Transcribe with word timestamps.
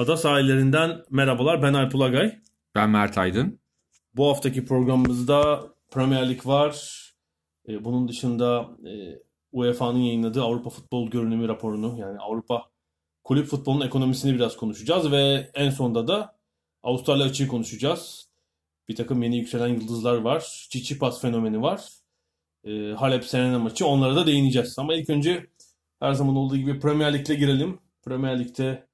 Ada 0.00 0.16
sahillerinden 0.16 1.04
merhabalar. 1.10 1.62
Ben 1.62 1.74
Alp 1.74 1.94
Ulagay. 1.94 2.38
Ben 2.74 2.90
Mert 2.90 3.18
Aydın. 3.18 3.60
Bu 4.16 4.28
haftaki 4.28 4.64
programımızda 4.64 5.68
Premier 5.90 6.28
Lig 6.28 6.46
var. 6.46 7.02
Ee, 7.68 7.84
bunun 7.84 8.08
dışında 8.08 8.68
e, 8.86 8.92
UEFA'nın 9.52 9.98
yayınladığı 9.98 10.42
Avrupa 10.42 10.70
Futbol 10.70 11.10
Görünümü 11.10 11.48
raporunu 11.48 11.98
yani 11.98 12.18
Avrupa 12.18 12.70
kulüp 13.24 13.46
futbolunun 13.46 13.86
ekonomisini 13.86 14.34
biraz 14.34 14.56
konuşacağız 14.56 15.12
ve 15.12 15.50
en 15.54 15.70
sonunda 15.70 16.08
da 16.08 16.38
Avustralya 16.82 17.26
açığı 17.26 17.48
konuşacağız. 17.48 18.28
Bir 18.88 18.96
takım 18.96 19.22
yeni 19.22 19.36
yükselen 19.36 19.68
yıldızlar 19.68 20.16
var. 20.16 20.66
Çiçipas 20.70 21.20
fenomeni 21.20 21.62
var. 21.62 21.88
E, 22.64 22.92
Halep 22.92 23.24
Serena 23.24 23.58
maçı. 23.58 23.86
Onlara 23.86 24.16
da 24.16 24.26
değineceğiz. 24.26 24.78
Ama 24.78 24.94
ilk 24.94 25.10
önce 25.10 25.46
her 26.00 26.12
zaman 26.12 26.36
olduğu 26.36 26.56
gibi 26.56 26.80
Premier 26.80 27.14
Lig'le 27.14 27.38
girelim. 27.38 27.78
Premier 28.04 28.40
Lig'de 28.40 28.89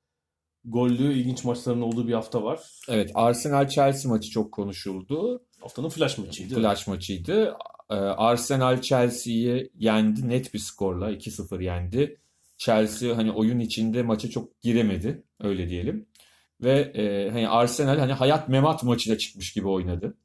gollü 0.66 1.12
ilginç 1.12 1.44
maçların 1.44 1.80
olduğu 1.80 2.08
bir 2.08 2.12
hafta 2.12 2.42
var. 2.42 2.60
Evet 2.88 3.10
Arsenal 3.14 3.68
Chelsea 3.68 4.10
maçı 4.10 4.30
çok 4.30 4.52
konuşuldu. 4.52 5.44
Haftanın 5.60 5.88
flash 5.88 6.18
maçıydı. 6.18 6.54
Flash 6.54 6.86
maçıydı. 6.86 7.56
Ee, 7.90 7.94
Arsenal 7.94 8.80
Chelsea'yi 8.80 9.70
yendi 9.74 10.28
net 10.28 10.54
bir 10.54 10.58
skorla 10.58 11.12
2-0 11.12 11.62
yendi. 11.62 12.20
Chelsea 12.58 13.16
hani 13.16 13.32
oyun 13.32 13.58
içinde 13.58 14.02
maça 14.02 14.30
çok 14.30 14.60
giremedi 14.60 15.22
öyle 15.40 15.68
diyelim. 15.68 16.06
Ve 16.60 16.80
e, 16.80 17.30
hani 17.30 17.48
Arsenal 17.48 17.98
hani 17.98 18.12
hayat 18.12 18.48
memat 18.48 18.82
maçıyla 18.82 19.18
çıkmış 19.18 19.52
gibi 19.52 19.68
oynadı. 19.68 20.16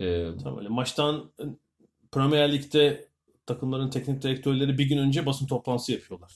Ee, 0.00 0.28
tamam 0.42 0.58
öyle. 0.58 0.68
Maçtan 0.68 1.30
Premier 2.12 2.52
Lig'de 2.52 3.08
takımların 3.46 3.90
teknik 3.90 4.22
direktörleri 4.22 4.78
bir 4.78 4.88
gün 4.88 4.98
önce 4.98 5.26
basın 5.26 5.46
toplantısı 5.46 5.92
yapıyorlar. 5.92 6.32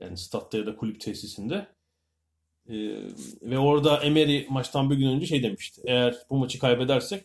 Yani 0.00 0.16
statta 0.16 0.58
ya 0.58 0.66
da 0.66 0.76
kulüp 0.76 1.00
tesisinde. 1.00 1.66
Ee, 2.68 2.74
ve 3.42 3.58
orada 3.58 3.96
Emery 4.02 4.46
maçtan 4.48 4.90
bir 4.90 4.96
gün 4.96 5.08
önce 5.08 5.26
şey 5.26 5.42
demişti. 5.42 5.82
Eğer 5.84 6.16
bu 6.30 6.36
maçı 6.36 6.58
kaybedersek 6.58 7.24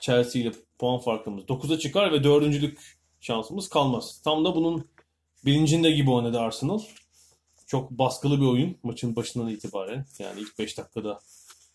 Chelsea 0.00 0.42
ile 0.42 0.52
puan 0.78 1.00
farkımız 1.00 1.44
9'a 1.44 1.78
çıkar 1.78 2.12
ve 2.12 2.24
dördüncülük 2.24 2.98
şansımız 3.20 3.68
kalmaz. 3.68 4.20
Tam 4.24 4.44
da 4.44 4.54
bunun 4.54 4.88
bilincinde 5.46 5.90
gibi 5.90 6.10
oynadı 6.10 6.40
Arsenal. 6.40 6.80
Çok 7.66 7.90
baskılı 7.90 8.40
bir 8.40 8.46
oyun 8.46 8.76
maçın 8.82 9.16
başından 9.16 9.48
itibaren. 9.48 10.06
Yani 10.18 10.40
ilk 10.40 10.58
5 10.58 10.78
dakikada 10.78 11.20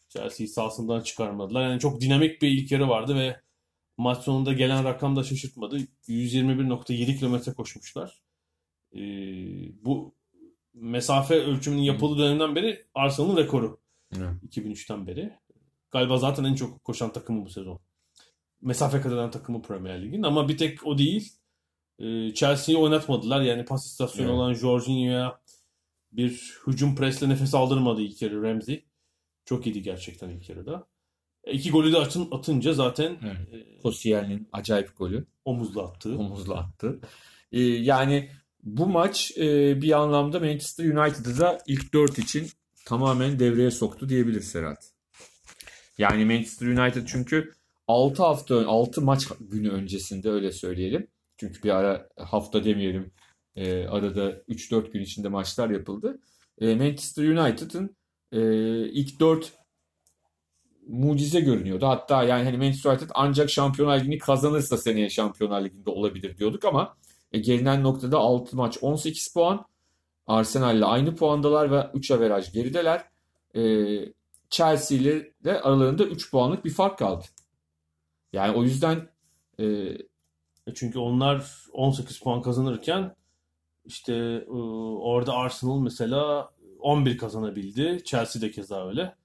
Chelsea'yi 0.10 0.48
sahasından 0.48 1.02
çıkarmadılar. 1.02 1.70
Yani 1.70 1.80
çok 1.80 2.02
dinamik 2.02 2.42
bir 2.42 2.48
ilk 2.48 2.72
yarı 2.72 2.90
vardı 2.90 3.16
ve 3.16 3.42
maç 3.98 4.24
sonunda 4.24 4.54
gelen 4.54 4.84
rakam 4.84 5.16
da 5.16 5.24
şaşırtmadı. 5.24 5.80
121.7 6.08 7.20
kilometre 7.20 7.54
koşmuşlar. 7.54 8.22
Ee, 8.96 9.00
bu 9.86 10.17
mesafe 10.82 11.36
ölçümünün 11.36 11.82
yapıldığı 11.82 12.22
dönemden 12.22 12.56
beri 12.56 12.86
Arsenal'ın 12.96 13.38
rekoru. 13.38 13.80
Evet. 14.18 14.30
2003'ten 14.50 15.08
beri. 15.08 15.34
Galiba 15.92 16.18
zaten 16.18 16.44
en 16.44 16.56
çok 16.56 16.84
koşan 16.84 17.14
takımı 17.14 17.46
bu 17.46 17.50
sezon. 17.50 17.80
Mesafe 18.62 19.02
kat 19.02 19.14
eden 19.14 19.32
takımı 19.32 19.62
Premier 19.62 20.02
Lig'in. 20.02 20.24
Ama 20.24 20.50
bir 20.50 20.58
tek 20.58 20.88
o 20.88 20.98
değil. 20.98 21.34
Ee, 22.00 22.34
Chelsea'yi 22.34 22.78
oynatmadılar. 22.78 23.42
Yani 23.42 23.66
pas 23.66 23.86
istasyonu 23.86 24.28
evet. 24.28 24.38
olan 24.38 24.54
Jorginho'ya 24.54 25.40
bir 26.12 26.58
hücum 26.68 26.96
presle 26.96 27.30
nefes 27.30 27.56
aldırmadı 27.56 28.02
ilk 28.02 28.22
yarı 28.22 28.44
Ramsey. 28.44 28.86
Çok 29.46 29.68
iyiydi 29.68 29.82
gerçekten 29.82 30.30
ilk 30.30 30.50
yarıda. 30.50 30.88
E, 31.44 31.54
iki 31.54 31.72
golü 31.72 31.94
de 31.94 31.98
atın, 31.98 32.28
atınca 32.32 32.74
zaten 32.74 33.18
evet. 33.24 33.54
e, 33.54 33.78
Koscielny'in 33.78 34.50
acayip 34.52 34.98
golü. 34.98 35.26
Omuzla 35.46 35.84
attı. 35.84 36.18
Omuzla 36.18 36.56
attı. 36.56 37.00
Ee, 37.52 37.62
yani 37.62 38.30
bu 38.68 38.88
maç 38.88 39.32
e, 39.38 39.82
bir 39.82 39.92
anlamda 39.92 40.40
Manchester 40.40 40.86
United'ı 40.86 41.40
da 41.40 41.58
ilk 41.68 41.94
4 41.94 42.20
için 42.20 42.48
tamamen 42.86 43.40
devreye 43.40 43.72
soktu 43.72 44.10
diyebilir 44.10 44.42
Serhat. 44.42 44.92
Yani 45.98 46.26
Manchester 46.26 46.68
United 46.68 47.08
çünkü 47.08 47.52
6 47.88 48.24
hafta 48.24 48.68
6 48.68 49.02
maç 49.02 49.28
günü 49.40 49.70
öncesinde 49.70 50.30
öyle 50.30 50.52
söyleyelim. 50.52 51.08
Çünkü 51.38 51.64
bir 51.64 51.70
ara 51.70 52.10
hafta 52.18 52.64
demeyelim. 52.64 53.12
E, 53.56 53.88
arada 53.88 54.32
3-4 54.32 54.92
gün 54.92 55.02
içinde 55.02 55.28
maçlar 55.28 55.70
yapıldı. 55.70 56.20
E, 56.62 56.76
Manchester 56.76 57.24
United'ın 57.24 57.96
e, 58.32 58.40
ilk 58.90 59.20
4 59.20 59.54
mucize 60.88 61.40
görünüyordu. 61.40 61.88
Hatta 61.88 62.24
yani 62.24 62.44
hani 62.44 62.58
Manchester 62.58 62.92
United 62.92 63.10
ancak 63.14 63.50
Şampiyonlar 63.50 64.00
Ligi'ni 64.00 64.18
kazanırsa 64.18 64.78
seneye 64.78 65.10
Şampiyonlar 65.10 65.66
Ligi'nde 65.66 65.90
olabilir 65.90 66.38
diyorduk 66.38 66.66
ama 66.66 66.98
e, 67.32 67.40
gelinen 67.40 67.84
noktada 67.84 68.18
6 68.18 68.56
maç 68.56 68.78
18 68.82 69.34
puan. 69.34 69.66
Arsenal 70.28 70.78
ile 70.78 70.86
aynı 70.86 71.16
puandalar 71.16 71.72
ve 71.72 71.90
3 71.94 72.12
averaj 72.12 72.52
gerideler. 72.54 73.04
E, 73.56 73.62
Chelsea 74.50 74.98
ile 74.98 75.32
de 75.44 75.62
aralarında 75.62 76.04
3 76.04 76.32
puanlık 76.32 76.66
bir 76.66 76.74
fark 76.74 76.98
kaldı. 76.98 77.26
Yani 78.34 78.58
o 78.58 78.64
yüzden 78.64 79.10
e, 79.60 79.66
e 80.68 80.74
çünkü 80.76 81.00
onlar 81.00 81.66
18 81.74 82.20
puan 82.20 82.42
kazanırken 82.42 83.16
işte 83.86 84.14
e, 84.48 84.52
orada 85.02 85.34
Arsenal 85.34 85.80
mesela 85.80 86.50
11 86.80 87.18
kazanabildi. 87.18 88.02
Chelsea 88.06 88.42
de 88.42 88.52
keza 88.52 88.88
öyle. 88.88 89.16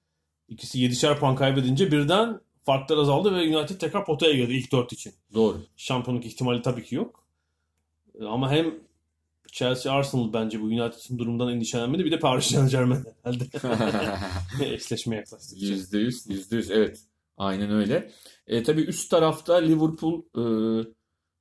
İkisi 0.47 0.79
7'şer 0.79 1.19
puan 1.19 1.35
kaybedince 1.35 1.91
birden 1.91 2.39
farklar 2.65 2.97
azaldı 2.97 3.35
ve 3.35 3.57
United 3.57 3.79
tekrar 3.79 4.05
potaya 4.05 4.33
girdi 4.33 4.53
ilk 4.53 4.71
4 4.71 4.93
için. 4.93 5.13
Doğru. 5.33 5.61
Şampiyonluk 5.77 6.25
ihtimali 6.25 6.61
tabii 6.61 6.83
ki 6.83 6.95
yok. 6.95 7.22
Ama 8.21 8.51
hem 8.51 8.73
Chelsea 9.51 9.93
Arsenal 9.93 10.33
bence 10.33 10.61
bu 10.61 10.65
United'ın 10.65 11.19
durumundan 11.19 11.53
endişelenmedi. 11.53 12.05
Bir 12.05 12.11
de 12.11 12.19
Paris 12.19 12.45
Saint 12.45 12.71
Germain 12.71 13.05
herhalde. 13.23 13.45
Eşleşme 14.73 15.15
yaklaştı. 15.15 15.55
Yüzde 15.55 15.97
yüz, 15.97 16.29
yüzde 16.29 16.55
yüz 16.55 16.71
evet. 16.71 16.99
Aynen 17.37 17.71
öyle. 17.71 18.11
E, 18.47 18.63
tabii 18.63 18.81
üst 18.81 19.11
tarafta 19.11 19.55
Liverpool 19.55 20.21
e, 20.21 20.43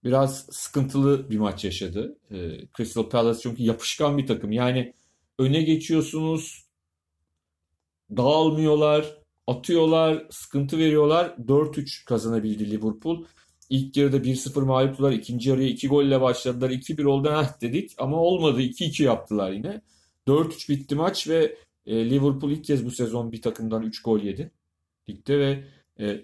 biraz 0.05 0.46
sıkıntılı 0.50 1.31
bir 1.31 1.38
maç 1.38 1.64
yaşadı. 1.64 2.19
E, 2.31 2.37
Crystal 2.76 3.08
Palace 3.08 3.41
çünkü 3.43 3.62
yapışkan 3.62 4.19
bir 4.19 4.26
takım. 4.26 4.52
Yani 4.52 4.94
öne 5.38 5.62
geçiyorsunuz, 5.62 6.64
dağılmıyorlar, 8.17 9.17
atıyorlar, 9.46 10.26
sıkıntı 10.31 10.79
veriyorlar. 10.79 11.35
4-3 11.49 12.05
kazanabildi 12.05 12.70
Liverpool. 12.70 13.25
İlk 13.72 13.96
yarıda 13.96 14.16
1-0 14.16 14.64
mağluptular. 14.64 15.12
İkinci 15.12 15.50
yarıya 15.50 15.69
2 15.69 15.88
golle 15.88 16.20
başladılar. 16.20 16.70
2-1 16.70 17.04
oldu 17.04 17.30
heh 17.30 17.60
dedik 17.60 17.94
ama 17.98 18.16
olmadı. 18.16 18.62
2-2 18.62 19.02
yaptılar 19.02 19.52
yine. 19.52 19.80
4-3 20.26 20.69
bitti 20.69 20.94
maç 20.94 21.28
ve 21.28 21.56
e, 21.86 22.10
Liverpool 22.10 22.50
ilk 22.50 22.64
kez 22.64 22.84
bu 22.84 22.90
sezon 22.90 23.32
bir 23.32 23.42
takımdan 23.42 23.82
3 23.82 24.02
gol 24.02 24.20
yedi. 24.20 24.50
Ligde 25.08 25.38
ve 25.38 25.64
e, 26.00 26.20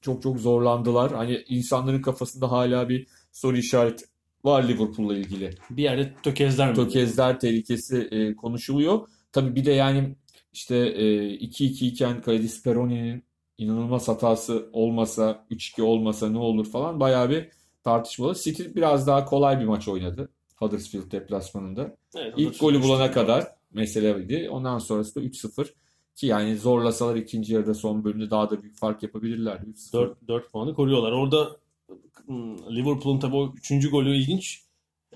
çok 0.00 0.22
çok 0.22 0.40
zorlandılar. 0.40 1.12
Hani 1.12 1.44
insanların 1.48 2.02
kafasında 2.02 2.50
hala 2.50 2.88
bir 2.88 3.06
soru 3.32 3.56
işareti 3.56 4.04
var 4.44 4.68
Liverpool'la 4.68 5.16
ilgili. 5.16 5.50
Bir 5.70 5.82
yerde 5.82 6.14
tökezler 6.22 6.70
mi? 6.70 6.76
Tökezler 6.76 7.40
tehlikesi 7.40 8.08
e, 8.10 8.36
konuşuluyor. 8.36 9.08
Tabii 9.32 9.54
bir 9.54 9.64
de 9.64 9.72
yani 9.72 10.16
işte 10.52 10.76
e, 10.76 11.04
2-2 11.36 11.84
iken 11.84 12.22
Kaledi 12.22 12.48
Speroni'nin 12.48 13.24
inanılmaz 13.58 14.08
hatası 14.08 14.68
olmasa 14.72 15.46
3-2 15.50 15.82
olmasa 15.82 16.28
ne 16.30 16.38
olur 16.38 16.66
falan 16.70 17.00
bayağı 17.00 17.30
bir 17.30 17.48
tartışmalı. 17.84 18.34
City 18.34 18.62
biraz 18.76 19.06
daha 19.06 19.24
kolay 19.24 19.60
bir 19.60 19.64
maç 19.64 19.88
oynadı 19.88 20.28
Huddersfield 20.56 21.12
deplasmanında. 21.12 21.96
Evet, 22.16 22.34
İlk 22.36 22.60
golü 22.60 22.82
bulana 22.82 23.10
kadar 23.10 23.46
meseleydi. 23.72 24.48
Ondan 24.50 24.78
sonrası 24.78 25.14
da 25.14 25.20
3-0 25.20 25.66
ki 26.16 26.26
yani 26.26 26.56
zorlasalar 26.56 27.16
ikinci 27.16 27.54
yarıda 27.54 27.74
son 27.74 28.04
bölümde 28.04 28.30
daha 28.30 28.50
da 28.50 28.62
büyük 28.62 28.76
fark 28.76 29.02
yapabilirlerdi. 29.02 29.66
4, 29.92 30.28
4 30.28 30.52
puanı 30.52 30.74
koruyorlar. 30.74 31.12
Orada 31.12 31.56
Liverpool'un 32.70 33.18
tabii 33.18 33.36
o 33.36 33.52
3. 33.56 33.90
golü 33.90 34.16
ilginç. 34.16 34.62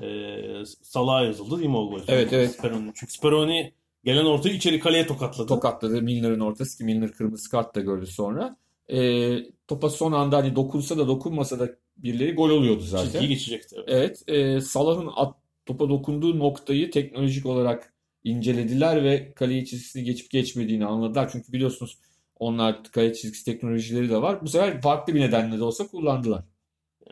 Ee, 0.03 0.63
Salah 0.83 1.25
yazıldı 1.25 1.59
değil 1.59 1.71
mi 1.71 1.77
o 1.77 1.91
gol? 1.91 2.01
Evet 2.09 2.33
evet. 2.33 2.51
Speroni. 2.51 2.93
Çünkü 2.95 3.13
Speroni 3.13 3.73
Gelen 4.07 4.25
ortayı 4.25 4.55
içeri 4.55 4.81
kaleye 4.81 5.07
tokatladı. 5.07 5.49
Tokatladı 5.49 6.03
Milner'ın 6.03 6.41
ortası 6.41 6.79
ki 6.79 6.85
Milner 6.85 7.13
kırmızı 7.13 7.51
kart 7.51 7.75
da 7.75 7.81
gördü 7.81 8.07
sonra. 8.07 8.57
E, 8.89 9.39
topa 9.69 9.91
son 9.91 10.13
anda 10.13 10.37
hani 10.37 10.57
dokunsa 10.57 10.99
da 10.99 11.09
dokunmasa 11.09 11.59
da 11.59 11.69
birileri 11.97 12.35
gol 12.35 12.51
oluyordu 12.51 12.81
zaten. 12.81 13.05
Çizgiyi 13.05 13.29
geçecekti. 13.29 13.77
Evet. 13.87 14.23
Evet, 14.29 14.57
e, 14.57 14.61
Salah'ın 14.61 15.11
at, 15.17 15.35
topa 15.67 15.89
dokunduğu 15.89 16.39
noktayı 16.39 16.91
teknolojik 16.91 17.47
olarak 17.47 17.93
incelediler 18.25 19.05
ve 19.05 19.33
kale 19.35 19.65
çizgisini 19.65 20.05
geçip 20.05 20.31
geçmediğini 20.31 20.87
anladılar. 20.87 21.29
Çünkü 21.33 21.53
biliyorsunuz 21.53 21.99
onlar 22.39 22.85
kale 22.85 23.15
çizgisi 23.15 23.45
teknolojileri 23.45 24.11
de 24.11 24.23
var. 24.23 24.43
Bu 24.43 24.49
sefer 24.49 24.81
farklı 24.81 25.15
bir 25.15 25.21
nedenle 25.21 25.59
de 25.59 25.65
olsa 25.65 25.87
kullandılar. 25.87 26.45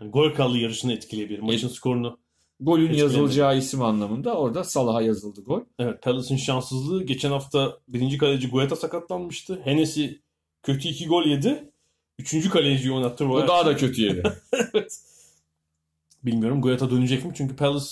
Yani 0.01 0.11
gol 0.11 0.33
kralı 0.33 0.59
yarışını 0.59 0.93
etkileyebilir. 0.93 1.39
Maçın 1.39 1.69
skorunu. 1.69 2.24
Golün 2.61 2.83
Etkilemedi. 2.83 3.03
yazılacağı 3.03 3.59
isim 3.59 3.83
anlamında 3.83 4.35
orada 4.35 4.65
Salah'a 4.65 5.03
yazıldı 5.03 5.41
gol. 5.45 5.61
Evet 5.79 6.03
Palace'ın 6.03 6.39
şanssızlığı. 6.39 7.05
Geçen 7.05 7.31
hafta 7.31 7.79
birinci 7.89 8.19
kaleci 8.19 8.51
Guetta 8.51 8.77
sakatlanmıştı. 8.77 9.61
Hennessy 9.65 10.07
kötü 10.63 10.89
iki 10.89 11.07
gol 11.07 11.25
yedi. 11.27 11.71
Üçüncü 12.19 12.51
kaleciyi 12.51 12.93
oynattı. 12.95 13.29
O 13.29 13.49
daha 13.49 13.67
da 13.67 13.77
kötü 13.77 14.03
yeri. 14.03 14.23
evet. 14.53 15.01
Bilmiyorum 16.23 16.63
Guetta 16.63 16.91
dönecek 16.91 17.25
mi? 17.25 17.33
Çünkü 17.37 17.57
Palace 17.57 17.87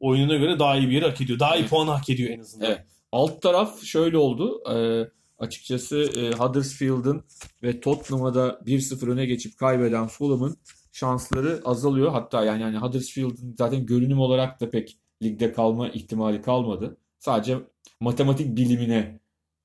oyununa 0.00 0.36
göre 0.36 0.58
daha 0.58 0.76
iyi 0.76 0.88
bir 0.88 0.92
yeri 0.92 1.04
hak 1.04 1.20
ediyor. 1.20 1.38
Daha 1.38 1.56
iyi 1.56 1.60
Evet. 1.60 1.70
puanı 1.70 1.90
hak 1.90 2.10
ediyor 2.10 2.30
en 2.30 2.40
azından. 2.40 2.66
Evet. 2.66 2.84
Alt 3.12 3.42
taraf 3.42 3.82
şöyle 3.82 4.18
oldu. 4.18 4.62
Ee, 4.72 5.08
açıkçası 5.38 5.96
e, 6.16 6.30
Huddersfield'ın 6.32 7.24
ve 7.62 7.80
Tottenham'a 7.80 8.34
da 8.34 8.60
1-0 8.66 9.10
öne 9.10 9.26
geçip 9.26 9.58
kaybeden 9.58 10.06
Fulham'ın 10.06 10.56
şansları 10.96 11.62
azalıyor. 11.64 12.12
Hatta 12.12 12.44
yani, 12.44 12.62
yani 12.62 12.78
Huddersfield'ın 12.78 13.54
zaten 13.58 13.86
görünüm 13.86 14.20
olarak 14.20 14.60
da 14.60 14.70
pek 14.70 14.98
ligde 15.22 15.52
kalma 15.52 15.88
ihtimali 15.88 16.42
kalmadı. 16.42 16.96
Sadece 17.18 17.58
matematik 18.00 18.56
bilimine 18.56 19.20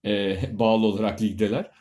e, 0.05 0.39
bağlı 0.59 0.85
olarak 0.85 1.21
ligdeler. 1.21 1.71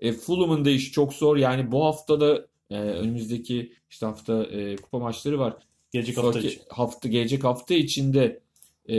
E, 0.00 0.12
Fulham'ın 0.12 0.64
da 0.64 0.70
işi 0.70 0.92
çok 0.92 1.14
zor. 1.14 1.36
Yani 1.36 1.72
bu 1.72 1.84
hafta 1.84 2.20
da 2.20 2.46
e, 2.70 2.74
önümüzdeki 2.76 3.72
işte 3.90 4.06
hafta 4.06 4.44
e, 4.44 4.76
kupa 4.76 4.98
maçları 4.98 5.38
var. 5.38 5.56
Gelecek 5.90 6.16
hafta 6.16 6.32
Sonraki 6.32 6.48
için. 6.48 6.62
hafta 6.68 7.08
gelecek 7.08 7.44
hafta 7.44 7.74
içinde 7.74 8.40
e, 8.88 8.96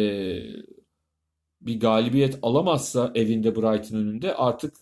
bir 1.62 1.80
galibiyet 1.80 2.40
alamazsa 2.42 3.12
evinde 3.16 3.56
Brighton 3.56 3.98
önünde 3.98 4.36
artık 4.36 4.76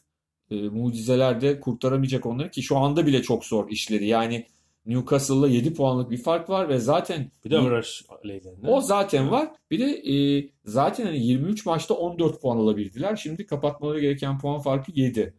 e, 0.51 0.55
mucizeler 0.55 1.41
de 1.41 1.59
kurtaramayacak 1.59 2.25
onları 2.25 2.51
ki 2.51 2.63
şu 2.63 2.77
anda 2.77 3.05
bile 3.07 3.21
çok 3.21 3.45
zor 3.45 3.69
işleri. 3.69 4.07
Yani 4.07 4.45
Newcastle'la 4.85 5.47
7 5.47 5.73
puanlık 5.73 6.11
bir 6.11 6.17
fark 6.17 6.49
var 6.49 6.69
ve 6.69 6.79
zaten 6.79 7.31
Bir 7.45 7.49
de 7.49 7.57
averaj 7.57 7.87
aleyhlerinde. 8.23 8.67
o 8.67 8.81
zaten 8.81 9.31
var. 9.31 9.49
Bir 9.71 9.79
de 9.79 10.13
e, 10.13 10.49
zaten 10.65 11.05
hani 11.05 11.25
23 11.27 11.65
maçta 11.65 11.93
14 11.93 12.41
puan 12.41 12.57
alabildiler. 12.57 13.15
Şimdi 13.15 13.45
kapatmaları 13.45 13.99
gereken 13.99 14.39
puan 14.39 14.59
farkı 14.61 14.91
7. 14.95 15.33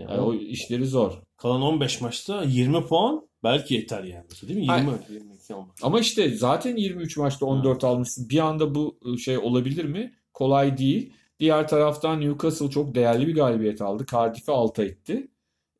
Yani 0.00 0.10
Yani 0.10 0.20
o 0.20 0.34
işleri 0.34 0.86
zor. 0.86 1.12
Kalan 1.36 1.62
15 1.62 2.00
maçta 2.00 2.42
20 2.44 2.86
puan 2.86 3.28
belki 3.44 3.74
yeter 3.74 4.04
yani. 4.04 4.24
Değil 4.42 4.54
mi? 4.58 4.62
20 4.62 4.66
Hayır. 4.66 4.88
22 5.10 5.54
almak. 5.54 5.76
Ama 5.82 6.00
işte 6.00 6.30
zaten 6.30 6.76
23 6.76 7.16
maçta 7.16 7.46
14 7.46 7.84
almışsın. 7.84 8.28
Bir 8.30 8.38
anda 8.38 8.74
bu 8.74 8.98
e, 9.14 9.16
şey 9.18 9.38
olabilir 9.38 9.84
mi? 9.84 10.12
Kolay 10.34 10.78
değil. 10.78 11.12
Diğer 11.40 11.68
taraftan 11.68 12.20
Newcastle 12.20 12.70
çok 12.70 12.94
değerli 12.94 13.26
bir 13.26 13.34
galibiyet 13.34 13.82
aldı. 13.82 14.06
Cardiff'i 14.12 14.52
alta 14.52 14.84
etti. 14.84 15.28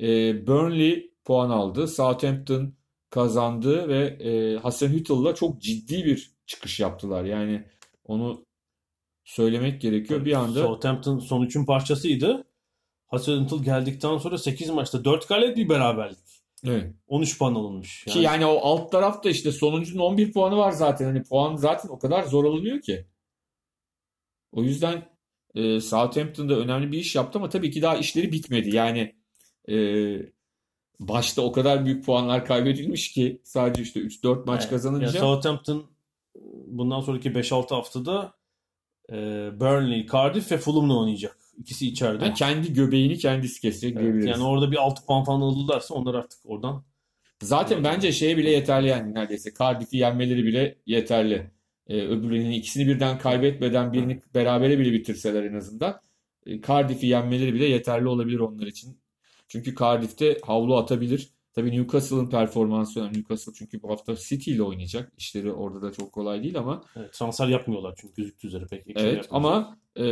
E, 0.01 0.07
Burnley 0.47 1.11
puan 1.25 1.51
aldı. 1.51 1.89
Southampton 1.89 2.73
kazandı 3.11 3.89
ve 3.89 4.07
e, 4.07 4.57
Hasenhüttl'la 4.59 5.35
çok 5.35 5.61
ciddi 5.61 6.05
bir 6.05 6.31
çıkış 6.47 6.81
yaptılar. 6.81 7.25
Yani 7.25 7.65
onu 8.05 8.47
söylemek 9.25 9.81
gerekiyor. 9.81 10.25
Bir 10.25 10.33
anda 10.33 10.63
Southampton 10.63 11.19
son 11.19 11.43
üçün 11.43 11.65
parçasıydı. 11.65 12.45
Hasenhüttl 13.07 13.63
geldikten 13.63 14.19
sonra 14.19 14.39
8 14.39 14.71
maçta 14.71 15.05
4 15.05 15.29
galibiyet 15.29 15.57
bir 15.57 15.69
beraberlik. 15.69 16.43
evet. 16.65 16.95
13 17.09 17.39
puan 17.39 17.55
alınmış. 17.55 18.05
Ki 18.05 18.19
yani 18.19 18.47
o 18.47 18.61
alt 18.63 18.93
tarafta 18.93 19.31
işte 19.31 19.53
sonuncunun 19.53 20.03
11 20.03 20.33
puanı 20.33 20.57
var 20.57 20.73
zaten. 20.73 21.05
Hani 21.05 21.23
puan 21.23 21.57
zaten 21.57 21.89
o 21.89 21.99
kadar 21.99 22.23
zor 22.23 22.45
alınıyor 22.45 22.81
ki. 22.81 23.07
O 24.53 24.63
yüzden 24.63 25.09
e, 25.55 25.81
Southampton'da 25.81 26.59
önemli 26.59 26.93
bir 26.93 26.99
iş 26.99 27.15
yaptı 27.15 27.39
ama 27.39 27.49
tabii 27.49 27.71
ki 27.71 27.83
daha 27.83 27.97
işleri 27.97 28.33
bitmedi. 28.33 28.77
Yani 28.77 29.15
e, 29.69 29.77
başta 31.01 31.43
o 31.43 31.53
kadar 31.53 31.85
büyük 31.85 32.05
puanlar 32.05 32.45
kaybedilmiş 32.47 33.13
ki 33.13 33.41
sadece 33.45 33.83
işte 33.83 34.01
3-4 34.01 34.47
maç 34.47 34.61
Evet. 34.61 34.71
kazanınca 34.71 35.07
Yani 35.07 35.19
Southampton 35.19 35.85
bundan 36.67 37.01
sonraki 37.01 37.31
5-6 37.35 37.75
haftada 37.75 38.33
e, 39.13 39.15
Burnley, 39.61 40.07
Cardiff 40.07 40.53
ve 40.53 40.59
Fulham'la 40.59 40.99
oynayacak. 40.99 41.37
İkisi 41.59 41.87
içeride. 41.87 42.25
yani 42.25 42.35
kendi 42.35 42.73
göbeğini 42.73 43.19
kendisi 43.19 43.61
kesecek 43.61 43.93
Evet, 43.93 44.03
diyebiliriz. 44.03 44.27
yani 44.27 44.43
orada 44.45 44.71
bir 44.73 44.77
6 44.77 45.07
puan 45.07 45.25
falan 45.25 45.41
alırlarsa 45.41 45.95
onlar 45.95 46.15
artık 46.15 46.39
oradan 46.45 46.85
Zaten 47.43 47.85
bence 47.85 48.13
şey 48.13 48.37
bile 48.37 48.51
yeterli 48.51 48.89
yani 48.89 49.15
neredeyse. 49.15 49.51
Cardiff'i 49.59 49.97
yenmeleri 49.97 50.45
bile 50.45 50.79
yeterli. 50.87 51.51
Ee, 51.89 52.01
öbürlerinin 52.01 52.51
ikisini 52.51 52.87
birden 52.87 53.19
kaybetmeden 53.19 53.93
birini 53.93 54.21
berabere 54.35 54.79
bile 54.79 54.93
bitirseler 54.93 55.45
en 55.45 55.55
azından. 55.55 56.01
e, 56.47 56.61
Cardiff'i 56.61 57.07
yenmeleri 57.07 57.55
bile 57.55 57.65
yeterli 57.65 58.09
olabilir 58.09 58.39
onlar 58.39 58.67
için. 58.67 58.99
Çünkü 59.51 59.75
Cardiff'te 59.75 60.39
havlu 60.47 60.77
atabilir. 60.77 61.31
Tabii 61.53 61.71
Newcastle'ın 61.71 62.31
performansı 62.31 63.01
önemli. 63.01 63.19
Newcastle 63.19 63.53
çünkü 63.55 63.83
bu 63.83 63.91
hafta 63.91 64.17
City 64.17 64.51
ile 64.51 64.63
oynayacak. 64.63 65.13
İşleri 65.19 65.53
orada 65.53 65.83
da 65.83 65.93
çok 65.93 66.13
kolay 66.13 66.43
değil 66.43 66.59
ama 66.59 66.85
evet, 66.97 67.13
transfer 67.13 67.49
yapmıyorlar 67.49 67.95
çünkü 68.01 68.15
gözüktüğü 68.15 68.49
üzere 68.49 68.65
pek. 68.71 68.81
ekleme 68.89 69.09
evet 69.09 69.29
ama 69.31 69.79
e, 69.97 70.05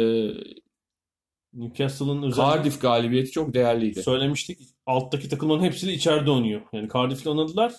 Newcastle'ın 1.53 2.23
özellikle 2.23 2.57
Cardiff 2.57 2.81
galibiyeti 2.81 3.31
çok 3.31 3.55
değerliydi. 3.55 4.03
söylemiştik. 4.03 4.59
Alttaki 4.87 5.29
takımların 5.29 5.63
hepsi 5.63 5.87
de 5.87 5.93
içeride 5.93 6.31
oynuyor. 6.31 6.61
Yani 6.73 6.89
Cardiff'le 6.95 7.27
oynadılar. 7.27 7.75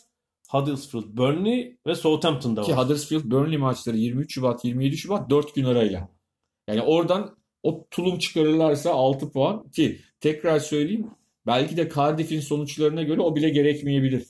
Huddersfield, 0.49 1.17
Burnley 1.17 1.77
ve 1.87 1.95
Southampton'da 1.95 2.61
Ki 2.61 2.71
var. 2.71 2.85
Huddersfield 2.85 3.31
Burnley 3.31 3.57
maçları 3.57 3.97
23 3.97 4.33
Şubat 4.33 4.65
27 4.65 4.97
Şubat 4.97 5.29
4 5.29 5.55
gün 5.55 5.65
arayla. 5.65 6.09
Yani 6.67 6.81
oradan 6.81 7.37
o 7.63 7.87
tulum 7.91 8.19
çıkarırlarsa 8.19 8.91
6 8.91 9.31
puan 9.31 9.69
ki 9.69 9.99
tekrar 10.19 10.59
söyleyeyim 10.59 11.07
belki 11.45 11.77
de 11.77 11.89
Cardiff'in 11.95 12.39
sonuçlarına 12.39 13.03
göre 13.03 13.21
o 13.21 13.35
bile 13.35 13.49
gerekmeyebilir. 13.49 14.25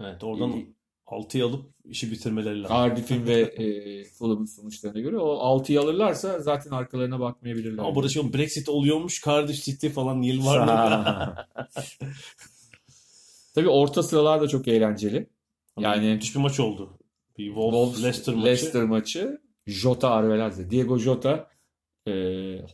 Evet, 0.00 0.24
oradan 0.24 0.52
İyi. 0.52 0.78
6'yı 1.06 1.44
alıp 1.44 1.66
işi 1.84 2.12
bitirmeleri 2.12 2.62
lazım. 2.62 2.76
Cardiff'in 2.76 3.26
ve 3.26 3.40
e, 3.40 4.04
Fulham'ın 4.04 4.44
sonuçlarına 4.44 5.00
göre 5.00 5.18
o 5.18 5.58
6'yı 5.60 5.80
alırlarsa 5.80 6.38
zaten 6.38 6.70
arkalarına 6.70 7.20
bakmayabilirler. 7.20 7.82
Ama 7.82 7.94
burada 7.94 8.08
şimdi 8.08 8.38
Brexit 8.38 8.68
oluyormuş. 8.68 9.24
Cardiff 9.24 9.64
City 9.64 9.88
falan 9.88 10.22
yıl 10.22 10.46
var 10.46 10.58
mı? 10.66 11.34
Tabii 13.54 13.68
orta 13.68 14.02
sıralar 14.02 14.40
da 14.40 14.48
çok 14.48 14.68
eğlenceli. 14.68 15.26
Yani 15.78 16.08
Müthiş 16.08 16.34
bir 16.34 16.40
maç 16.40 16.60
oldu. 16.60 16.98
Bir 17.38 17.46
Wolves, 17.46 17.72
Wolves 17.72 18.02
Leicester 18.02 18.34
maçı. 18.34 18.46
Leicester 18.46 18.82
maçı 18.82 19.40
Jota 19.66 20.10
Arveladze. 20.10 20.70
Diego 20.70 20.98
Jota 20.98 21.50
e, 22.06 22.12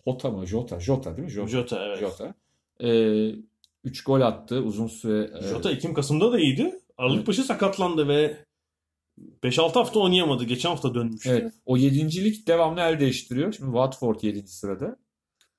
Jota 0.06 0.30
mı? 0.30 0.46
Jota. 0.46 0.80
Jota 0.80 1.16
değil 1.16 1.26
mi? 1.28 1.30
Jota. 1.30 1.48
Jota 1.48 1.84
evet. 1.86 2.00
Jota. 2.00 2.34
E, 2.84 2.90
3 3.84 4.04
gol 4.04 4.20
attı 4.20 4.60
uzun 4.60 4.86
süre. 4.86 5.30
e, 5.44 5.48
Jota 5.48 5.70
Ekim 5.72 5.94
Kasım'da 5.94 6.32
da 6.32 6.38
iyiydi. 6.40 6.80
Aralık 6.98 7.16
Evet. 7.16 7.28
başı 7.28 7.42
sakatlandı 7.42 8.08
ve 8.08 8.36
5-6 9.42 9.72
hafta 9.78 10.00
oynayamadı. 10.00 10.44
Geçen 10.44 10.68
hafta 10.70 10.94
dönmüştü. 10.94 11.30
Evet. 11.30 11.52
O 11.66 11.76
yedincilik 11.76 12.46
devamlı 12.48 12.80
el 12.80 13.00
değiştiriyor. 13.00 13.52
Şimdi 13.52 13.70
Watford 13.70 14.22
7. 14.22 14.46
sırada. 14.48 14.96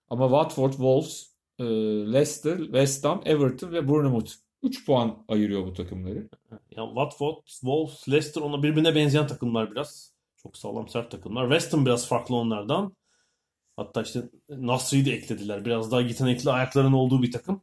Ama 0.10 0.26
Watford, 0.30 0.72
Wolves, 0.72 1.28
e, 1.60 1.64
Leicester, 2.14 2.58
West 2.58 3.06
Ham, 3.06 3.22
Everton 3.26 3.72
ve 3.72 3.88
Bournemouth 3.88 4.32
3 4.64 4.86
puan 4.86 5.18
ayırıyor 5.28 5.66
bu 5.66 5.74
takımları. 5.74 6.30
Yani 6.78 6.88
Watford, 6.88 7.36
Wolves, 7.46 8.10
Leicester 8.10 8.42
ona 8.42 8.64
birbirine 8.64 8.96
benzeyen 8.96 9.28
takımlar 9.28 9.72
biraz. 9.72 10.12
Çok 10.44 10.58
sağlam 10.58 10.88
sert 10.90 11.12
takımlar. 11.12 11.50
West 11.50 11.74
Ham 11.74 11.86
biraz 11.86 12.08
farklı 12.08 12.36
onlardan. 12.36 12.94
Hatta 13.78 14.02
işte 14.02 14.24
Nasri'yi 14.50 15.06
de 15.06 15.12
eklediler. 15.12 15.66
Biraz 15.66 15.92
daha 15.92 16.02
yetenekli 16.02 16.52
ayakların 16.52 16.94
olduğu 16.94 17.22
bir 17.24 17.32
takım. 17.32 17.62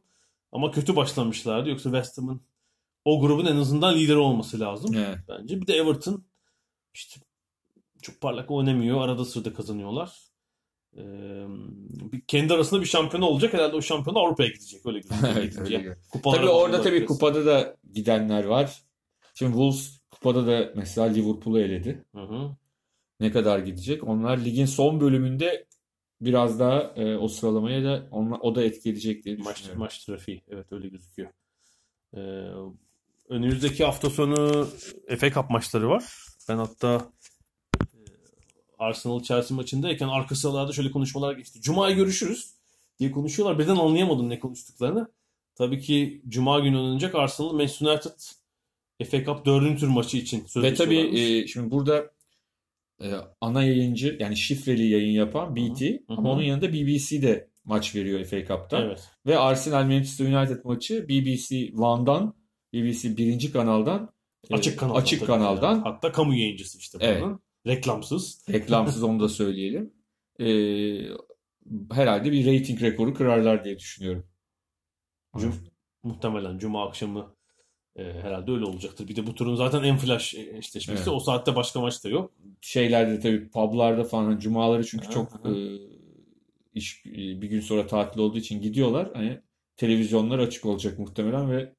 Ama 0.51 0.71
kötü 0.71 0.95
başlamışlardı. 0.95 1.69
Yoksa 1.69 1.89
West 1.89 2.17
Ham'ın 2.17 2.41
o 3.05 3.21
grubun 3.21 3.45
en 3.45 3.55
azından 3.55 3.95
lideri 3.95 4.17
olması 4.17 4.59
lazım. 4.59 4.95
Evet. 4.95 5.17
Bence. 5.29 5.61
Bir 5.61 5.67
de 5.67 5.73
Everton 5.73 6.23
işte 6.93 7.21
çok 8.01 8.21
parlak 8.21 8.51
oynamıyor. 8.51 9.01
Arada 9.01 9.25
sırada 9.25 9.53
kazanıyorlar. 9.53 10.19
Ee, 10.97 11.45
kendi 12.27 12.53
arasında 12.53 12.81
bir 12.81 12.85
şampiyon 12.85 13.21
olacak. 13.21 13.53
Herhalde 13.53 13.75
o 13.75 13.81
şampiyon 13.81 14.15
Avrupa'ya 14.15 14.49
gidecek. 14.49 14.85
Öyle 14.85 14.99
gözüküyor. 14.99 15.35
Evet, 15.37 15.57
öyle. 15.57 15.97
Tabii 16.23 16.49
orada 16.49 16.81
tabii 16.81 16.95
biraz. 16.97 17.07
kupada 17.07 17.45
da 17.45 17.77
gidenler 17.93 18.43
var. 18.43 18.83
Şimdi 19.33 19.51
Wolves 19.51 20.01
kupada 20.11 20.47
da 20.47 20.71
mesela 20.75 21.07
Liverpool'u 21.07 21.59
eledi. 21.59 22.05
Hı 22.15 22.21
hı. 22.21 22.55
Ne 23.19 23.31
kadar 23.31 23.59
gidecek? 23.59 24.03
Onlar 24.03 24.37
ligin 24.37 24.65
son 24.65 25.01
bölümünde 25.01 25.65
biraz 26.25 26.59
daha 26.59 26.81
e, 26.95 27.17
o 27.17 27.27
sıralamaya 27.27 27.83
da 27.83 28.07
onlar, 28.11 28.39
o 28.41 28.55
da 28.55 28.63
etki 28.63 28.89
edecek 28.89 29.25
diye 29.25 29.35
Maç, 29.35 29.55
düşünüyorum. 29.55 29.79
maç 29.79 30.05
trafiği. 30.05 30.43
Evet 30.49 30.71
öyle 30.71 30.87
gözüküyor. 30.87 31.29
Ee, 32.15 32.19
önümüzdeki 33.29 33.83
hafta 33.83 34.09
sonu 34.09 34.67
FA 35.17 35.31
Cup 35.31 35.49
maçları 35.49 35.89
var. 35.89 36.03
Ben 36.49 36.57
hatta 36.57 37.11
e, 37.75 37.97
Arsenal 38.79 39.23
Chelsea 39.23 39.57
maçındayken 39.57 40.07
arka 40.07 40.35
sıralarda 40.35 40.71
şöyle 40.71 40.91
konuşmalar 40.91 41.33
geçti. 41.35 41.61
Cuma'ya 41.61 41.95
görüşürüz 41.95 42.53
diye 42.99 43.11
konuşuyorlar. 43.11 43.59
Birden 43.59 43.75
anlayamadım 43.75 44.29
ne 44.29 44.39
konuştuklarını. 44.39 45.07
Tabii 45.55 45.81
ki 45.81 46.21
Cuma 46.27 46.59
günü 46.59 46.77
oynanacak 46.77 47.15
Arsenal 47.15 47.53
Manchester 47.53 47.87
United 47.87 48.19
FA 49.11 49.23
Cup 49.25 49.45
4. 49.45 49.79
tur 49.79 49.87
maçı 49.87 50.17
için 50.17 50.45
Ve 50.55 50.73
tabii 50.73 51.19
e, 51.19 51.47
şimdi 51.47 51.71
burada 51.71 52.12
e, 53.01 53.11
ana 53.41 53.63
yayıncı 53.63 54.17
yani 54.19 54.37
şifreli 54.37 54.87
yayın 54.87 55.11
yapan 55.11 55.55
BT 55.55 55.81
Hı 55.81 55.85
hı. 55.85 55.97
ama 56.07 56.31
onun 56.31 56.41
yanında 56.43 56.73
BBC 56.73 57.21
de 57.21 57.49
maç 57.65 57.95
veriyor 57.95 58.23
FA 58.25 58.45
Cup'ta. 58.45 58.79
Evet. 58.81 59.09
Ve 59.25 59.37
Arsenal 59.37 59.83
Manchester 59.85 60.25
United 60.25 60.63
maçı 60.63 61.07
BBC 61.09 61.71
One'dan 61.77 62.35
BBC 62.73 63.17
birinci 63.17 63.51
kanaldan 63.51 64.13
e, 64.49 64.55
Açık 64.55 64.79
kanaldan. 64.79 65.01
açık 65.01 65.25
kanaldan 65.27 65.71
yani. 65.75 65.83
Hatta 65.83 66.11
kamu 66.11 66.35
yayıncısı 66.35 66.77
işte 66.77 66.97
Evet. 67.01 67.21
bunun. 67.23 67.39
Reklamsız. 67.67 68.45
reklamsız 68.49 69.03
onu 69.03 69.19
da 69.19 69.29
söyleyelim. 69.29 69.93
E, 70.39 70.45
herhalde 71.91 72.31
bir 72.31 72.45
rating 72.59 72.81
rekoru 72.81 73.13
kırarlar 73.13 73.63
diye 73.63 73.79
düşünüyorum. 73.79 74.27
Cum 75.37 75.53
muhtemelen 76.03 76.57
Cuma 76.57 76.87
akşamı 76.87 77.35
e, 77.95 78.03
herhalde 78.03 78.51
öyle 78.51 78.65
olacaktır. 78.65 79.07
Bir 79.07 79.15
de 79.15 79.27
bu 79.27 79.35
turun 79.35 79.55
zaten 79.55 79.83
en 79.83 79.97
flash 79.97 80.35
e, 80.35 80.57
eşleşmesi. 80.57 81.03
Evet. 81.03 81.07
O 81.07 81.19
saatte 81.19 81.55
başka 81.55 81.81
maç 81.81 82.03
da 82.03 82.09
yok. 82.09 82.31
Şeylerde 82.61 83.19
tabii 83.19 83.49
publarda 83.49 84.03
falan 84.03 84.23
hani 84.23 84.39
cumaları 84.39 84.85
çünkü 84.85 85.09
çok 85.09 85.45
e, 85.45 85.51
iş 86.73 87.05
e, 87.05 87.41
bir 87.41 87.49
gün 87.49 87.59
sonra 87.59 87.87
tatil 87.87 88.19
olduğu 88.19 88.37
için 88.37 88.61
gidiyorlar. 88.61 89.09
Hani 89.13 89.41
televizyonlar 89.77 90.39
açık 90.39 90.65
olacak 90.65 90.99
muhtemelen 90.99 91.51
ve 91.51 91.73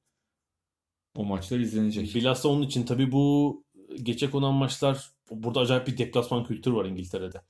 o 1.17 1.25
maçlar 1.25 1.59
izlenecek. 1.59 2.15
Bilhassa 2.15 2.49
onun 2.49 2.63
için 2.63 2.83
tabii 2.83 3.13
bu 3.13 3.65
geçecek 4.03 4.35
olan 4.35 4.55
maçlar 4.55 5.11
burada 5.31 5.61
acayip 5.61 5.87
bir 5.87 5.99
deplasman 5.99 6.45
kültürü 6.45 6.75
var 6.75 6.85
İngiltere'de. 6.85 7.41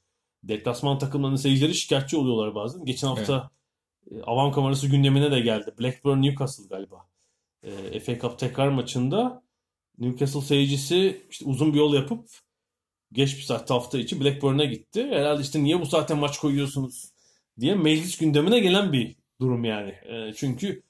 Deplasman 0.42 0.99
takımlarının 0.99 1.37
seyircileri 1.37 1.75
şikayetçi 1.75 2.16
oluyorlar 2.16 2.54
bazen. 2.54 2.85
Geçen 2.85 3.09
hafta 3.09 3.50
e, 4.11 4.23
avam 4.23 4.52
kamerası 4.52 4.87
gündemine 4.87 5.30
de 5.30 5.40
geldi. 5.40 5.75
Blackburn 5.80 6.23
Newcastle 6.23 6.64
galiba. 6.68 7.06
E, 7.64 8.00
FA 8.00 8.18
Cup 8.18 8.38
tekrar 8.38 8.68
maçında 8.68 9.42
Newcastle 9.99 10.40
seyircisi 10.40 11.26
işte 11.30 11.44
uzun 11.44 11.73
bir 11.73 11.78
yol 11.78 11.94
yapıp 11.94 12.28
geç 13.12 13.37
bir 13.37 13.42
saatte 13.42 13.75
hafta 13.75 13.99
içi 13.99 14.21
Blackburn'a 14.21 14.64
gitti. 14.64 15.06
Herhalde 15.11 15.42
işte 15.42 15.64
niye 15.64 15.80
bu 15.80 15.87
saatte 15.87 16.14
maç 16.14 16.38
koyuyorsunuz 16.38 17.12
diye 17.61 17.75
meclis 17.75 18.18
gündemine 18.18 18.61
gelen 18.61 18.92
bir 18.92 19.16
durum 19.40 19.64
yani. 19.64 19.90
E, 19.90 20.33
çünkü 20.37 20.83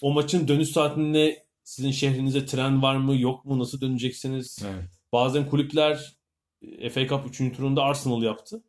o 0.00 0.12
maçın 0.12 0.48
dönüş 0.48 0.68
saatinde 0.68 1.46
sizin 1.64 1.90
şehrinize 1.90 2.46
tren 2.46 2.82
var 2.82 2.96
mı 2.96 3.16
yok 3.16 3.44
mu 3.44 3.58
nasıl 3.58 3.80
döneceksiniz? 3.80 4.58
Evet. 4.64 4.90
Bazen 5.12 5.50
kulüpler 5.50 6.16
e, 6.62 6.90
FA 6.90 7.06
Cup 7.06 7.26
3. 7.40 7.56
turunda 7.56 7.82
Arsenal 7.82 8.22
yaptı. 8.22 8.62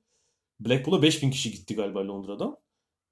Blackpool'a 0.60 1.02
5000 1.02 1.32
kişi 1.32 1.52
gitti 1.52 1.76
galiba 1.76 2.08
Londra'dan. 2.08 2.58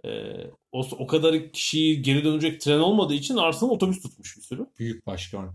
Ee, 0.05 0.51
o, 0.71 0.87
o 0.99 1.07
kadar 1.07 1.51
kişi 1.51 2.01
geri 2.01 2.23
dönecek 2.23 2.61
tren 2.61 2.79
olmadığı 2.79 3.13
için 3.13 3.37
Arsenal 3.37 3.71
otobüs 3.71 4.01
tutmuş 4.01 4.37
bir 4.37 4.41
sürü. 4.41 4.67
Büyük 4.79 5.05
başkan. 5.05 5.53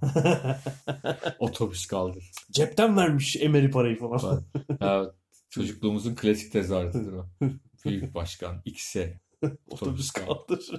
Otobüs 1.38 1.86
kaldır. 1.86 2.30
Cepten 2.50 2.96
vermiş 2.96 3.36
Emery 3.36 3.70
parayı 3.70 3.98
falan. 3.98 4.44
Ya, 4.80 5.12
çocukluğumuzun 5.50 6.14
klasik 6.14 6.52
tezahüratıdır 6.52 7.12
o. 7.12 7.26
Büyük 7.84 8.14
başkan. 8.14 8.62
X'e. 8.64 9.20
otobüs 9.70 10.10
kaldır. 10.10 10.70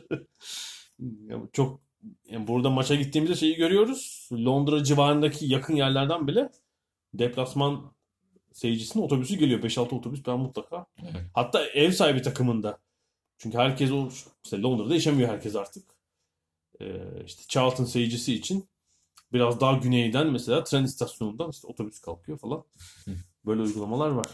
Yani 0.99 1.49
çok 1.53 1.81
yani 2.25 2.47
burada 2.47 2.69
maça 2.69 2.95
gittiğimizde 2.95 3.35
şeyi 3.35 3.55
görüyoruz. 3.55 4.29
Londra 4.31 4.83
civarındaki 4.83 5.45
yakın 5.45 5.75
yerlerden 5.75 6.27
bile 6.27 6.49
deplasman 7.13 7.93
seyircisinin 8.53 9.03
otobüsü 9.03 9.35
geliyor. 9.35 9.61
5-6 9.61 9.95
otobüs 9.95 10.25
ben 10.27 10.39
mutlaka. 10.39 10.85
Evet. 11.01 11.21
Hatta 11.33 11.65
ev 11.65 11.91
sahibi 11.91 12.21
takımında. 12.21 12.79
Çünkü 13.41 13.57
herkes 13.57 13.91
o 13.91 14.09
işte 14.43 14.61
Londra'da 14.61 14.93
yaşamıyor 14.93 15.29
herkes 15.29 15.55
artık. 15.55 15.83
Ee, 16.81 16.85
işte 17.25 17.43
Charlton 17.47 17.85
seyircisi 17.85 18.33
için 18.33 18.69
biraz 19.33 19.61
daha 19.61 19.73
güneyden 19.73 20.27
mesela 20.27 20.63
tren 20.63 20.83
istasyonundan 20.83 21.49
işte 21.49 21.67
otobüs 21.67 21.99
kalkıyor 21.99 22.37
falan. 22.37 22.63
Böyle 23.45 23.61
uygulamalar 23.61 24.09
var. 24.09 24.25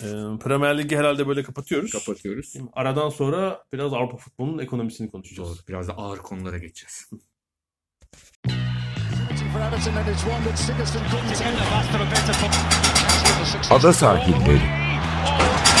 Ee, 0.00 0.38
Premier 0.40 0.78
Ligi 0.78 0.96
herhalde 0.96 1.28
böyle 1.28 1.42
kapatıyoruz. 1.42 1.92
Kapatıyoruz. 1.92 2.54
Aradan 2.72 3.08
sonra 3.08 3.64
biraz 3.72 3.92
Avrupa 3.92 4.16
futbolunun 4.16 4.58
ekonomisini 4.58 5.10
konuşacağız. 5.10 5.48
Doğru. 5.48 5.58
Biraz 5.68 5.88
da 5.88 5.92
ağır 5.96 6.18
konulara 6.18 6.58
geçeceğiz. 6.58 7.10
for 9.54 9.60
Everton 13.76 15.73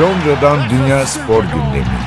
Londra'dan 0.00 0.70
Dünya 0.70 1.06
Spor 1.06 1.42
Gündemi. 1.42 1.98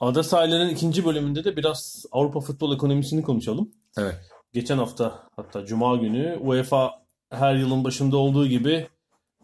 Ada 0.00 0.22
sahillerinin 0.22 0.68
ikinci 0.68 1.04
bölümünde 1.04 1.44
de 1.44 1.56
biraz 1.56 2.06
Avrupa 2.12 2.40
futbol 2.40 2.74
ekonomisini 2.74 3.22
konuşalım. 3.22 3.70
Evet. 3.98 4.16
Geçen 4.52 4.78
hafta 4.78 5.28
hatta 5.36 5.64
Cuma 5.64 5.96
günü 5.96 6.36
UEFA 6.40 7.04
her 7.30 7.54
yılın 7.54 7.84
başında 7.84 8.16
olduğu 8.16 8.46
gibi 8.46 8.88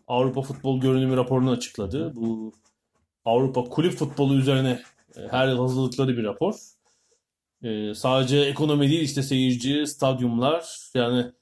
Avrupa 0.07 0.43
futbol 0.43 0.81
görünümü 0.81 1.17
raporunu 1.17 1.51
açıkladı. 1.51 2.13
Bu 2.15 2.53
Avrupa 3.25 3.65
kulüp 3.65 3.93
futbolu 3.93 4.35
üzerine 4.35 4.83
e, 5.17 5.21
her 5.31 5.49
yıl 5.49 5.59
hazırladıkları 5.59 6.17
bir 6.17 6.25
rapor. 6.25 6.55
E, 7.63 7.95
sadece 7.95 8.39
ekonomi 8.39 8.89
değil 8.89 9.03
işte 9.03 9.23
seyirci, 9.23 9.87
stadyumlar 9.87 10.91
yani 10.95 11.33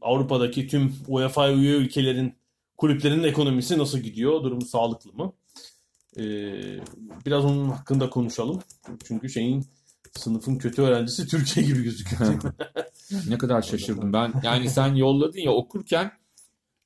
Avrupa'daki 0.00 0.66
tüm 0.66 0.94
UEFA 1.08 1.52
üye 1.52 1.72
ülkelerin 1.76 2.34
kulüplerinin 2.76 3.24
ekonomisi 3.24 3.78
nasıl 3.78 3.98
gidiyor? 3.98 4.42
Durumu 4.42 4.64
sağlıklı 4.64 5.12
mı? 5.12 5.32
E, 6.16 6.22
biraz 7.26 7.44
onun 7.44 7.68
hakkında 7.68 8.10
konuşalım. 8.10 8.62
Çünkü 9.04 9.30
şeyin 9.30 9.66
sınıfın 10.18 10.56
kötü 10.56 10.82
öğrencisi 10.82 11.26
Türkiye 11.26 11.66
gibi 11.66 11.82
gözüküyor. 11.82 12.40
Ne 13.28 13.38
kadar 13.38 13.62
şaşırdım 13.62 14.12
ben. 14.12 14.32
Yani 14.42 14.70
sen 14.70 14.94
yolladın 14.94 15.38
ya 15.38 15.52
okurken 15.52 16.12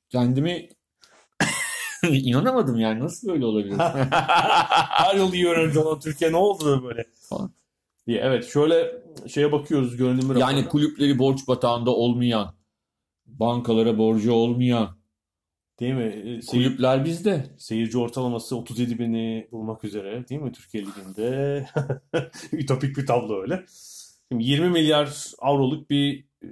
kendimi 0.09 0.69
inanamadım 2.09 2.79
yani 2.79 2.99
nasıl 2.99 3.27
böyle 3.27 3.45
olabilir? 3.45 3.77
Her 4.89 5.15
yıl 5.15 5.33
iyi 5.33 5.47
öğrenci 5.47 5.79
olan 5.79 5.99
Türkiye 5.99 6.31
ne 6.31 6.35
oldu 6.35 6.83
böyle? 6.83 7.05
Falan. 7.29 7.51
Evet 8.07 8.45
şöyle 8.45 9.01
şeye 9.27 9.51
bakıyoruz 9.51 9.97
görünümü 9.97 10.39
yani 10.39 10.67
kulüpleri 10.67 11.19
borç 11.19 11.47
batağında 11.47 11.91
olmayan, 11.91 12.53
bankalara 13.39 13.97
borcu 13.97 14.31
olmayan 14.31 14.97
Değil 15.79 15.93
mi? 15.93 16.03
E, 16.03 16.41
Seyir, 16.41 16.65
kulüpler 16.65 17.05
bizde. 17.05 17.45
seyirci 17.57 17.97
ortalaması 17.97 18.55
37 18.55 18.99
bini 18.99 19.47
bulmak 19.51 19.83
üzere 19.83 20.27
değil 20.27 20.41
mi 20.41 20.51
Türkiye 20.51 20.85
Ligi'nde? 20.85 21.67
Ütopik 22.51 22.97
bir 22.97 23.05
tablo 23.05 23.41
öyle. 23.41 23.65
Şimdi 24.31 24.43
20 24.43 24.69
milyar 24.69 25.31
avroluk 25.39 25.89
bir 25.89 26.25
e, 26.43 26.47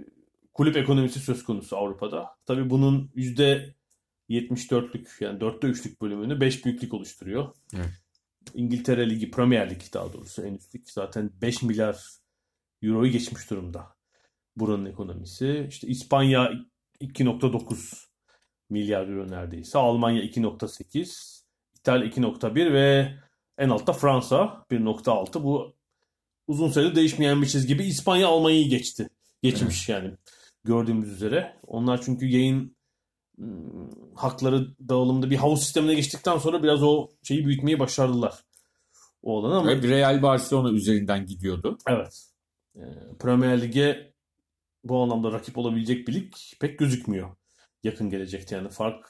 kulüp 0.54 0.78
ekonomisi 0.78 1.20
söz 1.20 1.44
konusu 1.44 1.78
Avrupa'da. 1.78 2.30
Tabii 2.46 2.70
bunun 2.70 3.12
%74'lük 3.16 5.24
yani 5.24 5.40
4'te 5.40 5.68
3'lük 5.68 6.02
bölümünü 6.02 6.42
5 6.42 6.66
büyüklük 6.66 6.94
oluşturuyor. 6.94 7.54
Evet. 7.76 7.90
İngiltere 8.54 9.10
Ligi, 9.10 9.32
Premier 9.32 9.70
Lig 9.70 9.82
daha 9.94 10.14
doğrusu 10.14 10.46
en 10.46 10.54
üst 10.54 10.76
lig 10.76 10.84
zaten 10.86 11.32
5 11.42 11.62
milyar 11.62 12.06
euroyu 12.82 13.12
geçmiş 13.12 13.50
durumda. 13.50 13.96
Buranın 14.56 14.86
ekonomisi. 14.86 15.66
İşte 15.70 15.88
İspanya 15.88 16.52
2.9 17.02 18.06
milyar 18.70 19.08
euro 19.08 19.32
neredeyse. 19.32 19.78
Almanya 19.78 20.24
2.8, 20.24 21.42
İtalya 21.80 22.08
2.1 22.08 22.74
ve 22.74 23.16
en 23.58 23.70
altta 23.70 23.94
Fransa 23.94 24.66
1.6. 24.72 25.44
Bu 25.44 25.76
uzun 26.48 26.70
süredir 26.70 26.96
değişmeyen 26.96 27.42
bir 27.42 27.48
çizgi 27.48 27.74
gibi. 27.74 27.84
İspanya 27.84 28.28
Almanya'yı 28.28 28.70
geçti. 28.70 29.10
Geçmiş 29.42 29.90
yani 29.90 30.12
gördüğümüz 30.64 31.12
üzere. 31.12 31.56
Onlar 31.68 32.02
çünkü 32.02 32.26
yayın 32.26 32.76
ım, 33.40 33.90
hakları 34.16 34.76
dağılımında 34.90 35.30
bir 35.30 35.36
havuz 35.36 35.64
sistemine 35.64 35.94
geçtikten 35.94 36.38
sonra 36.38 36.64
biraz 36.64 36.84
o 36.84 37.10
şeyi 37.24 37.46
büyütmeyi 37.46 37.80
başardılar. 37.80 38.34
O 39.24 39.38
olanı 39.38 39.58
ama 39.58 39.70
Ve 39.70 39.82
Real 39.82 40.22
Barcelona 40.22 40.72
üzerinden 40.72 41.26
gidiyordu. 41.26 41.78
Evet. 41.88 42.26
Ee, 42.76 42.82
Premier 43.20 43.62
Lig'e 43.62 44.15
bu 44.86 45.02
anlamda 45.04 45.32
rakip 45.32 45.58
olabilecek 45.58 46.08
bir 46.08 46.14
lig 46.14 46.34
pek 46.60 46.80
gözükmüyor 46.80 47.36
yakın 47.86 48.10
gelecekte. 48.10 48.56
Yani 48.56 48.70
fark 48.70 49.06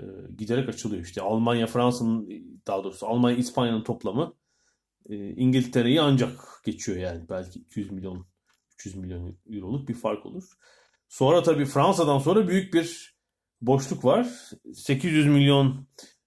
e, 0.00 0.04
giderek 0.38 0.68
açılıyor. 0.68 1.02
İşte 1.02 1.22
Almanya, 1.22 1.66
Fransa'nın 1.66 2.28
daha 2.66 2.84
doğrusu 2.84 3.06
Almanya, 3.06 3.36
İspanya'nın 3.36 3.84
toplamı 3.84 4.34
e, 5.08 5.16
İngiltere'yi 5.16 6.00
ancak 6.00 6.40
geçiyor 6.64 6.98
yani. 6.98 7.28
Belki 7.28 7.58
200 7.58 7.90
milyon, 7.90 8.26
300 8.74 8.94
milyon 8.94 9.38
euroluk 9.50 9.88
bir 9.88 9.94
fark 9.94 10.26
olur. 10.26 10.44
Sonra 11.08 11.42
tabii 11.42 11.64
Fransa'dan 11.64 12.18
sonra 12.18 12.48
büyük 12.48 12.74
bir 12.74 13.14
boşluk 13.60 14.04
var. 14.04 14.28
800 14.74 15.26
milyon 15.26 15.86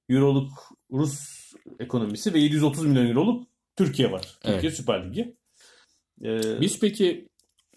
euroluk 0.09 0.51
Rus 0.91 1.33
ekonomisi 1.79 2.33
ve 2.33 2.39
730 2.39 2.85
milyon 2.85 3.07
euroluk 3.07 3.47
Türkiye 3.75 4.11
var. 4.11 4.37
Türkiye 4.41 4.61
Evet. 4.61 4.73
Süper 4.73 5.09
Ligi. 5.09 5.35
Ee, 6.23 6.61
Biz 6.61 6.79
peki 6.79 7.29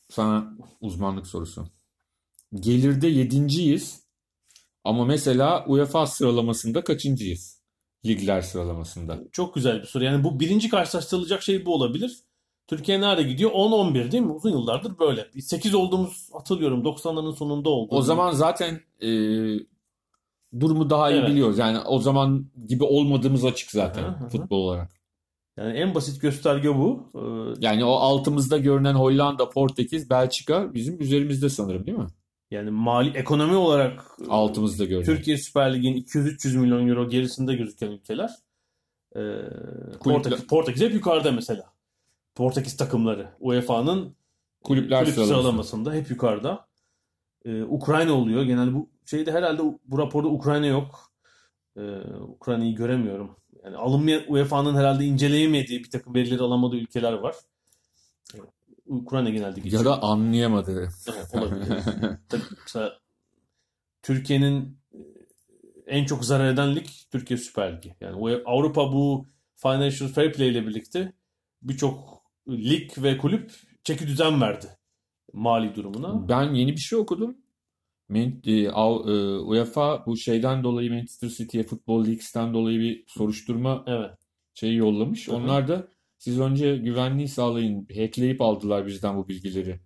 sana 0.09 0.57
uzmanlık 0.81 1.27
sorusu. 1.27 1.67
Gelirde 2.55 3.07
yedinciyiz 3.09 4.03
ama 4.85 5.05
mesela 5.05 5.65
UEFA 5.67 6.07
sıralamasında 6.07 6.85
kaçıncıyız? 6.85 7.63
Ligler 8.07 8.41
sıralamasında. 8.41 9.19
Çok 9.33 9.55
güzel 9.55 9.79
bir 9.79 9.87
soru. 9.87 10.05
Yani 10.05 10.25
bu 10.25 10.41
birinci 10.41 10.69
karşılaştırılacak 10.69 11.43
şey 11.43 11.67
bu 11.67 11.75
olabilir. 11.75 12.21
Türkiye 12.67 13.01
nerede 13.01 13.23
gidiyor? 13.23 13.51
10-11 13.51 14.13
değil 14.13 14.23
mi? 14.23 14.33
Uzun 14.33 14.51
yıllardır 14.51 14.99
böyle. 14.99 15.27
8 15.41 15.75
olduğumuz 15.75 16.29
hatırlıyorum. 16.33 16.85
90'ların 16.85 17.37
sonunda 17.37 17.71
oldu. 17.71 17.95
O 17.95 18.03
zaman 18.03 18.33
zaten 18.33 18.81
e, 19.01 19.09
durumu 20.61 20.91
daha 20.91 21.11
iyi 21.11 21.19
Evet. 21.19 21.31
biliyoruz. 21.31 21.59
Yani 21.59 21.79
o 21.81 21.99
zaman 21.99 22.47
gibi 22.69 22.85
olmadığımız 22.85 23.45
açık 23.45 23.71
zaten 23.71 24.03
Hı 24.03 24.25
hı 24.25 24.29
futbol 24.29 24.59
olarak. 24.59 24.96
Yani 25.57 25.73
en 25.79 25.95
basit 25.95 26.21
gösterge 26.23 26.69
bu. 26.77 27.11
Ee, 27.15 27.55
Yani 27.67 27.85
o 27.85 27.91
altımızda 27.93 28.59
görünen 28.59 28.95
Hollanda, 28.95 29.51
Portekiz, 29.51 30.11
Belçika 30.11 30.75
bizim 30.75 31.01
üzerimizde 31.01 31.49
sanırım 31.49 31.87
değil 31.87 31.99
mi? 31.99 32.07
Yani 32.51 32.71
mali 32.71 33.19
ekonomi 33.19 33.57
olarak 33.57 34.05
e, 34.27 34.31
Altımızda 34.31 34.85
görünen. 34.85 35.05
Türkiye 35.07 35.39
Süper 35.39 35.75
Lig'in 35.75 35.95
200-300 36.05 36.59
milyon 36.59 36.89
euro 36.89 37.09
gerisinde 37.09 37.55
gözüken 37.55 37.91
ülkeler. 37.91 38.31
Ee, 39.17 39.21
Portekiz, 40.05 40.47
Portekiz 40.47 40.83
hep 40.83 40.95
yukarıda 40.95 41.33
mesela. 41.33 41.73
Portekiz 42.35 42.77
takımları 42.77 43.29
UEFA'nın 43.41 44.17
Kulüpler 44.65 45.01
kulüp 45.05 45.15
sıralaması. 45.15 45.35
sıralamasında 45.43 45.93
hep 45.95 46.11
yukarıda. 46.11 46.67
Ee, 47.45 47.63
Ukrayna 47.63 48.13
oluyor. 48.13 48.43
Genelde 48.43 48.75
bu 48.75 48.89
şeyde 49.07 49.33
herhalde 49.33 49.63
bu 49.85 49.99
raporda 49.99 50.29
Ukrayna 50.29 50.67
yok. 50.67 51.13
Ee, 51.77 51.81
Ukrayna'yı 52.29 52.75
göremiyorum. 52.75 53.37
Yani 53.67 53.77
alınmayan 53.77 54.23
UEFA'nın 54.29 54.75
herhalde 54.77 55.05
inceleyemediği 55.05 55.85
bir 55.85 55.91
takım 55.91 56.15
verileri 56.15 56.43
alamadığı 56.43 56.77
ülkeler 56.77 57.13
var. 57.13 57.35
Ukrayna 58.87 59.31
genelde 59.31 59.61
geçiyor. 59.61 59.85
Ya 59.85 59.91
da 59.91 60.03
anlayamadı. 60.03 60.89
Evet, 61.15 61.35
olabilir. 61.35 61.67
Tabii 62.29 62.43
mesela 62.63 62.99
Türkiye'nin 64.03 64.79
e, 64.95 64.99
en 65.87 66.05
çok 66.05 66.25
zarar 66.25 66.49
eden 66.53 66.77
lig 66.77 66.87
Türkiye 67.13 67.39
Süper 67.39 67.77
Ligi. 67.77 67.95
Yani 68.01 68.17
o- 68.17 68.51
Avrupa 68.57 68.93
bu 68.93 69.27
Financial 69.57 70.09
Fair 70.09 70.33
Play 70.33 70.49
ile 70.49 70.67
birlikte 70.67 71.13
birçok 71.63 72.23
lig 72.49 72.91
ve 72.99 73.19
kulüp 73.19 73.53
çeki 73.85 74.07
düzen 74.07 74.41
verdi 74.41 74.67
mali 75.33 75.75
durumuna. 75.75 76.29
Ben 76.29 76.55
yeni 76.55 76.73
bir 76.73 76.81
şey 76.81 76.99
okudum. 76.99 77.37
E, 78.15 78.51
e, 78.51 78.71
UEFA 79.39 80.07
bu 80.07 80.17
şeyden 80.17 80.65
dolayı 80.65 80.91
Manchester 80.91 81.29
City'ye 81.29 81.65
Football 81.65 82.05
Leagues'ten 82.05 82.55
dolayı 82.55 82.81
bir 82.81 83.05
soruşturma 83.07 83.85
Evet. 83.87 84.11
şeyi 84.55 84.77
yollamış. 84.77 85.29
Hı 85.29 85.33
hı. 85.33 85.37
Onlar 85.37 85.69
da 85.69 85.89
siz 86.19 86.41
önce 86.41 86.77
güvenliği 86.77 87.29
sağlayın. 87.29 87.87
Hackleyip 87.97 88.41
aldılar 88.41 88.87
bizden 88.87 89.17
bu 89.17 89.29
bilgileri. 89.29 89.81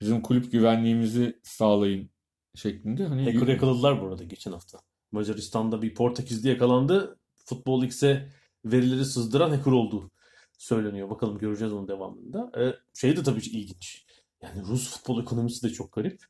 Bizim 0.00 0.22
kulüp 0.22 0.52
güvenliğimizi 0.52 1.40
sağlayın 1.42 2.10
şeklinde. 2.54 3.04
Hani 3.06 3.24
Hacker 3.24 3.48
yakaladılar 3.48 4.02
bu 4.02 4.06
arada 4.06 4.24
geçen 4.24 4.52
hafta. 4.52 4.78
Macaristan'da 5.12 5.82
bir 5.82 5.94
Portekizli 5.94 6.48
yakalandı. 6.48 7.18
Futbol 7.44 7.84
X'e 7.84 8.28
verileri 8.64 9.04
sızdıran 9.04 9.50
hacker 9.50 9.72
olduğu 9.72 10.10
söyleniyor. 10.58 11.10
Bakalım 11.10 11.38
göreceğiz 11.38 11.72
onun 11.72 11.88
devamında. 11.88 12.52
Ee, 12.58 12.74
şey 12.94 13.16
de 13.16 13.22
tabii 13.22 13.40
ilginç. 13.40 14.04
Yani 14.42 14.62
Rus 14.62 14.90
futbol 14.90 15.22
ekonomisi 15.22 15.68
de 15.68 15.72
çok 15.72 15.92
garip. 15.92 16.24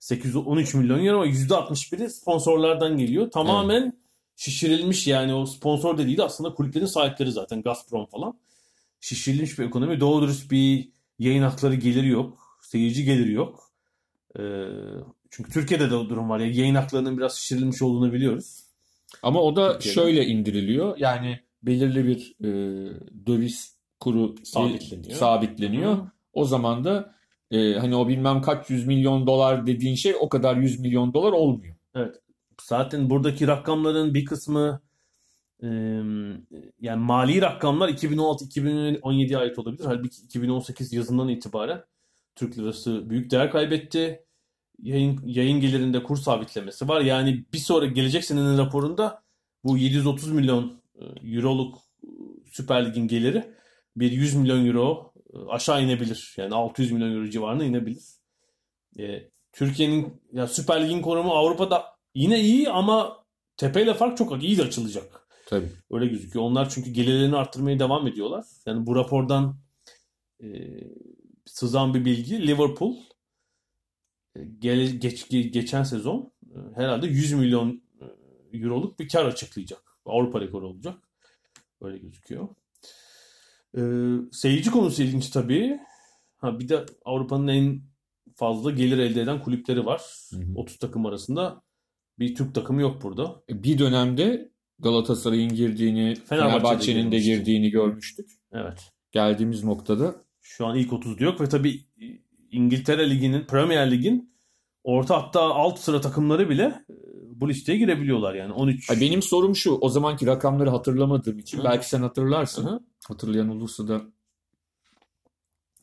813 0.00 0.74
milyon 0.74 1.04
euro 1.04 1.26
%61'i 1.26 2.10
sponsorlardan 2.10 2.98
geliyor. 2.98 3.30
Tamamen 3.30 3.92
şişirilmiş 4.36 5.06
yani 5.06 5.34
o 5.34 5.46
sponsor 5.46 5.98
dediği 5.98 6.16
de 6.16 6.22
aslında 6.22 6.54
kulüplerin 6.54 6.86
sahipleri 6.86 7.32
zaten 7.32 7.62
Gazprom 7.62 8.06
falan. 8.06 8.38
Şişirilmiş 9.00 9.58
bir 9.58 9.64
ekonomi. 9.64 10.00
Doğru 10.00 10.22
dürüst 10.24 10.50
bir 10.50 10.88
yayın 11.18 11.42
hakları 11.42 11.74
geliri 11.74 12.08
yok. 12.08 12.58
Seyirci 12.62 13.04
geliri 13.04 13.32
yok. 13.32 13.70
Ee, 14.38 14.42
çünkü 15.30 15.52
Türkiye'de 15.52 15.90
de 15.90 15.94
o 15.94 16.08
durum 16.08 16.30
var. 16.30 16.40
ya 16.40 16.46
yayın 16.46 16.74
haklarının 16.74 17.18
biraz 17.18 17.36
şişirilmiş 17.36 17.82
olduğunu 17.82 18.12
biliyoruz. 18.12 18.60
Ama 19.22 19.42
o 19.42 19.56
da 19.56 19.72
Türkiye'de. 19.72 19.94
şöyle 19.94 20.26
indiriliyor. 20.26 20.96
Yani 20.98 21.40
belirli 21.62 22.06
bir 22.06 22.34
e, 22.40 22.50
döviz 23.26 23.76
kuru 24.00 24.34
Sabitleniyor. 24.44 25.18
sabitleniyor. 25.18 25.96
Hı. 25.96 26.10
O 26.32 26.44
zaman 26.44 26.84
da 26.84 27.14
e, 27.50 27.74
hani 27.74 27.96
o 27.96 28.08
bilmem 28.08 28.42
kaç 28.42 28.70
yüz 28.70 28.86
milyon 28.86 29.26
dolar 29.26 29.66
dediğin 29.66 29.94
şey 29.94 30.14
o 30.20 30.28
kadar 30.28 30.56
yüz 30.56 30.80
milyon 30.80 31.14
dolar 31.14 31.32
olmuyor. 31.32 31.76
Zaten 32.62 33.10
buradaki 33.10 33.46
rakamların 33.46 34.14
bir 34.14 34.24
kısmı 34.24 34.80
e, 35.62 35.68
yani 36.80 37.00
mali 37.04 37.40
rakamlar 37.40 37.88
2016-2017'ye 37.88 39.38
ait 39.38 39.58
olabilir. 39.58 39.84
Halbuki 39.84 40.22
2018 40.22 40.92
yazından 40.92 41.28
itibaren 41.28 41.84
Türk 42.36 42.58
lirası 42.58 43.10
büyük 43.10 43.30
değer 43.30 43.50
kaybetti. 43.50 44.24
Yayın, 44.82 45.20
yayın 45.26 45.60
gelirinde 45.60 46.02
kur 46.02 46.16
sabitlemesi 46.16 46.88
var. 46.88 47.00
Yani 47.00 47.44
bir 47.52 47.58
sonraki 47.58 47.94
gelecek 47.94 48.24
senenin 48.24 48.58
raporunda 48.58 49.22
bu 49.64 49.78
730 49.78 50.32
milyon 50.32 50.80
euroluk 51.24 51.78
Süper 52.50 52.86
Lig'in 52.86 53.08
geliri 53.08 53.54
bir 53.96 54.12
100 54.12 54.34
milyon 54.34 54.66
euro 54.66 55.09
aşağı 55.48 55.82
inebilir. 55.84 56.34
Yani 56.36 56.54
600 56.54 56.92
milyon 56.92 57.14
euro 57.14 57.30
civarına 57.30 57.64
inebilir. 57.64 58.02
E, 58.98 59.30
Türkiye'nin 59.52 60.22
ya 60.32 60.46
Süper 60.46 60.84
Lig'in 60.88 61.02
konumu 61.02 61.32
Avrupa'da 61.32 61.84
yine 62.14 62.40
iyi 62.40 62.70
ama 62.70 63.24
tepeyle 63.56 63.94
fark 63.94 64.16
çok 64.18 64.42
iyi 64.42 64.62
açılacak. 64.62 65.26
Tabii. 65.46 65.68
Öyle 65.90 66.06
gözüküyor. 66.06 66.44
Onlar 66.44 66.70
çünkü 66.70 66.90
gelirlerini 66.90 67.36
arttırmaya 67.36 67.78
devam 67.78 68.06
ediyorlar. 68.06 68.44
Yani 68.66 68.86
bu 68.86 68.96
rapordan 68.96 69.56
e, 70.42 70.48
sızan 71.46 71.94
bir 71.94 72.04
bilgi 72.04 72.46
Liverpool 72.46 72.96
e, 74.36 74.40
gele- 74.58 74.96
geç, 74.96 75.22
ge- 75.22 75.48
geçen 75.48 75.82
sezon 75.82 76.32
e, 76.42 76.56
herhalde 76.74 77.06
100 77.06 77.32
milyon 77.32 77.82
e, 78.00 78.58
euroluk 78.58 78.98
bir 78.98 79.08
kar 79.08 79.24
açıklayacak. 79.24 79.96
Avrupa 80.06 80.40
rekoru 80.40 80.68
olacak. 80.68 81.08
Öyle 81.80 81.98
gözüküyor. 81.98 82.48
E, 83.76 83.80
seyirci 84.32 84.70
konusu 84.70 85.02
ilginç 85.02 85.30
tabii. 85.30 85.78
Ha, 86.36 86.58
bir 86.58 86.68
de 86.68 86.86
Avrupa'nın 87.04 87.48
en 87.48 87.82
fazla 88.36 88.70
gelir 88.70 88.98
elde 88.98 89.20
eden 89.20 89.42
kulüpleri 89.42 89.86
var. 89.86 90.02
Hı 90.30 90.36
hı. 90.36 90.54
30 90.54 90.78
takım 90.78 91.06
arasında 91.06 91.62
bir 92.18 92.34
Türk 92.34 92.54
takımı 92.54 92.80
yok 92.80 93.02
burada. 93.02 93.42
Bir 93.50 93.78
dönemde 93.78 94.50
Galatasaray'ın 94.78 95.54
girdiğini, 95.54 96.14
Fenerbahçe'nin 96.14 97.12
de 97.12 97.18
girdiğini 97.18 97.70
görmüştük. 97.70 98.30
Evet. 98.52 98.92
Geldiğimiz 99.12 99.64
noktada 99.64 100.14
Şu 100.40 100.66
an 100.66 100.76
ilk 100.76 100.92
30'da 100.92 101.24
yok 101.24 101.40
ve 101.40 101.48
tabii 101.48 101.80
İngiltere 102.50 103.10
Ligi'nin, 103.10 103.44
Premier 103.44 103.90
Lig'in 103.90 104.34
orta 104.84 105.22
hatta 105.22 105.40
alt 105.40 105.78
sıra 105.78 106.00
takımları 106.00 106.48
bile 106.48 106.62
e, 106.62 106.94
bu 107.40 107.48
listeye 107.48 107.78
girebiliyorlar 107.78 108.34
yani 108.34 108.52
13. 108.52 108.90
Ay, 108.90 109.00
benim 109.00 109.22
sorum 109.22 109.56
şu. 109.56 109.72
O 109.72 109.88
zamanki 109.88 110.26
rakamları 110.26 110.70
hatırlamadığım 110.70 111.38
için 111.38 111.58
Hı. 111.58 111.64
belki 111.64 111.88
sen 111.88 112.02
hatırlarsın. 112.02 112.66
Hı. 112.66 112.80
Hatırlayan 113.08 113.48
olursa 113.48 113.88
da 113.88 114.02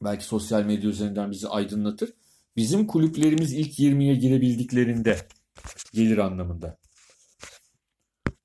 belki 0.04 0.26
sosyal 0.26 0.64
medya 0.64 0.90
üzerinden 0.90 1.32
bizi 1.32 1.48
aydınlatır. 1.48 2.14
Bizim 2.56 2.88
kulüplerimiz 2.88 3.54
ilk 3.54 3.80
20'ye 3.80 4.16
girebildiklerinde 4.16 5.18
gelir 5.94 6.18
anlamında. 6.18 6.78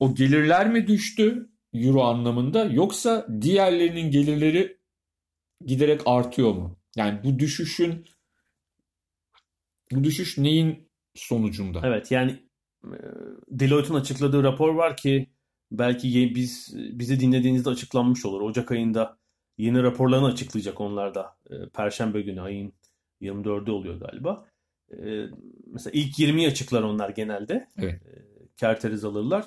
O 0.00 0.14
gelirler 0.14 0.70
mi 0.70 0.86
düştü 0.86 1.50
euro 1.74 2.02
anlamında 2.02 2.64
yoksa 2.64 3.26
diğerlerinin 3.40 4.10
gelirleri 4.10 4.78
giderek 5.66 6.00
artıyor 6.06 6.52
mu? 6.52 6.76
Yani 6.96 7.20
bu 7.24 7.38
düşüşün 7.38 8.06
bu 9.92 10.04
düşüş 10.04 10.38
neyin 10.38 10.88
sonucunda? 11.14 11.80
Evet 11.84 12.10
yani 12.10 12.40
Deloitte'un 13.50 14.00
açıkladığı 14.00 14.42
rapor 14.42 14.74
var 14.74 14.96
ki 14.96 15.30
belki 15.70 16.32
biz 16.34 16.74
bizi 16.76 17.20
dinlediğinizde 17.20 17.70
açıklanmış 17.70 18.24
olur. 18.24 18.40
Ocak 18.40 18.70
ayında 18.70 19.18
yeni 19.58 19.82
raporlarını 19.82 20.26
açıklayacak 20.26 20.80
onlar 20.80 21.14
da. 21.14 21.36
Perşembe 21.74 22.22
günü 22.22 22.40
ayın 22.40 22.72
24'ü 23.20 23.70
oluyor 23.70 24.00
galiba. 24.00 24.46
Mesela 25.66 25.90
ilk 25.92 26.18
20'yi 26.18 26.48
açıklar 26.48 26.82
onlar 26.82 27.10
genelde. 27.10 27.68
Evet. 27.78 28.02
Kerteriz 28.56 29.04
alırlar. 29.04 29.44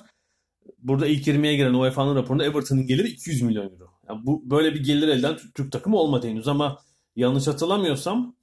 Burada 0.79 1.07
ilk 1.07 1.27
20'ye 1.27 1.55
giren 1.55 1.73
UEFA'nın 1.73 2.15
raporunda 2.15 2.45
Everton'ın 2.45 2.85
geliri 2.85 3.07
200 3.07 3.41
milyon 3.41 3.63
euro. 3.63 3.91
Yani 4.09 4.25
bu 4.25 4.49
böyle 4.49 4.73
bir 4.73 4.83
gelir 4.83 5.07
elde 5.07 5.19
eden 5.19 5.37
Türk, 5.37 5.55
Türk 5.55 5.71
takımı 5.71 5.97
olmadı 5.97 6.27
henüz 6.27 6.47
ama 6.47 6.77
yanlış 7.15 7.47
hatırlamıyorsam 7.47 8.35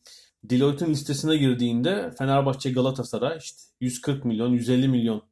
Deloitte'un 0.45 0.91
listesine 0.91 1.37
girdiğinde 1.37 2.15
Fenerbahçe, 2.19 2.71
Galatasaray 2.73 3.39
işte 3.39 3.59
140 3.81 4.25
milyon, 4.25 4.53
150 4.53 4.89
milyon 4.89 5.23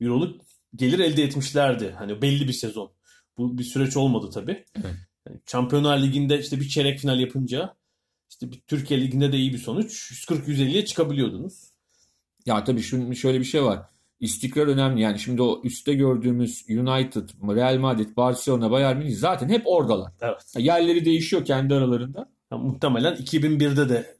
euroluk 0.00 0.40
gelir 0.76 0.98
elde 0.98 1.22
etmişlerdi. 1.22 1.94
Hani 1.98 2.22
belli 2.22 2.48
bir 2.48 2.52
sezon. 2.52 2.90
Bu 3.38 3.58
bir 3.58 3.64
süreç 3.64 3.96
olmadı 3.96 4.30
tabii. 4.34 4.64
Evet. 4.76 4.94
Yani 5.28 5.40
Şampiyonlar 5.46 6.02
Ligi'nde 6.02 6.40
işte 6.40 6.60
bir 6.60 6.68
çeyrek 6.68 6.98
final 6.98 7.20
yapınca 7.20 7.74
işte 8.30 8.50
bir 8.52 8.60
Türkiye 8.60 9.00
Ligi'nde 9.00 9.32
de 9.32 9.36
iyi 9.36 9.52
bir 9.52 9.58
sonuç. 9.58 10.10
140-150'ye 10.12 10.84
çıkabiliyordunuz. 10.84 11.70
Ya 12.46 12.64
tabii 12.64 12.80
şun- 12.80 13.14
şöyle 13.14 13.40
bir 13.40 13.44
şey 13.44 13.62
var. 13.64 13.82
İstikrar 14.20 14.66
önemli. 14.66 15.00
Yani 15.00 15.18
şimdi 15.18 15.42
o 15.42 15.60
üstte 15.64 15.94
gördüğümüz 15.94 16.64
United, 16.70 17.28
Real 17.56 17.78
Madrid, 17.78 18.16
Barcelona, 18.16 18.70
Bayern 18.70 18.96
Münih 18.96 19.16
zaten 19.16 19.48
hep 19.48 19.62
oradalar. 19.64 20.12
Evet. 20.20 20.54
Yerleri 20.58 21.04
değişiyor 21.04 21.44
kendi 21.44 21.74
aralarında. 21.74 22.30
Yani 22.52 22.62
muhtemelen 22.64 23.14
2001'de 23.16 23.88
de 23.88 24.17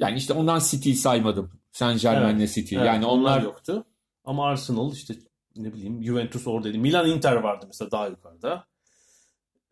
Yani 0.00 0.18
işte 0.18 0.32
ondan 0.32 0.58
City'yi 0.70 0.94
saymadım. 0.96 1.50
Saint 1.72 2.02
Germain'le 2.02 2.46
City. 2.46 2.76
evet, 2.76 2.86
yani 2.86 3.06
onlar 3.06 3.42
yoktu. 3.42 3.84
Ama 4.24 4.46
Arsenal 4.46 4.92
işte 4.92 5.14
ne 5.56 5.74
bileyim 5.74 6.04
Juventus 6.04 6.46
oradaydı. 6.46 6.78
Milan 6.78 7.08
Inter 7.10 7.36
vardı 7.36 7.64
mesela 7.66 7.90
daha 7.90 8.06
yukarıda. 8.08 8.66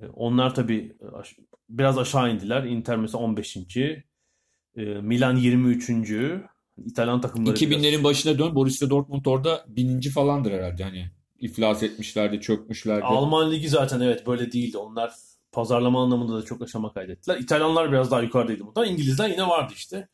E, 0.01 0.07
Onlar 0.07 0.55
tabii 0.55 0.97
biraz 1.69 1.99
aşağı 1.99 2.35
indiler. 2.35 2.65
Inter 2.65 2.97
mesela 2.97 3.25
15. 3.25 3.57
E, 3.57 4.03
Milan 4.85 5.37
23. 5.37 5.91
İtalyan 6.87 7.21
takımları 7.21 7.57
biraz- 7.57 7.63
2000'lerin 7.63 8.05
başına 8.05 8.39
dön. 8.39 8.55
Borussia 8.55 8.91
Dortmund 8.91 9.25
orada 9.27 9.65
bininci 9.69 10.11
falandır 10.11 10.53
herhalde. 10.53 10.85
Hani 10.85 11.11
iflas 11.39 11.83
etmişlerdi, 11.83 12.41
çökmüşlerdi. 12.41 13.05
Alman 13.05 13.53
ligi 13.53 13.69
zaten 13.69 14.01
evet 14.01 14.27
böyle 14.27 14.53
değildi. 14.53 14.79
Onlar 14.79 15.13
pazarlama 15.59 16.03
anlamında 16.03 16.37
da 16.37 16.43
çok 16.45 16.63
aşama 16.63 16.93
kaydettiler. 16.93 17.37
İtalyanlar 17.39 17.93
biraz 17.93 18.11
daha 18.11 18.23
yukarıdaydı 18.23 18.67
burada. 18.67 18.87
İngilizler 18.87 19.29
yine 19.29 19.49
vardı 19.49 19.73
işte. 19.77 20.09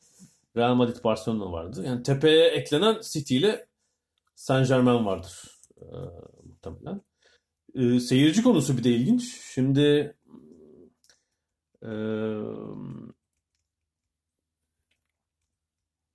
Real 0.57 0.75
Madrid, 0.75 1.05
Barcelona 1.05 1.53
vardı. 1.53 1.83
Yani 1.87 2.03
tepeye 2.03 2.47
eklenen 2.49 3.01
City 3.13 3.37
ile 3.37 3.67
Saint 4.35 4.69
Germain 4.69 5.05
vardır 5.07 5.33
e, 5.77 5.87
muhtemelen. 6.45 7.01
E, 7.75 8.01
seyirci 8.01 8.43
konusu 8.43 8.79
bir 8.79 8.85
de 8.85 8.91
ilginç. 8.91 9.41
Şimdi 9.55 10.15
e, 11.83 11.91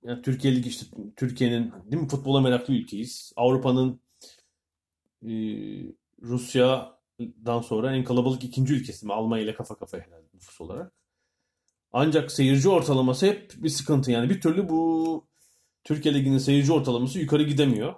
yani 0.02 0.22
Türkiye 0.22 0.56
Ligi 0.56 0.68
işte 0.68 0.86
Türkiye'nin 1.16 1.72
değil 1.90 2.02
mi 2.02 2.08
futbola 2.08 2.40
meraklı 2.40 2.74
ülkeyiz. 2.74 3.32
Avrupa'nın 3.36 4.00
e, 5.22 5.32
Rusya'dan 7.20 7.60
sonra 7.60 7.96
en 7.96 8.04
kalabalık 8.04 8.44
ikinci 8.44 8.74
ülkesi 8.74 9.06
mi? 9.06 9.12
Almanya 9.12 9.44
ile 9.44 9.54
kafa 9.54 9.74
kafaya 9.74 10.02
herhalde 10.02 10.26
nüfus 10.34 10.60
olarak. 10.60 10.92
Ancak 11.92 12.32
seyirci 12.32 12.68
ortalaması 12.68 13.26
hep 13.26 13.52
bir 13.56 13.68
sıkıntı. 13.68 14.10
Yani 14.10 14.30
bir 14.30 14.40
türlü 14.40 14.68
bu 14.68 15.26
Türkiye 15.84 16.14
Ligi'nin 16.14 16.38
seyirci 16.38 16.72
ortalaması 16.72 17.18
yukarı 17.18 17.42
gidemiyor. 17.42 17.94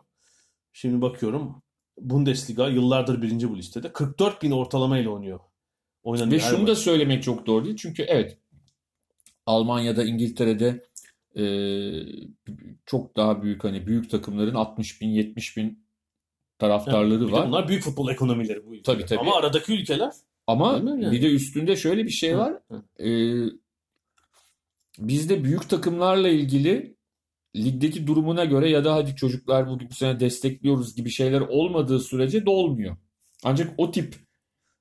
Şimdi 0.73 1.03
bakıyorum 1.03 1.63
Bundesliga 1.99 2.69
yıllardır 2.69 3.23
birinci 3.23 3.51
bu 3.51 3.59
listede. 3.59 3.93
44 3.93 4.43
bin 4.43 4.51
ortalama 4.51 4.99
ile 4.99 5.09
oynuyor. 5.09 5.41
Oynanıyor 6.03 6.33
Ve 6.33 6.45
şunu 6.45 6.67
da 6.67 6.71
maç. 6.71 6.79
söylemek 6.79 7.23
çok 7.23 7.47
doğru 7.47 7.65
değil. 7.65 7.77
Çünkü 7.77 8.03
evet 8.03 8.39
Almanya'da, 9.47 10.05
İngiltere'de 10.05 10.81
e, 11.37 11.45
çok 12.87 13.17
daha 13.17 13.43
büyük 13.43 13.65
hani 13.65 13.87
büyük 13.87 14.11
takımların 14.11 14.55
60 14.55 15.01
bin, 15.01 15.09
70 15.09 15.57
bin 15.57 15.82
taraftarları 16.67 17.29
de 17.29 17.33
var. 17.33 17.47
bunlar 17.49 17.69
büyük 17.69 17.83
futbol 17.83 18.11
ekonomileri 18.11 18.67
bu 18.67 18.75
ülkeler. 18.75 18.97
Tabii, 18.99 19.07
tabii. 19.07 19.21
Ama 19.21 19.37
aradaki 19.37 19.73
ülkeler 19.73 20.13
Ama 20.47 20.73
yani? 20.85 21.13
bir 21.13 21.23
de 21.23 21.27
üstünde 21.27 21.77
şöyle 21.77 22.05
bir 22.05 22.11
şey 22.11 22.39
var. 22.39 22.55
Hı, 22.71 23.05
E, 23.05 23.09
bizde 24.99 25.45
büyük 25.45 25.69
takımlarla 25.69 26.29
ilgili 26.29 26.97
ligdeki 27.57 28.07
durumuna 28.07 28.45
göre 28.45 28.71
ya 28.71 28.85
da 28.85 28.95
hadi 28.95 29.17
çocuklar 29.17 29.69
bu 29.91 29.95
sene 29.95 30.21
destekliyoruz 30.21 30.97
gibi 30.97 31.11
şeyler 31.11 31.41
olmadığı 31.41 32.01
sürece 32.01 32.47
dolmuyor. 32.47 32.97
Ancak 33.45 33.71
o 33.79 33.91
tip 33.91 34.15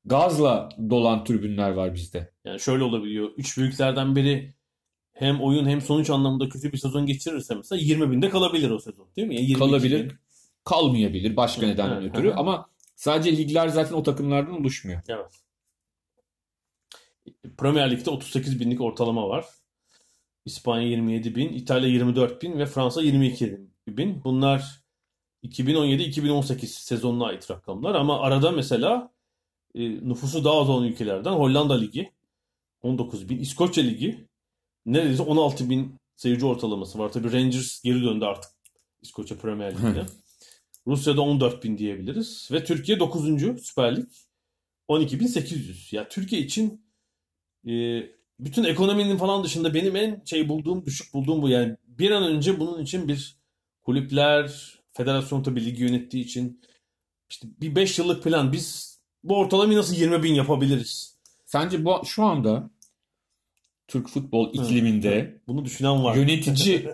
gazla 0.05 0.69
dolan 0.89 1.23
tribünler 1.23 1.71
var 1.71 1.93
bizde. 1.95 2.31
Yani 2.45 2.59
şöyle 2.59 2.83
olabiliyor. 2.83 3.29
Üç 3.37 3.57
büyüklerden 3.57 4.15
biri 4.15 4.53
hem 5.13 5.41
oyun 5.41 5.65
hem 5.65 5.81
sonuç 5.81 6.09
anlamında 6.09 6.49
kötü 6.49 6.71
bir 6.73 6.77
sezon 6.77 7.05
geçirirse 7.05 7.55
mesela 7.55 7.81
20 7.81 8.11
binde 8.11 8.29
kalabilir 8.29 8.69
o 8.69 8.79
sezon. 8.79 9.07
Değil 9.17 9.27
mi? 9.27 9.35
Yani 9.35 9.45
22 9.45 9.59
Kalabilir, 9.59 10.09
bin. 10.09 10.13
Kalmayabilir 10.63 11.35
başka 11.35 11.67
nedenden 11.67 12.01
evet, 12.01 12.11
ötürü 12.11 12.31
hı. 12.31 12.35
ama 12.35 12.67
sadece 12.95 13.37
ligler 13.37 13.67
zaten 13.67 13.95
o 13.95 14.03
takımlardan 14.03 14.61
oluşmuyor. 14.61 15.01
Evet. 15.07 15.41
Premier 17.57 17.91
Lig'de 17.91 18.09
38 18.09 18.59
binlik 18.59 18.81
ortalama 18.81 19.29
var. 19.29 19.45
İspanya 20.45 20.87
27 20.87 21.35
bin, 21.35 21.53
İtalya 21.53 21.89
24 21.89 22.41
bin 22.41 22.59
ve 22.59 22.65
Fransa 22.65 23.01
22 23.01 23.61
bin. 23.87 24.23
Bunlar 24.23 24.81
2017-2018 25.43 26.65
sezonuna 26.65 27.25
ait 27.25 27.51
rakamlar 27.51 27.95
ama 27.95 28.19
arada 28.19 28.51
mesela 28.51 29.11
e, 29.75 29.81
nüfusu 29.81 30.43
daha 30.43 30.61
az 30.61 30.69
olan 30.69 30.87
ülkelerden 30.87 31.31
Hollanda 31.31 31.77
Ligi 31.77 32.11
19 32.81 33.29
bin, 33.29 33.39
İskoçya 33.39 33.83
Ligi 33.83 34.27
neredeyse 34.85 35.23
16 35.23 35.69
bin 35.69 35.95
seyirci 36.15 36.45
ortalaması 36.45 36.99
var. 36.99 37.11
Tabii 37.11 37.33
Rangers 37.33 37.81
geri 37.81 38.03
döndü 38.03 38.25
artık 38.25 38.51
İskoçya 39.01 39.37
Premier 39.37 39.73
Ligi'ne. 39.73 40.05
Rusya'da 40.87 41.21
14 41.21 41.63
bin 41.63 41.77
diyebiliriz. 41.77 42.49
Ve 42.51 42.63
Türkiye 42.63 42.99
9. 42.99 43.63
Süper 43.63 43.97
Lig 43.97 44.09
12.800. 44.89 45.95
Ya 45.95 46.07
Türkiye 46.09 46.41
için 46.41 46.85
e, 47.67 47.71
bütün 48.39 48.63
ekonominin 48.63 49.17
falan 49.17 49.43
dışında 49.43 49.73
benim 49.73 49.95
en 49.95 50.21
şey 50.25 50.49
bulduğum, 50.49 50.85
düşük 50.85 51.13
bulduğum 51.13 51.41
bu. 51.41 51.49
Yani 51.49 51.77
bir 51.87 52.11
an 52.11 52.23
önce 52.23 52.59
bunun 52.59 52.83
için 52.83 53.07
bir 53.07 53.35
kulüpler, 53.81 54.75
federasyon 54.93 55.43
tabii 55.43 55.65
ligi 55.65 55.83
yönettiği 55.83 56.25
için 56.25 56.61
işte 57.29 57.47
bir 57.61 57.75
5 57.75 57.99
yıllık 57.99 58.23
plan. 58.23 58.51
Biz 58.53 58.99
bu 59.23 59.37
ortalamayı 59.37 59.77
nasıl 59.77 59.95
20 59.95 60.23
bin 60.23 60.33
yapabiliriz? 60.33 61.17
Sence 61.45 61.85
bu 61.85 62.01
şu 62.05 62.23
anda 62.23 62.69
Türk 63.87 64.09
futbol 64.09 64.53
ikliminde 64.53 65.41
Bunu 65.47 65.65
düşünen 65.65 66.03
var. 66.03 66.15
yönetici 66.15 66.89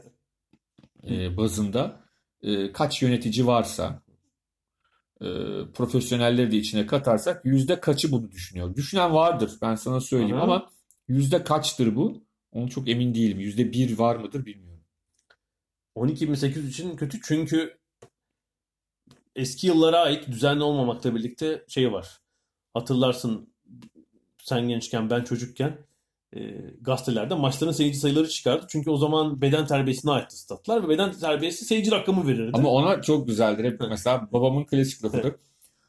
e, 1.09 1.37
bazında 1.37 2.06
e, 2.41 2.71
kaç 2.71 3.01
yönetici 3.01 3.47
varsa 3.47 4.01
e, 5.21 5.27
profesyonelleri 5.73 6.51
de 6.51 6.57
içine 6.57 6.85
katarsak 6.85 7.45
yüzde 7.45 7.79
kaçı 7.79 8.11
bunu 8.11 8.31
düşünüyor? 8.31 8.75
Düşünen 8.75 9.13
vardır 9.13 9.51
ben 9.61 9.75
sana 9.75 9.99
söyleyeyim 9.99 10.35
Hı 10.35 10.39
hı. 10.39 10.43
ama 10.43 10.69
yüzde 11.07 11.43
kaçtır 11.43 11.95
bu? 11.95 12.23
Onu 12.51 12.69
çok 12.69 12.89
emin 12.89 13.15
değilim. 13.15 13.39
Yüzde 13.39 13.71
bir 13.71 13.99
var 13.99 14.15
mıdır 14.15 14.45
bilmiyorum. 14.45 14.83
12.800 15.95 16.67
için 16.67 16.95
kötü 16.95 17.19
çünkü 17.23 17.77
eski 19.35 19.67
yıllara 19.67 19.99
ait 19.99 20.27
düzenli 20.27 20.63
olmamakla 20.63 21.15
birlikte 21.15 21.65
şey 21.67 21.91
var. 21.91 22.21
Hatırlarsın 22.73 23.53
sen 24.37 24.67
gençken 24.67 25.09
ben 25.09 25.23
çocukken 25.23 25.77
e, 26.35 26.39
gazetelerde 26.81 27.35
maçların 27.35 27.71
seyirci 27.71 27.99
sayıları 27.99 28.29
çıkardı. 28.29 28.65
Çünkü 28.69 28.89
o 28.89 28.97
zaman 28.97 29.41
beden 29.41 29.67
terbiyesine 29.67 30.11
aitti 30.11 30.37
statlar 30.37 30.83
ve 30.83 30.89
beden 30.89 31.11
terbiyesi 31.11 31.65
seyirci 31.65 31.91
rakamı 31.91 32.27
verirdi. 32.27 32.51
Ama 32.53 32.69
ona 32.69 33.01
çok 33.01 33.27
güzeldir. 33.27 33.63
Hep 33.63 33.81
mesela 33.89 34.27
babamın 34.31 34.65
klasik 34.65 35.05
lafıdır. 35.05 35.35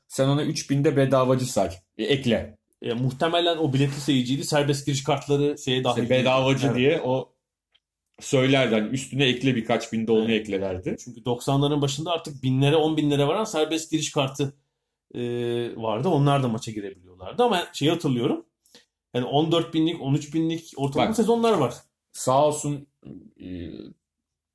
Sen 0.08 0.28
ona 0.28 0.44
3000'de 0.44 0.96
bedavacı 0.96 1.52
say. 1.52 1.70
E, 1.98 2.04
ekle. 2.04 2.58
E, 2.82 2.92
muhtemelen 2.92 3.56
o 3.56 3.72
biletli 3.72 4.00
seyirciydi. 4.00 4.44
Serbest 4.44 4.86
giriş 4.86 5.04
kartları 5.04 5.58
şeye 5.58 5.84
dahil. 5.84 6.02
İşte 6.02 6.14
bedavacı 6.14 6.66
Evet. 6.66 6.76
diye 6.76 7.00
o 7.04 7.32
söylerdi. 8.20 8.74
Hani 8.74 8.88
üstüne 8.88 9.24
ekle 9.24 9.56
birkaç 9.56 9.92
binde 9.92 10.12
onu 10.12 10.24
Evet. 10.30 10.40
ekle 10.40 10.60
derdi. 10.60 10.96
Çünkü 11.04 11.20
90'ların 11.20 11.80
başında 11.80 12.10
artık 12.12 12.42
binlere 12.42 12.76
10 12.76 12.96
binlere 12.96 13.26
varan 13.26 13.44
serbest 13.44 13.90
giriş 13.90 14.12
kartı 14.12 14.54
e, 15.14 15.20
vardı. 15.76 16.08
Onlar 16.08 16.42
da 16.42 16.48
maça 16.48 16.70
girebiliyorlardı. 16.70 17.42
Ama 17.42 17.66
şeyi 17.72 17.90
hatırlıyorum. 17.90 18.44
Yani 19.14 19.24
14 19.24 19.74
binlik, 19.74 20.02
13 20.02 20.34
binlik 20.34 20.72
ortalama 20.76 21.08
Bak. 21.08 21.16
sezonlar 21.16 21.52
var. 21.52 21.74
Sağ 22.12 22.46
olsun 22.46 22.86
e, 23.40 23.70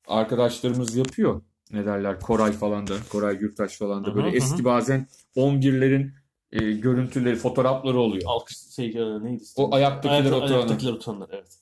arkadaşlarımız 0.08 0.96
yapıyor. 0.96 1.42
Ne 1.72 1.86
derler? 1.86 2.20
Koray 2.20 2.52
falan 2.52 2.88
da, 2.88 2.94
Koray 3.12 3.38
Gürtaş 3.38 3.78
falan 3.78 4.06
da 4.06 4.16
böyle 4.16 4.32
hı, 4.32 4.36
eski 4.36 4.66
bazen 4.66 5.08
11'lerin 5.36 6.12
e, 6.52 6.72
görüntüleri, 6.72 7.36
fotoğrafları 7.36 8.00
oluyor. 8.00 8.24
Alkış 8.26 8.58
şey 8.76 8.86
e, 8.86 9.24
neydi? 9.24 9.44
O 9.56 9.76
ayaktakiler 9.76 10.13
Ayakta- 10.13 10.36
oturanlar. 10.36 10.56
Ayaktakiler 10.58 10.92
oturanlar 10.92 11.30
evet. 11.32 11.58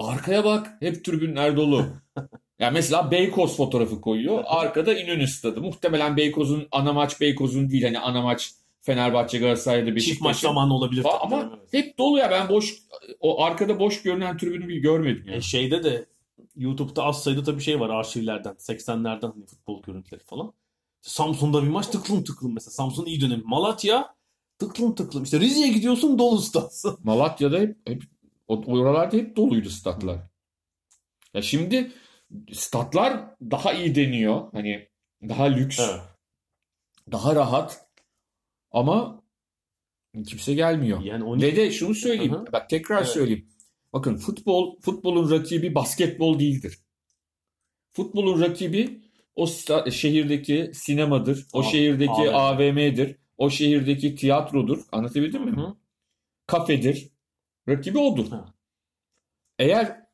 Arkaya 0.00 0.44
bak, 0.44 0.76
hep 0.80 1.04
tribünler 1.04 1.56
dolu. 1.56 1.84
Ya 2.58 2.70
mesela 2.70 3.10
Beykoz 3.10 3.56
fotoğrafı 3.56 4.00
koyuyor. 4.00 4.44
Arkada 4.46 4.94
İnönü 4.98 5.26
Stadı. 5.26 5.60
Muhtemelen 5.60 6.16
Beykoz'un 6.16 6.68
ana 6.72 6.92
maç 6.92 7.20
Beykoz'un 7.20 7.70
değil. 7.70 7.82
Hani 7.84 7.98
ana 7.98 8.22
maç 8.22 8.54
Fenerbahçe, 8.80 9.38
Galatasaray'da 9.38 10.00
Çift 10.00 10.20
maç 10.20 10.36
zamanı 10.36 10.74
olabilir. 10.74 11.02
Fa- 11.02 11.18
tabii 11.22 11.34
Ama 11.34 11.58
evet. 11.58 11.72
hep 11.72 11.98
dolu 11.98 12.18
ya. 12.18 12.30
Ben 12.30 12.48
boş 12.48 12.74
o 13.20 13.42
arkada 13.42 13.78
boş 13.80 14.02
görünen 14.02 14.36
tribünü 14.36 14.68
bir 14.68 14.76
görmedim 14.76 15.24
ya. 15.28 15.34
E, 15.34 15.40
şeyde 15.40 15.84
de 15.84 16.06
YouTube'da 16.56 17.02
az 17.04 17.22
sayıda 17.22 17.42
tabii 17.42 17.60
şey 17.62 17.80
var 17.80 17.90
arşivlerden. 17.90 18.54
80'lerden 18.58 19.32
hani 19.32 19.46
futbol 19.46 19.82
görüntüleri 19.82 20.24
falan. 20.24 20.52
Samsun'da 21.00 21.62
bir 21.62 21.68
maç 21.68 21.86
tıklım 21.86 22.24
tıklım 22.24 22.54
mesela. 22.54 22.70
Samsun 22.70 23.06
iyi 23.06 23.20
dönemi. 23.20 23.42
Malatya 23.46 24.14
tıklım 24.58 24.94
tıklım. 24.94 25.22
İşte 25.22 25.40
Rize'ye 25.40 25.68
gidiyorsun 25.68 26.18
dolu 26.18 26.38
stat. 26.40 26.84
Malatya'da 27.04 27.58
hep, 27.58 27.76
hep 27.88 28.02
o- 28.48 28.64
oralarda 28.66 29.16
hep 29.16 29.36
doluydu 29.36 29.70
statlar. 29.70 30.18
Ya 31.34 31.42
şimdi 31.42 31.92
statlar 32.52 33.24
daha 33.40 33.72
iyi 33.72 33.94
deniyor. 33.94 34.52
Hani 34.52 34.88
daha 35.28 35.44
lüks, 35.44 35.80
Evet. 35.80 36.00
daha 37.12 37.34
rahat 37.34 37.87
ama 38.70 39.22
kimse 40.26 40.54
gelmiyor. 40.54 41.02
Yani 41.02 41.24
12 41.24 41.46
Ve 41.46 41.56
de 41.56 41.70
şunu 41.70 41.94
söyleyeyim. 41.94 42.32
Hı 42.32 42.36
hı. 42.38 42.52
Bak 42.52 42.70
tekrar 42.70 42.98
Evet. 42.98 43.08
söyleyeyim. 43.08 43.48
Bakın 43.92 44.16
futbol 44.16 44.80
futbolun 44.80 45.30
rakibi 45.30 45.74
basketbol 45.74 46.38
değildir. 46.38 46.78
Futbolun 47.90 48.40
rakibi 48.40 49.00
o 49.36 49.46
şehirdeki 49.90 50.70
sinemadır. 50.74 51.46
O 51.52 51.60
A- 51.60 51.62
şehirdeki 51.62 52.10
AVM. 52.12 52.34
AVM'dir. 52.34 53.16
O 53.38 53.50
şehirdeki 53.50 54.14
tiyatrodur. 54.14 54.78
Anlatabildim 54.92 55.44
mi? 55.44 55.56
Hı 55.56 55.60
hı. 55.60 55.76
Kafedir. 56.46 57.10
Rakibi 57.68 57.98
odur. 57.98 58.28
Ha. 58.30 58.54
eğer 59.58 60.08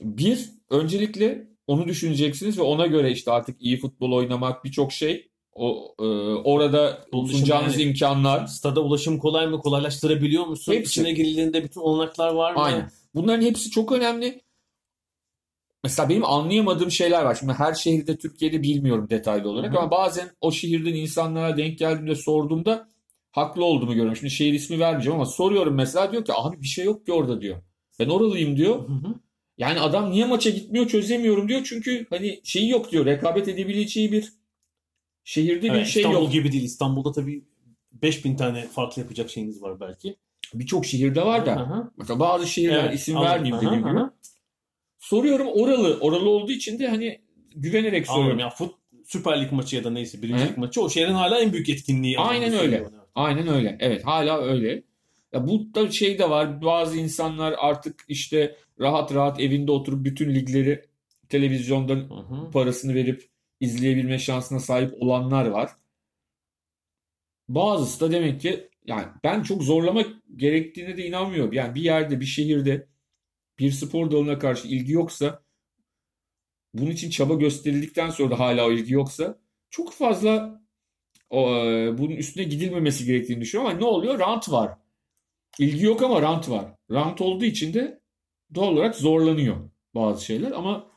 bir 0.00 0.50
öncelikle 0.70 1.50
onu 1.66 1.88
düşüneceksiniz 1.88 2.58
ve 2.58 2.62
ona 2.62 2.86
göre 2.86 3.10
işte 3.12 3.30
artık 3.30 3.62
iyi 3.62 3.76
futbol 3.80 4.12
oynamak 4.12 4.64
birçok 4.64 4.92
şey 4.92 5.29
o 5.54 5.94
e, 5.98 6.04
orada 6.44 7.04
Ulaşım 7.12 7.36
sunacağınız 7.36 7.78
yani- 7.78 7.88
imkanlar 7.88 8.46
Stada 8.46 8.80
ulaşım 8.80 9.18
kolay 9.18 9.46
mı? 9.46 9.58
Kolaylaştırabiliyor 9.60 10.46
musun? 10.46 10.72
Hepsi. 10.72 11.00
İçine 11.00 11.12
girildiğinde 11.12 11.64
bütün 11.64 11.80
olanaklar 11.80 12.32
var 12.34 12.54
mı? 12.54 12.60
Aynen. 12.60 12.90
Bunların 13.14 13.42
hepsi 13.42 13.70
çok 13.70 13.92
önemli. 13.92 14.40
Mesela 15.84 16.08
benim 16.08 16.24
anlayamadığım 16.24 16.90
şeyler 16.90 17.22
var. 17.22 17.34
Şimdi 17.34 17.52
her 17.52 17.74
şehirde 17.74 18.18
Türkiye'de 18.18 18.62
bilmiyorum 18.62 19.06
detaylı 19.10 19.48
olarak 19.48 19.72
Hı 19.72 19.76
hı. 19.76 19.80
ama 19.80 19.90
bazen 19.90 20.30
o 20.40 20.52
şehirden 20.52 20.94
insanlara 20.94 21.56
denk 21.56 21.78
geldiğimde 21.78 22.14
sorduğumda 22.14 22.88
haklı 23.30 23.64
olduğumu 23.64 23.92
görüyorum. 23.92 24.16
Şimdi 24.16 24.30
şehir 24.30 24.52
ismi 24.52 24.78
vermeyeceğim 24.78 25.16
ama 25.16 25.26
soruyorum 25.26 25.74
mesela 25.74 26.12
diyor 26.12 26.24
ki 26.24 26.32
abi 26.34 26.60
bir 26.60 26.66
şey 26.66 26.84
yok 26.84 27.06
ki 27.06 27.12
orada 27.12 27.40
diyor. 27.40 27.56
Ben 27.98 28.08
oralıyım 28.08 28.56
diyor. 28.56 28.88
Hı 28.88 28.92
hı. 28.92 29.14
Yani 29.58 29.80
adam 29.80 30.10
niye 30.10 30.24
maça 30.26 30.50
gitmiyor 30.50 30.86
çözemiyorum 30.86 31.48
diyor. 31.48 31.60
Çünkü 31.64 32.06
hani 32.10 32.40
şeyi 32.44 32.70
yok 32.70 32.92
diyor. 32.92 33.06
Rekabet 33.06 33.48
edebileceği 33.48 34.12
bir 34.12 34.32
şehirde 35.24 35.62
bir 35.62 35.70
Evet, 35.70 35.86
şey 35.86 36.02
İstanbul 36.02 36.22
yok. 36.22 36.32
gibi 36.32 36.52
değil. 36.52 36.64
İstanbul'da 36.64 37.12
tabii 37.12 37.44
5000 38.02 38.36
tane 38.36 38.66
farklı 38.66 39.02
yapacak 39.02 39.30
şeyiniz 39.30 39.62
var 39.62 39.80
belki. 39.80 40.16
Birçok 40.54 40.86
şehirde 40.86 41.22
var 41.22 41.46
da. 41.46 41.52
Aha. 41.52 41.90
Mesela 41.96 42.20
bazı 42.20 42.46
şehirler 42.46 42.84
Evet, 42.84 42.94
isim 42.94 43.16
anladım. 43.16 43.32
vermeyeyim 43.34 43.66
dediğim 43.66 43.88
gibi. 43.88 44.00
Soruyorum 44.98 45.46
oralı. 45.46 45.98
Oralı 46.00 46.30
olduğu 46.30 46.52
için 46.52 46.78
de 46.78 46.88
hani 46.88 47.20
güvenerek 47.56 48.06
soruyorum. 48.06 48.30
Anladım 48.30 48.40
ya 48.40 48.50
fut, 48.50 48.74
Süper 49.06 49.42
Lig 49.42 49.52
maçı 49.52 49.76
ya 49.76 49.84
da 49.84 49.90
neyse 49.90 50.22
birinci 50.22 50.44
lig 50.48 50.56
maçı 50.56 50.82
o 50.82 50.90
şehrin 50.90 51.14
hala 51.14 51.40
en 51.40 51.52
büyük 51.52 51.68
etkinliği. 51.68 52.18
Aynen 52.18 52.52
öyle. 52.52 52.84
Aynen 53.14 53.48
öyle. 53.48 53.76
Evet 53.80 54.06
hala 54.06 54.40
öyle. 54.40 54.82
Ya 55.32 55.46
bu 55.48 55.74
da 55.74 55.90
şey 55.90 56.18
de 56.18 56.30
var. 56.30 56.62
Bazı 56.62 56.96
insanlar 56.96 57.54
artık 57.58 58.04
işte 58.08 58.56
rahat 58.80 59.14
rahat 59.14 59.40
evinde 59.40 59.72
oturup 59.72 60.04
bütün 60.04 60.34
ligleri 60.34 60.84
televizyondan 61.28 61.96
Hı 61.96 62.14
hı. 62.14 62.50
parasını 62.50 62.94
verip 62.94 63.29
izleyebilme 63.60 64.18
şansına 64.18 64.60
sahip 64.60 65.02
olanlar 65.02 65.46
var. 65.46 65.70
Bazısı 67.48 68.00
da 68.00 68.12
demek 68.12 68.40
ki 68.40 68.70
yani 68.86 69.06
ben 69.24 69.42
çok 69.42 69.62
zorlamak 69.62 70.06
gerektiğine 70.36 70.96
de 70.96 71.06
inanmıyorum. 71.06 71.52
Yani 71.52 71.74
bir 71.74 71.82
yerde 71.82 72.20
bir 72.20 72.26
şehirde 72.26 72.88
bir 73.58 73.70
spor 73.72 74.10
dalına 74.10 74.38
karşı 74.38 74.68
ilgi 74.68 74.92
yoksa 74.92 75.42
bunun 76.74 76.90
için 76.90 77.10
çaba 77.10 77.34
gösterildikten 77.34 78.10
sonra 78.10 78.30
da 78.30 78.38
hala 78.38 78.66
o 78.66 78.72
ilgi 78.72 78.94
yoksa 78.94 79.38
çok 79.70 79.92
fazla 79.92 80.60
o, 81.30 81.56
e, 81.56 81.98
bunun 81.98 82.16
üstüne 82.16 82.44
gidilmemesi 82.44 83.04
gerektiğini 83.04 83.40
düşünüyorum 83.40 83.72
ama 83.72 83.80
ne 83.80 83.86
oluyor? 83.86 84.18
Rant 84.18 84.52
var. 84.52 84.78
İlgi 85.58 85.84
yok 85.84 86.02
ama 86.02 86.22
rant 86.22 86.48
var. 86.50 86.74
Rant 86.90 87.20
olduğu 87.20 87.44
için 87.44 87.74
de 87.74 88.00
doğal 88.54 88.72
olarak 88.72 88.96
zorlanıyor 88.96 89.70
bazı 89.94 90.24
şeyler 90.24 90.52
ama 90.52 90.90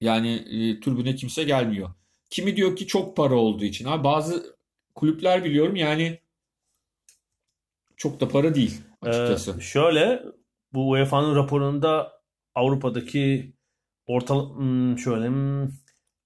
yani 0.00 0.34
e, 0.34 0.80
tribüne 0.80 1.14
kimse 1.14 1.44
gelmiyor. 1.44 1.90
Kimi 2.30 2.56
diyor 2.56 2.76
ki 2.76 2.86
çok 2.86 3.16
para 3.16 3.34
olduğu 3.34 3.64
için. 3.64 3.84
Abi 3.86 4.04
bazı 4.04 4.56
kulüpler 4.94 5.44
biliyorum 5.44 5.76
yani 5.76 6.18
çok 7.96 8.20
da 8.20 8.28
para 8.28 8.54
değil 8.54 8.80
açıkçası. 9.02 9.54
Ee, 9.58 9.60
şöyle 9.60 10.22
bu 10.72 10.90
UEFA'nın 10.90 11.34
raporunda 11.34 12.12
Avrupa'daki 12.54 13.52
ortal 14.06 14.56
hmm, 14.56 14.98
şöyle 14.98 15.28
hmm, 15.28 15.64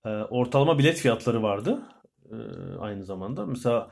e, 0.05 0.09
ortalama 0.09 0.79
bilet 0.79 0.97
fiyatları 0.97 1.43
vardı. 1.43 1.83
E, 2.31 2.37
aynı 2.79 3.05
zamanda. 3.05 3.47
Mesela 3.47 3.91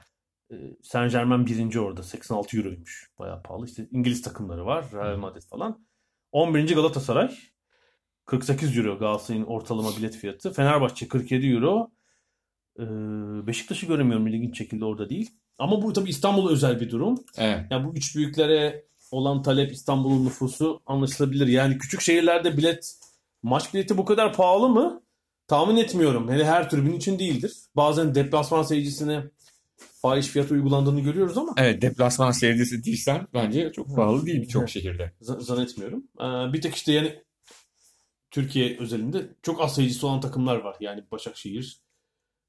e, 0.53 0.55
Saint 0.83 1.13
Germain 1.13 1.47
birinci 1.47 1.81
orada 1.81 2.03
86 2.03 2.57
euroymuş. 2.57 3.11
Bayağı 3.19 3.43
pahalı. 3.43 3.67
İşte 3.67 3.89
İngiliz 3.91 4.23
takımları 4.23 4.67
var. 4.67 4.85
Real 4.93 5.17
Madrid 5.17 5.43
falan. 5.51 5.87
11. 6.33 6.75
Galatasaray 6.75 7.37
48 8.31 8.79
euro 8.79 8.99
Galatasaray'ın 8.99 9.45
ortalama 9.45 9.97
bilet 9.97 10.17
fiyatı. 10.17 10.53
Fenerbahçe 10.53 11.09
47 11.09 11.47
euro. 11.47 11.91
E, 12.79 12.85
Beşiktaş'ı 13.47 13.87
göremiyorum 13.87 14.27
ilginç 14.27 14.59
şekilde 14.59 14.85
orada 14.85 15.11
değil. 15.11 15.31
Ama 15.59 15.83
bu 15.83 15.93
tabii 15.93 16.11
İstanbul'a 16.11 16.51
özel 16.53 16.81
bir 16.81 16.91
durum. 16.91 17.19
Evet. 17.39 17.61
Ya 17.71 17.85
bu 17.85 17.95
üç 17.95 18.17
büyüklere 18.17 18.85
olan 19.11 19.43
talep 19.43 19.73
İstanbul'un 19.73 20.25
nüfusu 20.27 20.81
anlaşılabilir. 20.87 21.47
Yani 21.47 21.79
küçük 21.79 22.01
şehirlerde 22.01 22.57
bilet 22.57 22.95
maç 23.43 23.75
bileti 23.75 23.99
bu 23.99 24.05
kadar 24.05 24.33
pahalı 24.33 24.69
mı? 24.69 25.03
Tahmin 25.49 25.77
etmiyorum. 25.77 26.31
Hele 26.31 26.45
her 26.45 26.71
tribün 26.71 26.93
için 26.93 27.19
değildir. 27.19 27.53
Bazen 27.77 28.15
deplasman 28.15 28.63
seyircisine 28.63 29.23
fahiş 29.77 30.27
fiyat 30.27 30.51
uygulandığını 30.51 31.01
görüyoruz 31.01 31.39
ama 31.39 31.55
Evet 31.57 31.83
deplasman 31.83 32.31
seyircisi 32.31 32.85
değilsen 32.85 33.27
bence 33.35 33.73
çok 33.73 33.97
pahalı 33.97 34.27
değil 34.27 34.43
birçok 34.43 34.69
şehirde. 34.69 35.13
z- 35.23 35.41
zannetmiyorum. 35.41 36.05
Ee, 36.21 36.53
bir 36.53 36.61
tek 36.61 36.75
işte 36.75 36.93
yani 36.93 37.23
Türkiye 38.31 38.79
özelinde 38.79 39.37
çok 39.43 39.61
az 39.61 39.75
seyircisi 39.75 40.07
olan 40.07 40.21
takımlar 40.21 40.57
var. 40.57 40.77
Yani 40.81 41.05
Başakşehir, 41.11 41.81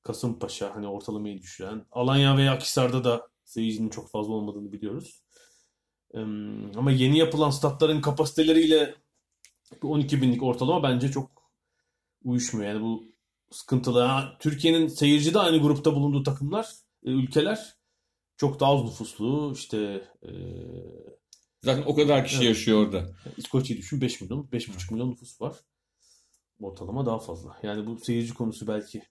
Kasımpaşa 0.03 0.75
hani 0.75 0.87
ortalamayı 0.87 1.41
düşüren. 1.41 1.85
Alanya 1.91 2.37
veya 2.37 2.51
Akhisar'da 2.53 3.03
da 3.03 3.27
seyircinin 3.43 3.89
çok 3.89 4.09
fazla 4.11 4.33
olmadığını 4.33 4.71
biliyoruz. 4.71 5.23
Ama 6.75 6.91
yeni 6.91 7.17
yapılan 7.17 7.49
statların 7.49 8.01
kapasiteleriyle 8.01 8.95
12 9.83 10.21
binlik 10.21 10.43
ortalama 10.43 10.83
bence 10.83 11.11
çok 11.11 11.51
uyuşmuyor. 12.23 12.73
Yani 12.73 12.81
bu 12.81 13.03
sıkıntılı. 13.51 14.01
Ha, 14.01 14.37
Türkiye'nin 14.39 14.87
seyirci 14.87 15.33
de 15.33 15.39
aynı 15.39 15.61
grupta 15.61 15.95
bulunduğu 15.95 16.23
takımlar, 16.23 16.65
e, 17.05 17.09
ülkeler 17.09 17.75
çok 18.37 18.59
daha 18.59 18.73
az 18.73 18.83
nüfuslu. 18.83 19.51
İşte 19.55 19.77
e, 20.23 20.31
Zaten 21.63 21.83
o 21.85 21.95
kadar 21.95 22.25
kişi 22.25 22.37
Evet. 22.37 22.47
yaşıyor 22.47 22.85
orada. 22.85 23.09
İskoçya'yı 23.37 23.81
düşün 23.81 24.01
5 24.01 24.21
milyon, 24.21 24.47
5,5 24.51 24.91
milyon 24.91 25.11
nüfus 25.11 25.41
var. 25.41 25.55
Ortalama 26.61 27.05
daha 27.05 27.19
fazla. 27.19 27.57
Yani 27.63 27.87
bu 27.87 27.99
seyirci 27.99 28.33
konusu 28.33 28.67
belki 28.67 29.03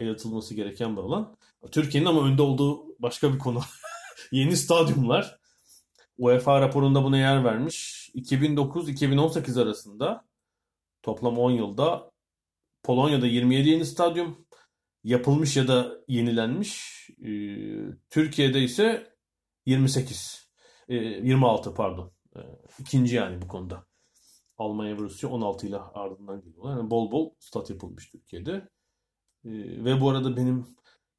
el 0.00 0.10
atılması 0.10 0.54
gereken 0.54 0.96
bir 0.96 1.02
alan. 1.02 1.36
Türkiye'nin 1.72 2.08
ama 2.08 2.26
önde 2.26 2.42
olduğu 2.42 3.02
başka 3.02 3.34
bir 3.34 3.38
konu. 3.38 3.60
Yeni 4.32 4.56
stadyumlar. 4.56 5.40
UEFA 6.18 6.60
raporunda 6.60 7.04
buna 7.04 7.18
yer 7.18 7.44
vermiş. 7.44 8.10
2009-2018 8.14 9.62
arasında 9.62 10.24
toplam 11.02 11.38
10 11.38 11.50
yılda 11.50 12.10
Polonya'da 12.82 13.26
27 13.26 13.68
yeni 13.68 13.86
stadyum 13.86 14.46
yapılmış 15.04 15.56
ya 15.56 15.68
da 15.68 15.92
yenilenmiş. 16.08 17.00
Ee, 17.10 17.30
Türkiye'de 18.10 18.60
ise 18.62 19.16
28. 19.66 20.50
Ee, 20.88 20.94
26 20.94 21.74
pardon. 21.74 22.12
Ee, 22.36 22.40
ikinci 22.78 23.16
yani 23.16 23.42
bu 23.42 23.48
konuda. 23.48 23.89
Almanya 24.60 24.94
ve 24.96 24.98
Rusya 24.98 25.30
16 25.30 25.66
ile 25.66 25.78
ardından 25.78 26.40
geliyorlar. 26.42 26.76
Yani 26.76 26.90
bol 26.90 27.10
bol 27.10 27.30
stat 27.38 27.70
yapılmış 27.70 28.10
Türkiye'de. 28.10 28.52
Ee, 29.44 29.50
ve 29.84 30.00
bu 30.00 30.10
arada 30.10 30.36
benim 30.36 30.66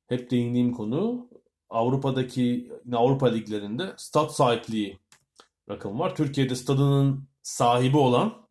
hep 0.08 0.32
değindiğim 0.32 0.74
konu 0.74 1.30
Avrupa'daki 1.70 2.72
Avrupa 2.94 3.28
liglerinde 3.28 3.94
stat 3.98 4.36
sahipliği 4.36 5.00
rakamı 5.70 6.00
var. 6.00 6.16
Türkiye'de 6.16 6.56
stadının 6.56 7.28
sahibi 7.42 7.98
olan 7.98 8.48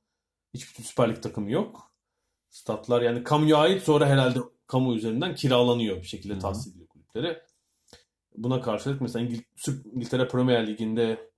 hiçbir 0.54 0.84
Süper 0.84 1.10
Lig 1.10 1.22
takımı 1.22 1.50
yok. 1.50 1.92
Statlar 2.50 3.02
yani 3.02 3.24
kamuya 3.24 3.56
ait 3.56 3.82
sonra 3.82 4.06
herhalde 4.06 4.38
kamu 4.66 4.94
üzerinden 4.94 5.34
kiralanıyor 5.34 5.96
bir 5.96 6.06
şekilde 6.06 6.38
tahsis 6.38 6.66
ediliyor 6.72 6.88
kulüplere. 6.88 7.46
Buna 8.36 8.60
karşılık 8.60 9.00
mesela 9.00 9.24
İngil- 9.26 9.92
İngiltere 9.94 10.28
Premier 10.28 10.66
Ligi'nde 10.66 11.30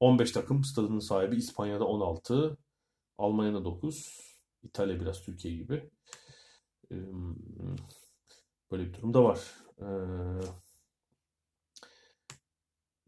15 0.00 0.32
takım 0.32 0.64
stadının 0.64 0.98
sahibi. 0.98 1.36
İspanya'da 1.36 1.84
16. 1.84 2.56
Almanya'da 3.18 3.64
9. 3.64 4.20
İtalya 4.62 5.00
biraz 5.00 5.22
Türkiye 5.22 5.54
gibi. 5.54 5.90
Böyle 8.70 8.84
bir 8.88 8.94
durum 8.94 9.14
da 9.14 9.24
var. 9.24 9.40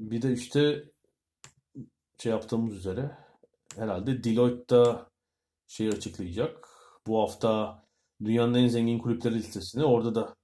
Bir 0.00 0.22
de 0.22 0.32
işte 0.32 0.84
şey 2.18 2.32
yaptığımız 2.32 2.76
üzere 2.76 3.10
herhalde 3.76 4.24
Deloitte 4.24 4.74
da 4.76 5.10
şey 5.68 5.88
açıklayacak. 5.88 6.68
Bu 7.06 7.20
hafta 7.22 7.82
dünyanın 8.24 8.54
en 8.54 8.68
zengin 8.68 8.98
kulüpleri 8.98 9.34
listesini 9.34 9.84
orada 9.84 10.14
da 10.14 10.36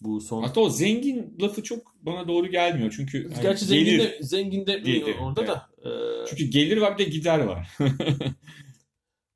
bu 0.00 0.20
son 0.20 0.42
Hatta 0.42 0.60
o 0.60 0.70
zengin 0.70 1.36
lafı 1.40 1.62
çok 1.62 1.94
bana 2.02 2.28
doğru 2.28 2.46
gelmiyor. 2.46 2.92
Çünkü 2.96 3.30
Gerçi 3.42 3.64
zengin 3.64 3.84
gelir. 3.84 3.98
de, 3.98 4.18
zengin 4.22 4.66
de 4.66 4.78
Gelir, 4.78 5.16
orada 5.20 5.40
evet. 5.40 5.50
da. 5.50 5.68
Ee, 5.90 6.26
Çünkü 6.28 6.44
gelir 6.44 6.76
var 6.76 6.98
bir 6.98 7.06
de 7.06 7.10
gider 7.10 7.38
var. 7.38 7.76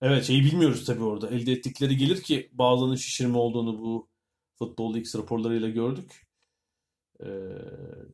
evet 0.02 0.24
şeyi 0.24 0.44
bilmiyoruz 0.44 0.84
tabii 0.86 1.04
orada. 1.04 1.28
Elde 1.28 1.52
ettikleri 1.52 1.96
gelir 1.96 2.22
ki 2.22 2.50
bazılarının 2.52 2.96
şişirme 2.96 3.38
olduğunu 3.38 3.78
bu 3.78 4.08
Futbol 4.58 4.96
X 4.96 5.14
raporlarıyla 5.14 5.68
gördük. 5.68 6.26
Ee, 7.20 7.26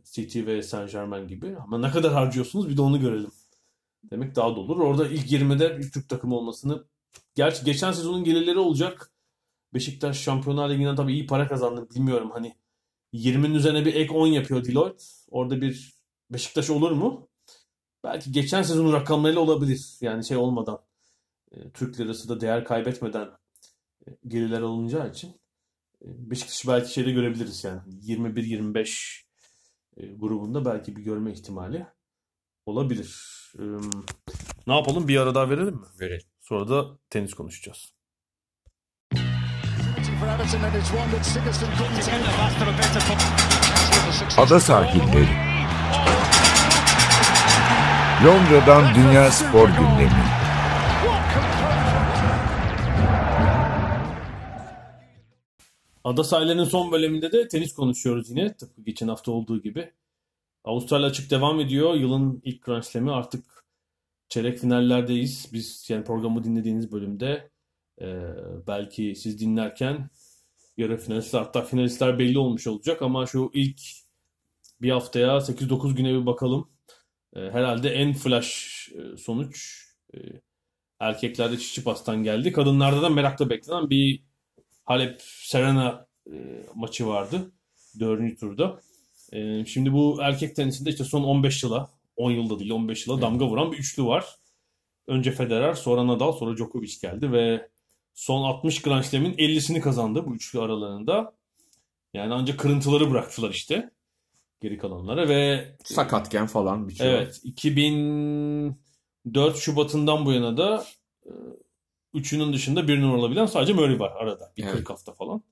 City 0.04 0.46
ve 0.46 0.62
Saint 0.62 0.92
Germain 0.92 1.28
gibi. 1.28 1.56
Ama 1.56 1.78
ne 1.78 1.90
kadar 1.90 2.12
harcıyorsunuz 2.12 2.68
bir 2.68 2.76
de 2.76 2.82
onu 2.82 3.00
görelim. 3.00 3.30
Demek 4.10 4.36
daha 4.36 4.56
da 4.56 4.60
olur. 4.60 4.80
Orada 4.80 5.08
ilk 5.08 5.32
20'de 5.32 5.78
bir 5.78 5.92
Türk 5.92 6.08
takımı 6.08 6.36
olmasını 6.36 6.84
gerçi 7.34 7.64
geçen 7.64 7.92
sezonun 7.92 8.24
gelirleri 8.24 8.58
olacak. 8.58 9.12
Beşiktaş 9.74 10.20
Şampiyonlar 10.22 10.70
Ligi'nden 10.70 10.96
tabii 10.96 11.12
iyi 11.12 11.26
para 11.26 11.48
kazandı. 11.48 11.88
Bilmiyorum 11.94 12.30
hani 12.32 12.56
20'nin 13.14 13.54
üzerine 13.54 13.84
bir 13.84 13.94
ek 13.94 14.14
10 14.14 14.26
yapıyor 14.26 14.64
Deloitte. 14.64 15.04
Orada 15.30 15.60
bir 15.60 15.94
Beşiktaş 16.30 16.70
olur 16.70 16.90
mu? 16.90 17.28
belki 18.04 18.32
geçen 18.32 18.62
sezonun 18.62 18.92
rakamlarıyla 18.92 19.40
olabilir. 19.40 19.96
Yani 20.00 20.24
şey 20.24 20.36
olmadan 20.36 20.78
e, 21.52 21.70
Türk 21.70 22.00
lirası 22.00 22.28
da 22.28 22.40
değer 22.40 22.64
kaybetmeden 22.64 23.28
e, 24.06 24.10
geriler 24.26 24.60
alınacağı 24.60 25.10
için 25.10 25.28
e, 26.02 26.06
Beşiktaş'ı 26.30 26.68
belki 26.68 26.92
şeyde 26.92 27.10
görebiliriz 27.10 27.64
yani 27.64 27.80
21-25 28.02 29.22
e, 29.96 30.06
grubunda 30.06 30.64
belki 30.64 30.96
bir 30.96 31.02
görme 31.02 31.32
ihtimali 31.32 31.86
olabilir. 32.66 33.38
E, 33.58 33.62
ne 34.66 34.76
yapalım 34.76 35.08
bir 35.08 35.16
ara 35.16 35.34
daha 35.34 35.50
verelim 35.50 35.74
mi? 35.74 35.86
Verelim. 36.00 36.26
Sonra 36.40 36.68
da 36.68 36.98
tenis 37.10 37.34
konuşacağız. 37.34 37.94
Ada 44.36 44.60
sahilleri. 44.60 45.48
Londra'dan 48.24 48.94
Dünya 48.94 49.30
Spor 49.30 49.68
Gündemi. 49.68 50.37
Ada 56.04 56.24
sahillerinin 56.24 56.64
son 56.64 56.92
bölümünde 56.92 57.32
de 57.32 57.48
tenis 57.48 57.74
konuşuyoruz 57.74 58.30
yine. 58.30 58.54
Tıpkı 58.56 58.82
geçen 58.82 59.08
hafta 59.08 59.32
olduğu 59.32 59.62
gibi. 59.62 59.92
Avustralya 60.64 61.06
açık 61.06 61.30
devam 61.30 61.60
ediyor. 61.60 61.94
Yılın 61.94 62.40
ilk 62.44 62.62
Grand 62.62 62.82
Slam'i 62.82 63.10
artık 63.10 63.64
çeyrek 64.28 64.58
finallerdeyiz. 64.58 65.50
Biz 65.52 65.86
yani 65.90 66.04
programı 66.04 66.44
dinlediğiniz 66.44 66.92
bölümde 66.92 67.50
e, 68.00 68.06
belki 68.66 69.14
siz 69.16 69.40
dinlerken 69.40 70.10
yarı 70.76 70.96
finalistler 70.96 71.38
hatta 71.40 71.62
finalistler 71.62 72.18
belli 72.18 72.38
olmuş 72.38 72.66
olacak 72.66 73.02
ama 73.02 73.26
şu 73.26 73.50
ilk 73.54 73.80
bir 74.82 74.90
haftaya 74.90 75.40
8-9 75.40 75.94
güne 75.94 76.20
bir 76.20 76.26
bakalım. 76.26 76.68
E, 77.36 77.40
herhalde 77.40 77.90
en 77.90 78.12
flash 78.12 78.88
e, 78.94 79.16
sonuç 79.16 79.84
e, 80.14 80.18
erkeklerde 81.00 81.58
Çiçipas'tan 81.58 82.22
geldi. 82.22 82.52
Kadınlarda 82.52 83.02
da 83.02 83.08
merakla 83.08 83.50
beklenen 83.50 83.90
bir 83.90 84.27
Halep 84.88 85.22
Serena 85.22 86.06
e, 86.26 86.32
maçı 86.74 87.06
vardı. 87.06 87.52
Dördüncü 88.00 88.36
turda. 88.36 88.80
E, 89.32 89.64
şimdi 89.64 89.92
bu 89.92 90.18
erkek 90.22 90.56
tenisinde 90.56 90.90
işte 90.90 91.04
son 91.04 91.22
15 91.22 91.62
yıla 91.62 91.90
10 92.16 92.30
yılda 92.30 92.58
değil 92.58 92.70
15 92.70 93.06
yıla 93.06 93.20
damga 93.20 93.46
vuran 93.46 93.72
bir 93.72 93.78
üçlü 93.78 94.04
var. 94.04 94.24
Önce 95.06 95.32
Federer, 95.32 95.74
sonra 95.74 96.06
Nadal, 96.06 96.32
sonra 96.32 96.56
Djokovic 96.56 96.92
geldi 97.02 97.32
ve 97.32 97.68
son 98.14 98.44
60 98.44 98.82
Grand 98.82 99.02
Slam'in 99.02 99.32
50'sini 99.32 99.80
kazandı 99.80 100.26
bu 100.26 100.34
üçlü 100.34 100.60
aralarında. 100.60 101.34
Yani 102.14 102.34
ancak 102.34 102.58
kırıntıları 102.58 103.10
bıraktılar 103.10 103.50
işte 103.50 103.90
geri 104.60 104.78
kalanlara 104.78 105.28
ve 105.28 105.68
Sakatken 105.84 106.46
falan 106.46 106.88
bir 106.88 106.94
şey. 106.94 107.14
Evet, 107.14 107.40
2004 107.44 109.56
Şubat'ından 109.56 110.26
bu 110.26 110.32
yana 110.32 110.56
da 110.56 110.76
e, 110.76 110.82
üçünün 112.14 112.52
dışında 112.52 112.88
bir 112.88 113.00
numara 113.00 113.18
olabilen 113.18 113.46
sadece 113.46 113.72
Murray 113.72 113.98
var 113.98 114.10
arada. 114.10 114.52
Bir 114.56 114.62
Evet. 114.62 114.72
40 114.74 114.90
hafta 114.90 115.12
falan. 115.12 115.42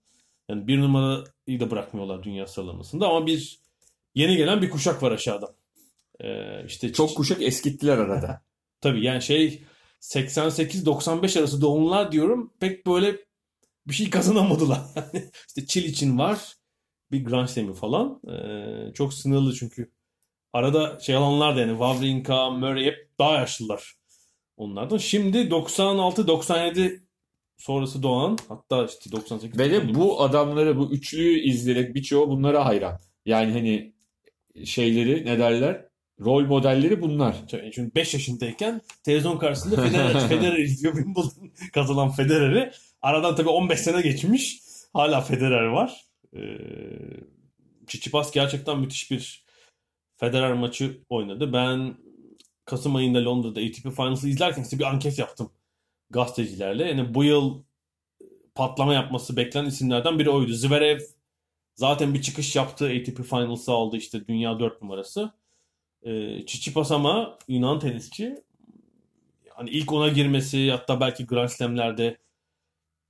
Yani 0.49 0.67
bir 0.67 0.81
numarayı 0.81 1.61
da 1.61 1.71
bırakmıyorlar 1.71 2.23
dünya 2.23 2.47
sıralamasında 2.47 3.09
ama 3.09 3.27
bir 3.27 3.61
yeni 4.15 4.37
gelen 4.37 4.63
bir 4.63 4.71
kuşak 4.71 5.03
var 5.03 5.13
aşağıda. 5.13 5.55
Ee, 6.21 6.65
işte 6.67 6.93
Çok 6.93 7.17
kuşak 7.17 7.43
eskittiler 7.43 7.99
arada. 7.99 8.43
tabii 8.81 9.05
yani 9.05 9.23
şey 9.23 9.63
88-95 10.01 11.39
arası 11.39 11.61
doğumlular 11.61 12.13
diyorum 12.13 12.53
pek 12.61 12.87
böyle 12.87 13.17
bir 13.87 13.95
şey 13.95 14.11
kazanamadılar. 14.11 14.81
İşte 15.49 15.67
Çil 15.67 15.85
için 15.85 16.19
var 16.19 16.55
bir 17.13 17.25
Grand 17.25 17.49
Slam'i 17.49 17.75
falan. 17.75 18.21
Ee, 18.29 18.93
çok 18.95 19.15
sınırlı 19.15 19.55
çünkü. 19.55 19.93
Arada 20.53 21.01
şey 21.01 21.15
alanlar 21.15 21.57
da 21.57 21.61
yani 21.61 21.71
Wawrinka, 21.71 22.51
Murray 22.51 22.85
hep 22.85 23.11
daha 23.19 23.33
yaşlılar 23.33 23.95
onlardan. 24.57 24.99
Şimdi 24.99 25.39
96-97 25.39 27.01
sonrası 27.57 28.03
doğan 28.03 28.39
hatta 28.49 28.87
işte 28.87 29.13
98 29.13 29.59
Ve 29.59 29.71
de 29.71 29.95
bu 29.95 30.23
adamları 30.23 30.79
bu 30.79 30.93
üçlüyü 30.93 31.41
izleyerek 31.41 31.95
birçoğu 31.95 32.29
bunlara 32.29 32.65
hayran. 32.65 33.01
Yani 33.27 33.53
hani 33.53 33.93
şeyleri 34.65 35.27
ne 35.27 35.39
derler? 35.39 35.87
Rol 36.21 36.47
modelleri 36.47 37.03
bunlar. 37.03 37.37
Çünkü 37.49 37.95
5 37.95 38.15
yaşındayken 38.15 38.81
televizyon 39.05 39.39
karşısında 39.39 39.83
Federer, 39.83 40.21
Federer 40.29 40.59
izliyor. 40.59 40.95
Wimbledon 40.95 41.51
kazanan 41.73 42.11
Federer'i. 42.11 42.71
Aradan 43.03 43.37
tabii 43.37 43.49
15 43.49 43.81
sene 43.81 44.01
geçmiş. 44.01 44.61
Hala 44.93 45.21
Federer 45.21 45.65
var. 45.65 46.05
Ee, 46.37 46.41
Tsitsipas 47.87 48.33
gerçekten 48.33 48.79
müthiş 48.79 49.11
bir 49.11 49.47
Federer 50.17 50.53
maçı 50.53 51.01
oynadı. 51.09 51.53
Ben 51.53 51.97
Kasım 52.67 52.97
ayında 52.97 53.25
Londra'da 53.25 53.61
ATP 53.61 53.97
Finals'ı 53.97 54.29
izlerken 54.29 54.63
işte 54.63 54.79
bir 54.79 54.85
anket 54.85 55.19
yaptım 55.19 55.51
gazetecilerle. 56.11 56.85
Yani 56.89 57.15
bu 57.15 57.25
yıl 57.25 57.63
patlama 58.55 58.95
yapması 58.95 59.37
beklenen 59.37 59.67
isimlerden 59.67 60.19
biri 60.19 60.31
oydu. 60.31 60.53
Zverev 60.53 61.01
zaten 61.75 62.15
bir 62.15 62.23
çıkış 62.23 62.57
yaptı. 62.57 62.85
ATP 62.87 63.25
Finals'ı 63.25 63.73
aldı 63.73 63.97
işte 63.97 64.29
dünya 64.29 64.61
4 64.61 64.83
numarası. 64.83 65.33
Ee, 66.03 66.47
Tsitsipas 66.47 66.93
ama 66.93 67.39
Yunan 67.49 67.81
tenisçi 67.81 68.43
hani 69.51 69.71
ilk 69.71 69.93
ona 69.93 70.09
girmesi 70.09 70.71
hatta 70.71 71.01
belki 71.01 71.27
Grand 71.27 71.49
Slam'lerde 71.49 72.19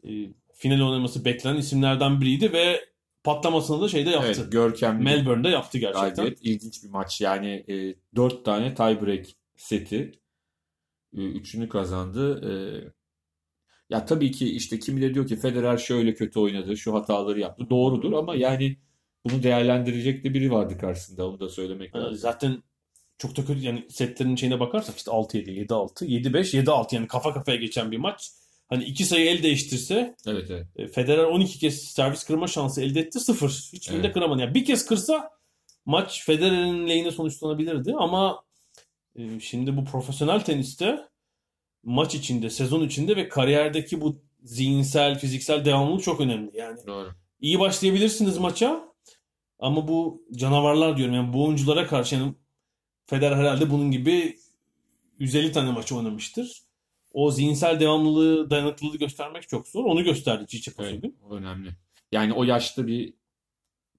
e, 0.05 0.11
final 0.55 0.81
oynaması 0.81 1.25
beklenen 1.25 1.57
isimlerden 1.57 2.21
biriydi 2.21 2.53
ve 2.53 2.85
patlamasını 3.25 3.83
da 3.83 3.89
şeyde 3.89 4.11
yaptı. 4.11 4.41
Evet, 4.41 4.53
görkemli 4.53 5.05
Melbourne'de 5.05 5.49
yaptı 5.49 5.79
gerçekten. 5.79 6.15
galibiyet. 6.15 6.39
İlginç 6.43 6.85
bir 6.85 6.89
maç. 6.89 7.21
Yani 7.21 7.65
e, 7.69 7.95
4 8.17 8.45
tane 8.45 8.75
tiebreak 8.75 9.27
seti. 9.57 10.13
E, 11.17 11.21
üçünü 11.21 11.69
kazandı. 11.69 12.41
E, 12.51 12.53
ya 13.91 14.05
tabii 14.05 14.31
ki 14.31 14.57
işte 14.57 14.79
kimi 14.79 15.01
de 15.01 15.15
diyor 15.15 15.27
ki 15.27 15.37
Federer 15.37 15.77
şöyle 15.79 16.15
kötü 16.15 16.41
oynadı, 16.41 16.77
şu 16.77 16.95
hataları 16.95 17.41
yaptı. 17.41 17.71
Doğrudur 17.71 18.13
ama 18.13 18.35
yani 18.35 18.77
bunu 19.25 19.43
değerlendirecek 19.43 20.25
de 20.25 20.35
biri 20.35 20.51
vardı 20.53 20.79
karşısında. 20.79 21.29
Onu 21.29 21.41
da 21.41 21.49
söylemek 21.49 21.97
lazım. 21.97 22.15
zaten 22.17 22.63
çok 23.19 23.37
da 23.37 23.45
kötü 23.45 23.61
yani 23.61 23.87
setlerin 23.91 24.37
şeyine 24.37 24.61
bakarsak 24.61 24.97
işte 24.97 25.11
6-7, 25.11 25.67
7-6, 25.67 26.05
7-5, 26.05 26.65
7-6 26.65 26.95
yani 26.95 27.09
kafa 27.09 27.35
kafaya 27.35 27.57
geçen 27.57 27.93
bir 27.93 27.99
maç. 27.99 28.31
Hani 28.69 28.85
iki 28.85 29.05
sayı 29.05 29.27
el 29.31 29.43
değiştirse 29.43 30.17
Evet 30.27 30.51
evet. 30.51 30.67
e, 30.77 30.89
Federer 30.89 31.25
12 31.25 31.59
kez 31.59 31.83
servis 31.83 32.25
kırma 32.25 32.47
şansı 32.47 32.83
elde 32.83 33.01
etti. 33.01 33.21
Sıfır. 33.21 33.71
Hiçbirinde 33.73 34.07
Evet. 34.07 34.15
kıramadı. 34.15 34.41
Yani 34.41 34.55
bir 34.55 34.65
kez 34.65 34.87
kırsa 34.87 35.31
maç 35.85 36.25
Federer'in 36.27 36.89
lehine 36.89 37.11
sonuçlanabilirdi 37.11 37.95
ama 37.99 38.46
şimdi 39.41 39.77
bu 39.77 39.85
profesyonel 39.85 40.41
teniste 40.41 40.99
maç 41.83 42.15
içinde, 42.15 42.51
sezon 42.51 42.83
içinde 42.83 43.17
ve 43.17 43.29
kariyerdeki 43.29 44.01
bu 44.01 44.23
zihinsel, 44.43 45.19
fiziksel 45.19 45.65
devamlılık 45.65 46.03
çok 46.03 46.21
önemli. 46.21 46.51
Yani 46.55 46.79
Doğru. 46.87 47.11
iyi 47.41 47.59
başlayabilirsiniz 47.59 48.39
maça 48.39 48.95
ama 49.59 49.89
bu 49.89 50.23
canavarlar 50.37 50.97
diyorum 50.97 51.15
yani 51.15 51.33
bu 51.33 51.45
oyunculara 51.45 51.87
karşı 51.87 52.15
yani 52.15 52.35
Federer 53.07 53.37
herhalde 53.37 53.71
bunun 53.71 53.91
gibi 53.91 54.37
150 55.19 55.53
tane 55.53 55.71
maç 55.71 55.93
oynamıştır. 55.93 56.63
O 57.13 57.31
zihinsel 57.31 57.81
devamlılığı, 57.81 58.51
dayanıklılığı 58.51 58.99
göstermek 58.99 59.49
çok 59.49 59.69
zor. 59.69 59.85
Onu 59.85 60.05
gösterdi 60.05 60.47
Tsitsipas 60.47 60.87
Evet, 60.87 61.05
önemli. 61.31 61.71
Yani 62.13 62.33
o 62.33 62.45
yaşta 62.45 62.87
bir 62.87 63.15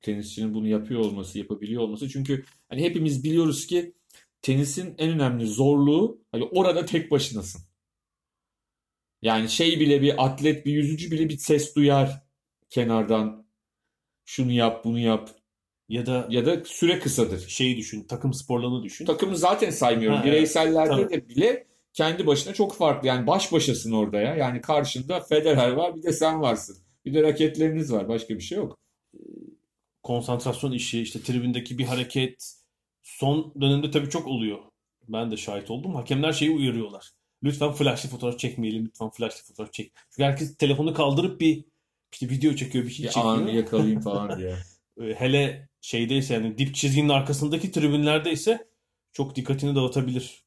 tenisçinin 0.02 0.54
bunu 0.54 0.68
yapıyor 0.68 1.00
olması, 1.00 1.40
yapabiliyor 1.40 1.82
olması. 1.82 2.10
Çünkü 2.10 2.46
hani 2.70 2.84
hepimiz 2.84 3.24
biliyoruz 3.24 3.68
ki 3.68 3.94
tenisin 4.42 4.96
en 4.98 5.10
önemli 5.10 5.48
zorluğu 5.48 6.22
hani 6.32 6.44
orada 6.44 6.86
tek 6.86 7.12
başınasın. 7.12 7.62
Yani 9.22 9.50
şey 9.50 9.80
bile 9.80 10.02
bir 10.02 10.26
atlet, 10.26 10.66
bir 10.66 10.74
yüzücü 10.74 11.12
bile 11.12 11.30
bir 11.30 11.38
ses 11.38 11.76
duyar 11.76 12.24
kenardan. 12.70 13.48
Şunu 14.26 14.52
yap, 14.52 14.86
bunu 14.86 15.00
yap. 15.00 15.30
Ya 15.90 16.06
da 16.06 16.28
Ya 16.30 16.46
da 16.46 16.66
süre 16.66 17.00
kısadır. 17.00 17.48
şeyi 17.48 17.78
düşün, 17.78 18.04
takım 18.08 18.34
sporlarını 18.34 18.84
düşün. 18.84 19.06
Takımı 19.06 19.38
zaten 19.38 19.70
saymıyorum. 19.70 20.18
Ha, 20.18 20.24
evet. 20.24 20.34
Bireysellerde 20.34 20.90
Tabii. 20.90 21.10
de 21.14 21.30
bile 21.30 21.68
kendi 21.94 22.28
başına 22.28 22.54
çok 22.54 22.76
farklı. 22.76 23.08
Yani 23.08 23.28
baş 23.28 23.52
başasın 23.52 23.92
orada 23.92 24.20
ya. 24.20 24.36
Yani 24.36 24.62
karşında 24.62 25.20
Federer 25.22 25.72
var, 25.72 25.96
bir 25.96 26.04
de 26.04 26.14
sen 26.14 26.42
varsın. 26.42 26.78
Bir 27.06 27.14
de 27.14 27.24
raketleriniz 27.24 27.92
var. 27.94 28.08
Başka 28.10 28.36
bir 28.36 28.40
şey 28.42 28.58
yok. 28.58 28.78
konsantrasyon 30.04 30.72
işi, 30.72 31.02
işte 31.02 31.22
tribündeki 31.22 31.78
bir 31.78 31.86
hareket 31.86 32.54
son 33.08 33.54
dönemde 33.62 33.92
tabii 33.92 34.10
çok 34.10 34.28
oluyor. 34.28 34.60
Ben 35.08 35.32
de 35.32 35.38
şahit 35.38 35.72
oldum. 35.72 35.96
Hakemler 35.96 36.34
şeyi 36.34 36.52
uyarıyorlar. 36.52 37.10
Lütfen 37.44 37.72
flashlı 37.72 38.10
fotoğraf 38.10 38.40
çekmeyelim. 38.40 38.86
Lütfen 38.86 39.10
flashlı 39.10 39.44
fotoğraf 39.44 39.74
çek. 39.74 39.92
Çünkü 40.12 40.24
herkes 40.24 40.58
telefonu 40.58 40.94
kaldırıp 40.94 41.42
bir 41.42 41.66
işte 42.12 42.30
video 42.30 42.54
çekiyor, 42.54 42.86
bir 42.86 42.90
şey 42.90 43.06
Bir 43.06 43.10
çekiyor. 43.12 43.38
anı 43.38 43.52
yakalayayım 43.52 44.02
falan 44.02 44.40
diye. 44.40 44.56
Ee, 45.02 45.14
Hele 45.14 45.70
şeydeyse 45.82 46.34
yani 46.34 46.58
dip 46.58 46.76
çizginin 46.76 47.10
arkasındaki 47.10 47.72
tribünlerde 47.72 48.32
ise 48.32 48.68
çok 49.14 49.36
dikkatini 49.36 49.76
dağıtabilir 49.76 50.44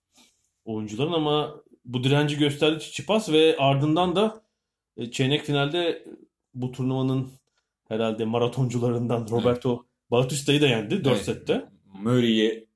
oyuncuların 0.64 1.12
ama 1.12 1.54
bu 1.84 2.04
direnci 2.04 2.38
gösterdi 2.38 2.78
Tsitsipas 2.78 3.28
ve 3.32 3.56
ardından 3.58 4.16
da 4.16 4.42
e, 4.96 5.10
çeyrek 5.10 5.44
finalde 5.44 6.04
bu 6.54 6.72
turnuvanın 6.72 7.32
herhalde 7.88 8.24
maratoncularından 8.24 9.26
Roberto 9.30 9.86
Bautista'yı 10.10 10.60
da 10.60 10.66
yendi 10.66 11.04
4 11.04 11.14
Evet. 11.14 11.24
sette. 11.24 11.64
Murray'i 11.94 12.70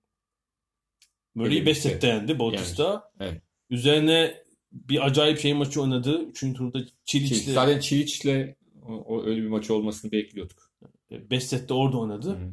Murray'i 1.34 1.56
Evet, 1.56 1.66
5 1.66 1.78
sette 1.78 2.06
yendi 2.06 2.38
Bautista. 2.38 3.10
Evet. 3.20 3.42
Üzerine 3.70 4.44
bir 4.72 5.06
acayip 5.06 5.38
şey 5.38 5.54
maçı 5.54 5.82
oynadı. 5.82 6.22
Üçüncü 6.22 6.58
turda 6.58 6.78
Çiliç'le 7.04 7.54
Zaten 7.54 7.80
Çiliç'le 7.80 8.56
o, 8.82 8.92
o 8.92 9.24
öyle 9.24 9.42
bir 9.42 9.48
maç 9.48 9.70
olmasını 9.70 10.12
bekliyorduk. 10.12 10.72
5 11.10 11.44
sette 11.44 11.74
orada 11.74 11.98
oynadı. 11.98 12.30
Hı. 12.30 12.52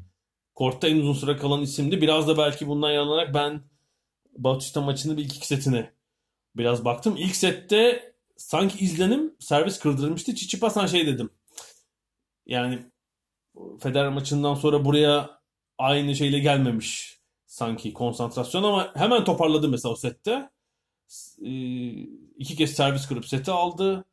Kortta 0.55 0.88
en 0.88 0.97
uzun 0.97 1.14
süre 1.14 1.38
kalan 1.38 1.62
isimdi. 1.62 2.01
Biraz 2.01 2.28
da 2.28 2.38
belki 2.38 2.68
bundan 2.68 2.91
yararlanarak 2.91 3.34
ben 3.34 3.62
Bautista 4.38 4.82
maçının 4.82 5.18
bir 5.18 5.26
iki 5.26 5.47
setine 5.47 5.91
biraz 6.55 6.86
baktım. 6.86 7.16
İlk 7.18 7.36
sette 7.36 8.14
sanki 8.38 8.86
izlenim 8.86 9.36
servis 9.39 9.80
kırdırmıştı. 9.80 10.36
Çiçipasan 10.36 10.86
şey 10.86 11.07
dedim. 11.07 11.30
Yani 12.45 12.80
Federer 13.80 14.09
maçından 14.09 14.55
sonra 14.55 14.86
buraya 14.86 15.40
aynı 15.82 16.15
şeyle 16.15 16.39
gelmemiş 16.39 17.19
sanki 17.45 17.93
konsantrasyon 17.93 18.63
ama 18.63 18.95
hemen 18.95 19.23
toparladı 19.23 19.69
mesela 19.69 19.93
o 19.93 19.95
sette. 19.95 20.49
Ee, 21.45 21.89
iki 22.38 22.55
kez 22.55 22.73
servis 22.73 23.07
kırıp 23.07 23.25
seti 23.25 23.51
aldı. 23.51 24.05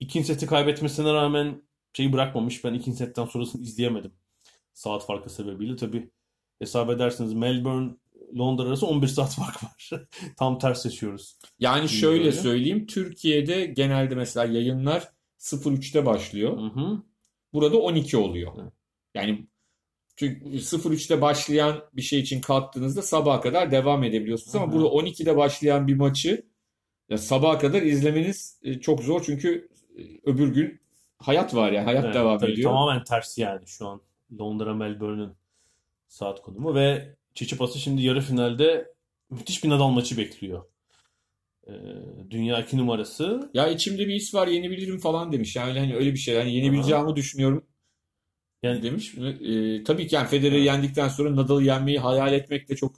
İkinci 0.00 0.26
seti 0.26 0.46
kaybetmesine 0.46 1.12
rağmen 1.12 1.62
şeyi 1.92 2.12
bırakmamış. 2.12 2.64
Ben 2.64 2.74
ikinci 2.74 2.98
setten 2.98 3.26
sonrasını 3.26 3.62
izleyemedim. 3.62 4.12
Saat 4.72 5.06
farkı 5.06 5.30
sebebiyle. 5.30 5.76
Tabi 5.76 6.10
hesap 6.58 6.90
edersiniz 6.90 7.32
Melbourne 7.32 7.90
Londra 8.38 8.62
arası 8.62 8.86
11 8.86 9.06
saat 9.06 9.34
fark 9.34 9.64
var. 9.64 9.90
Tam 10.38 10.58
ters 10.58 10.84
yaşıyoruz. 10.84 11.38
Yani 11.58 11.84
İyi 11.84 11.88
şöyle 11.88 12.24
böyle. 12.24 12.32
söyleyeyim. 12.32 12.86
Türkiye'de 12.86 13.66
genelde 13.66 14.14
mesela 14.14 14.52
yayınlar 14.52 15.08
03'te 15.38 16.06
başlıyor. 16.06 16.58
Hı 16.58 16.80
hı. 16.80 17.02
Burada 17.52 17.78
12 17.78 18.16
oluyor. 18.16 18.52
Evet. 18.62 18.72
Yani 19.14 19.46
çünkü 20.20 20.58
03'te 20.58 21.20
başlayan 21.20 21.82
bir 21.92 22.02
şey 22.02 22.20
için 22.20 22.40
kalktığınızda 22.40 23.02
sabaha 23.02 23.40
kadar 23.40 23.70
devam 23.70 24.04
edebiliyorsunuz 24.04 24.54
ama 24.54 24.66
hı. 24.66 24.72
burada 24.72 24.86
12'de 24.86 25.36
başlayan 25.36 25.86
bir 25.88 25.94
maçı 25.94 26.46
ya 27.08 27.18
sabaha 27.18 27.58
kadar 27.58 27.82
izlemeniz 27.82 28.60
e, 28.62 28.80
çok 28.80 29.02
zor 29.02 29.22
çünkü 29.26 29.68
e, 29.98 30.02
öbür 30.24 30.48
gün 30.48 30.80
hayat 31.18 31.54
var 31.54 31.72
yani 31.72 31.84
hayat 31.84 32.04
Evet, 32.04 32.14
devam 32.14 32.38
tabii 32.38 32.52
ediyor. 32.52 32.70
Tamamen 32.70 33.04
tersi 33.04 33.40
yani 33.40 33.66
şu 33.66 33.88
an 33.88 34.00
Londra 34.38 34.74
Melbourne'ün 34.74 35.32
saat 36.08 36.42
konumu 36.42 36.74
ve 36.74 37.16
Çiçipas'ı 37.34 37.78
şimdi 37.78 38.02
yarı 38.02 38.20
finalde 38.20 38.92
müthiş 39.30 39.64
bir 39.64 39.68
Nadal 39.68 39.88
maçı 39.88 40.18
bekliyor. 40.18 40.64
Ee, 41.66 41.72
dünya 42.30 42.60
2 42.60 42.78
numarası. 42.78 43.50
Ya 43.54 43.68
içimde 43.68 44.08
bir 44.08 44.14
his 44.14 44.34
var 44.34 44.48
yenebilirim 44.48 44.98
falan 44.98 45.32
demiş. 45.32 45.56
Yani 45.56 45.78
hani 45.78 45.96
öyle 45.96 46.12
bir 46.12 46.18
şey. 46.18 46.34
Yani 46.34 46.54
yenebileceğimi 46.54 47.16
düşünüyorum. 47.16 47.69
Yani 48.62 48.82
demiş. 48.82 49.14
E, 49.18 49.84
tabii 49.84 50.06
ki 50.06 50.14
yani 50.14 50.28
Federer'i 50.28 50.64
yendikten 50.64 51.08
sonra 51.08 51.36
Nadal'ı 51.36 51.64
yenmeyi 51.64 51.98
hayal 51.98 52.32
etmek 52.32 52.68
de 52.68 52.76
çok 52.76 52.96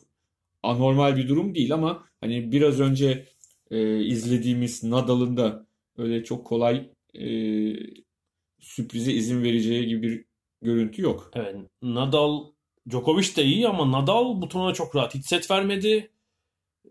anormal 0.63 1.17
bir 1.17 1.29
durum 1.29 1.55
değil 1.55 1.75
ama 1.75 2.05
hani 2.21 2.53
biraz 2.53 2.81
önce 2.81 3.27
e, 3.71 4.05
izlediğimiz 4.05 4.85
Nadal'ın 4.85 5.37
da 5.37 5.67
öyle 5.99 6.25
çok 6.25 6.47
kolay 6.47 6.91
e, 7.15 7.27
sürprize 8.61 9.13
izin 9.13 9.43
vereceği 9.43 9.89
gibi 9.89 10.03
bir 10.03 10.25
görüntü 10.63 11.03
yok. 11.03 11.31
Evet, 11.35 11.57
Nadal, 11.83 12.45
Djokovic 12.91 13.37
de 13.37 13.45
iyi 13.45 13.69
ama 13.69 13.93
Nadal 13.93 14.43
bu 14.43 14.49
turnuvada 14.49 14.75
çok 14.75 14.97
rahat. 14.97 15.15
Hiç 15.15 15.27
set 15.27 15.51
vermedi. 15.51 16.11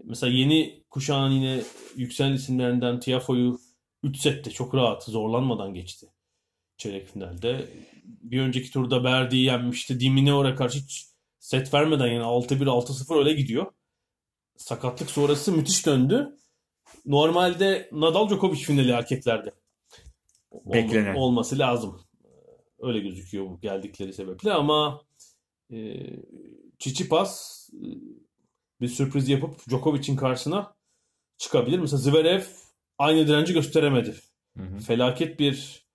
Mesela 0.04 0.34
yeni 0.34 0.84
kuşağın 0.90 1.32
yine 1.32 1.62
yükselen 1.96 2.34
isimlerinden 2.34 3.00
Tiafoe'yu 3.00 3.60
3 4.04 4.18
sette 4.18 4.52
çok 4.52 4.76
rahat, 4.76 5.04
zorlanmadan 5.04 5.74
geçti. 5.74 6.08
Çeyrek 6.78 7.08
finalde. 7.08 7.68
Bir 8.22 8.42
önceki 8.42 8.72
turda 8.72 9.04
Berdi'yi 9.04 9.46
yenmişti. 9.46 10.00
Dimineor'a 10.00 10.56
karşı 10.56 10.80
hiç 10.80 11.06
set 11.40 11.74
vermeden 11.74 12.08
yani 12.08 12.24
6-1, 12.24 12.66
6-0 12.66 13.18
öyle 13.20 13.34
gidiyor. 13.34 13.72
Sakatlık 14.58 15.12
sonrası 15.12 15.52
müthiş 15.52 15.86
döndü. 15.86 16.38
Normalde 17.06 17.90
Nadal 17.92 18.30
Djokovic 18.30 18.60
finali 18.60 18.92
erkeklerde. 18.92 19.54
Beklenen. 20.66 21.16
olması 21.16 21.60
lazım. 21.60 22.02
Öyle 22.80 23.00
gözüküyor 23.00 23.46
bu 23.46 23.60
geldikleri 23.60 24.14
sebeple 24.14 24.54
ama 24.54 25.02
e, 25.72 25.78
Tsitsipas 26.80 27.70
e, 27.74 27.88
bir 28.82 28.88
sürpriz 28.88 29.30
yapıp 29.30 29.70
Djokovic'in 29.70 30.16
karşısına 30.16 30.76
çıkabilir. 31.38 31.80
Mesela 31.80 31.98
Zverev 31.98 32.42
aynı 32.98 33.28
direnci 33.28 33.54
gösteremedi. 33.54 34.16
Hı 34.58 34.64
hı. 34.64 34.80
Felaket 34.80 35.40
bir 35.40 35.86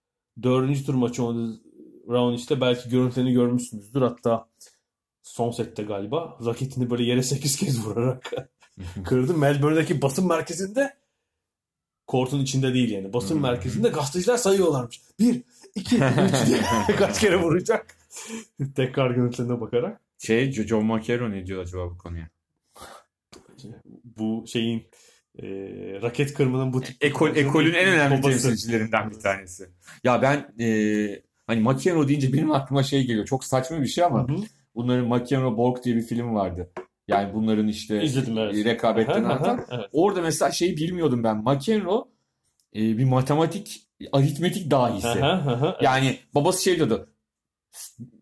dördüncü 0.43 0.87
tur 0.87 0.95
maçı 0.95 1.23
oynadı 2.07 2.19
Raonic'te. 2.19 2.61
Belki 2.61 2.89
görüntülerini 2.89 3.33
görmüşsünüzdür. 3.33 4.03
Hatta 4.03 4.49
son 5.23 5.51
sette 5.51 5.83
galiba 5.83 6.39
raketini 6.47 6.91
böyle 6.91 7.05
yere 7.05 7.23
8 7.23 7.57
kez 7.57 7.87
vurarak 7.87 8.33
kırdı. 9.05 9.35
Melbourne'deki 9.35 10.03
basın 10.03 10.29
merkezinde 10.29 10.97
kortun 12.07 12.41
içinde 12.41 12.75
değil 12.75 12.91
yani. 12.91 13.13
Basın 13.13 13.35
Hmm. 13.35 13.43
merkezinde 13.43 13.89
gazeteciler 13.89 14.37
sayıyorlarmış. 14.37 15.01
Bir, 15.21 15.43
iki, 15.75 15.97
üç 15.97 16.03
diye 16.47 16.61
kaç 16.99 17.21
kere 17.21 17.37
vuracak. 17.37 17.97
Tekrar 18.77 19.11
görüntülerine 19.11 19.61
bakarak. 19.61 20.01
Şey 20.19 20.53
John 20.53 20.85
McEnroe 20.85 21.31
ne 21.31 21.47
diyor 21.47 21.63
acaba 21.63 21.91
bu 21.91 21.99
konuya? 21.99 22.29
Bu 24.05 24.45
şeyin 24.47 24.89
e, 25.39 25.47
raket 26.03 26.35
kırmanın 26.35 26.73
bu 26.73 26.81
tip 26.81 27.05
Ekol, 27.05 27.37
ekolün 27.37 27.75
en 27.75 27.89
önemli 27.89 28.21
temsilcilerinden 28.21 29.11
bir 29.11 29.21
tanesi. 29.21 29.69
Ya 30.05 30.23
ben 30.23 30.55
e, 30.65 30.67
hani 31.47 31.61
McEnroe 31.61 32.09
deyince 32.09 32.33
benim 32.33 32.51
aklıma 32.53 32.83
şey 32.83 33.07
geliyor. 33.07 33.27
Çok 33.27 33.45
saçma 33.45 33.81
bir 33.81 33.87
şey 33.87 34.05
ama 34.05 34.29
Hı 34.29 34.33
hı. 34.33 34.37
bunların 34.75 35.09
McEnroe 35.09 35.57
Borg 35.57 35.83
diye 35.85 35.97
bir 35.97 36.03
film 36.03 36.35
vardı. 36.35 36.71
Yani 37.09 37.35
bunların 37.35 37.69
işte 37.69 38.03
İzledim 38.03 38.39
evet. 38.39 38.65
rekabetten 38.65 39.25
Aha, 39.25 39.33
aha, 39.33 39.35
anlatan. 39.35 39.65
evet. 39.71 39.87
Orada 39.93 40.23
mesela 40.23 40.51
şeyi 40.51 40.77
bilmiyordum 40.77 41.25
ben. 41.25 41.37
McEnroe 41.45 42.05
e, 42.77 42.81
bir 42.99 43.05
matematik, 43.05 43.83
aritmetik 44.13 44.71
dahisi. 44.71 45.09
Aha, 45.09 45.53
aha, 45.53 45.79
Yani 45.83 46.19
babası 46.35 46.63
şey 46.63 46.77
diyordu. 46.77 47.09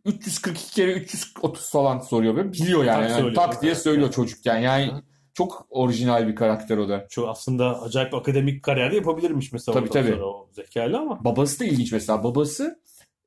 342 0.05 0.75
kere 0.75 0.93
330 0.93 1.71
falan 1.71 1.99
soruyor. 1.99 2.37
Böyle 2.37 2.53
biliyor 2.53 2.85
yani. 2.85 3.01
Tak 3.03 3.11
Yani 3.11 3.21
söylüyor. 3.21 3.35
tak 3.35 3.63
diye 3.63 3.75
söylüyor 3.75 4.13
çocukken. 4.13 4.59
Yani 4.59 4.93
Aha. 4.93 5.03
çok 5.35 5.67
orijinal 5.71 6.29
bir 6.29 6.35
karakter 6.37 6.77
o 6.79 6.89
da. 6.89 7.07
Şu 7.11 7.29
aslında 7.29 7.83
acayip 7.83 8.15
akademik 8.15 8.63
kariyer 8.63 8.91
yapabilirmiş 8.91 9.53
mesela 9.53 9.79
Tabii, 9.81 9.91
tabii. 9.91 10.15
o 10.15 10.49
zekayla 10.53 11.01
ama. 11.01 11.25
Babası 11.25 11.61
da 11.61 11.65
ilginç 11.65 11.93
mesela. 11.93 12.25
Babası 12.25 12.81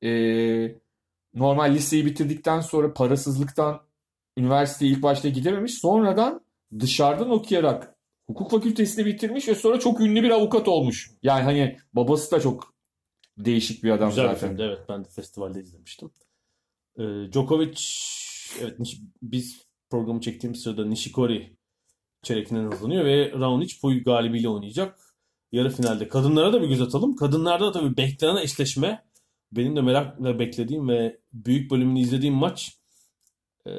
e, 0.04 0.10
normal 1.34 1.74
liseyi 1.74 2.06
bitirdikten 2.06 2.60
sonra 2.60 2.94
parasızlıktan 2.94 3.80
üniversiteye 4.36 4.92
ilk 4.92 5.02
başta 5.02 5.28
gidememiş. 5.28 5.74
Sonradan 5.74 6.40
dışarıdan 6.78 7.30
okuyarak 7.30 7.94
hukuk 8.26 8.50
fakültesini 8.50 9.06
bitirmiş 9.06 9.48
ve 9.48 9.54
sonra 9.54 9.78
çok 9.80 10.00
ünlü 10.00 10.22
bir 10.22 10.30
avukat 10.30 10.68
olmuş. 10.68 11.10
Yani 11.22 11.42
hani 11.42 11.78
babası 11.92 12.30
da 12.30 12.40
çok 12.40 12.74
değişik 13.38 13.84
bir 13.84 13.90
adam 13.90 14.08
Güzel 14.08 14.26
zaten. 14.26 14.48
filmdi 14.48 14.62
evet 14.62 14.78
ben 14.88 15.04
de 15.04 15.08
festivalde 15.08 15.60
izlemiştim. 15.60 16.10
Ee, 16.98 17.02
Djokovic 17.32 17.80
evet 18.60 18.76
biz 19.22 19.62
programı 19.90 20.20
çektiğimiz 20.20 20.60
sırada 20.62 20.84
Nishikori 20.84 21.56
çeyrekinden 22.22 22.72
hızlanıyor 22.72 23.04
ve 23.04 23.32
Raonic 23.32 23.74
bu 23.82 24.04
galibiyle 24.04 24.48
oynayacak. 24.48 25.00
Yarı 25.52 25.70
finalde. 25.70 26.08
Kadınlara 26.08 26.52
da 26.52 26.62
bir 26.62 26.68
göz 26.68 26.80
atalım. 26.80 27.16
Kadınlarda 27.16 27.66
da 27.66 27.72
tabii 27.72 27.96
beklenen 27.96 28.36
eşleşme 28.36 29.04
benim 29.52 29.76
de 29.76 29.80
merakla 29.80 30.38
beklediğim 30.38 30.88
ve 30.88 31.18
büyük 31.32 31.70
bölümünü 31.70 32.00
izlediğim 32.00 32.34
maç 32.34 32.78
e, 33.66 33.70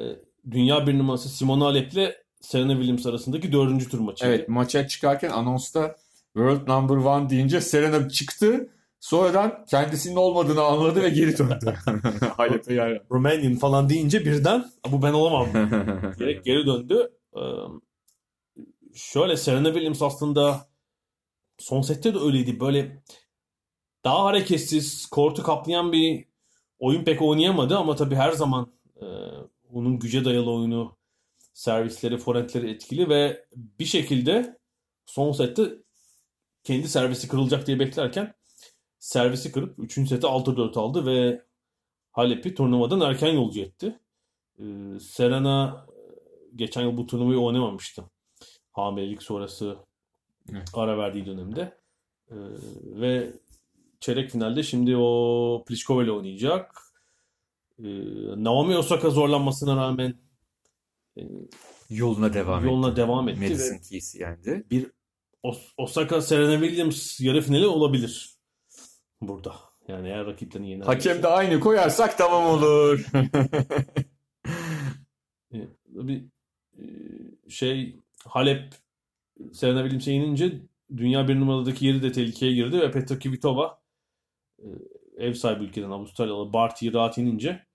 dünya 0.50 0.86
bir 0.86 0.98
numarası 0.98 1.28
Simona 1.28 1.64
Halep'le 1.64 2.14
Serena 2.40 2.72
Williams 2.72 3.06
arasındaki 3.06 3.52
dördüncü 3.52 3.88
tur 3.88 3.98
maçıydı. 3.98 4.32
Evet 4.32 4.48
maça 4.48 4.88
çıkarken 4.88 5.30
anonsta 5.30 5.96
World 6.34 6.68
Number 6.68 6.96
One 6.96 7.30
deyince 7.30 7.60
Serena 7.60 8.08
çıktı. 8.08 8.70
Sonradan 9.00 9.64
kendisinin 9.70 10.16
olmadığını 10.16 10.62
anladı 10.62 11.02
ve 11.02 11.08
geri 11.08 11.38
döndü. 11.38 11.74
Halep'e 12.36 12.74
yani. 12.74 13.00
Romanian 13.10 13.56
falan 13.56 13.88
deyince 13.88 14.24
birden 14.24 14.70
bu 14.90 15.02
ben 15.02 15.12
olamam 15.12 15.46
diyerek 16.18 16.44
geri 16.44 16.66
döndü. 16.66 17.10
Ee, 17.36 17.40
şöyle 18.94 19.36
Serena 19.36 19.68
Williams 19.72 20.02
aslında 20.02 20.68
son 21.58 21.82
sette 21.82 22.14
de 22.14 22.18
öyleydi. 22.18 22.60
Böyle 22.60 23.02
daha 24.04 24.24
hareketsiz, 24.24 25.06
kortu 25.06 25.42
kaplayan 25.42 25.92
bir 25.92 26.24
oyun 26.78 27.04
pek 27.04 27.22
oynayamadı 27.22 27.76
ama 27.78 27.96
tabii 27.96 28.14
her 28.14 28.32
zaman 28.32 28.72
e, 28.96 29.06
onun 29.72 29.98
güce 29.98 30.24
dayalı 30.24 30.52
oyunu, 30.52 30.96
servisleri, 31.52 32.18
forentleri 32.18 32.70
etkili 32.70 33.08
ve 33.08 33.44
bir 33.56 33.84
şekilde 33.84 34.58
son 35.06 35.32
sette 35.32 35.62
kendi 36.64 36.88
servisi 36.88 37.28
kırılacak 37.28 37.66
diye 37.66 37.78
beklerken 37.78 38.34
servisi 38.98 39.52
kırıp 39.52 39.78
3. 39.78 39.94
seti 39.94 40.26
6-4 40.26 40.78
aldı 40.78 41.06
ve 41.06 41.42
Halep'i 42.10 42.54
turnuvadan 42.54 43.00
erken 43.00 43.32
yolcu 43.32 43.60
etti. 43.60 44.00
Ee, 44.58 44.64
Serena 45.00 45.86
geçen 46.56 46.82
yıl 46.82 46.96
bu 46.96 47.06
turnuvayı 47.06 47.38
oynamamıştı. 47.38 48.04
Hamilelik 48.72 49.22
sonrası 49.22 49.76
Evet. 50.52 50.68
ara 50.74 50.98
verdiği 50.98 51.26
dönemde. 51.26 51.78
Ee, 52.30 52.34
ve 52.82 53.32
çeyrek 54.00 54.30
finalde 54.30 54.62
şimdi 54.62 54.96
o 54.96 55.64
Pliskova 55.68 56.04
ile 56.04 56.12
oynayacak. 56.12 56.82
Ee, 57.78 57.84
Naomi 58.36 58.76
Osaka 58.76 59.10
zorlanmasına 59.10 59.76
rağmen 59.76 60.14
Yoluna 61.90 62.34
devam 62.34 62.64
yoluna 62.64 62.88
etti. 62.88 62.96
devam 62.96 63.28
etti 63.28 63.40
Madison 63.40 63.78
Keys'i 63.78 64.18
yendi. 64.22 64.64
bir 64.70 64.86
Os- 65.44 65.72
Osaka 65.76 66.20
Serena 66.22 66.60
Williams 66.64 67.20
yarı 67.20 67.40
finali 67.42 67.66
olabilir 67.66 68.34
burada. 69.20 69.54
Yani 69.88 70.08
eğer 70.08 70.26
rakiplerini 70.26 70.70
yener. 70.70 70.86
Hakem 70.86 71.22
de 71.22 71.28
aynı 71.28 71.60
koyarsak 71.60 72.18
tamam 72.18 72.44
olur. 72.46 73.06
E, 75.54 75.58
bir 76.08 76.24
e, 76.78 76.84
şey 77.50 77.96
Halep 78.24 78.74
Serena 79.52 79.78
Williams'e 79.82 80.12
yenince 80.12 80.60
dünya 80.96 81.28
bir 81.28 81.40
numaradaki 81.40 81.86
yeri 81.86 82.02
de 82.02 82.12
tehlikeye 82.12 82.52
girdi 82.54 82.80
ve 82.80 82.90
Petra 82.90 83.18
Kvitova 83.18 83.66
e, 83.66 83.79
ev 85.16 85.34
sahibi 85.34 85.64
ülkeden 85.64 85.90
Avustralyalı 85.90 86.52
Barty'yi 86.52 86.92
rahat 86.92 87.18
yenince 87.18 87.66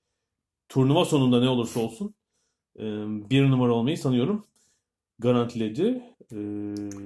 turnuva 0.69 1.05
sonunda 1.05 1.39
ne 1.39 1.49
olursa 1.49 1.79
olsun 1.79 2.15
e, 2.79 2.83
bir 3.29 3.49
numara 3.49 3.73
olmayı 3.73 3.97
sanıyorum 3.97 4.45
garantiledi. 5.19 6.03
E, 6.31 6.35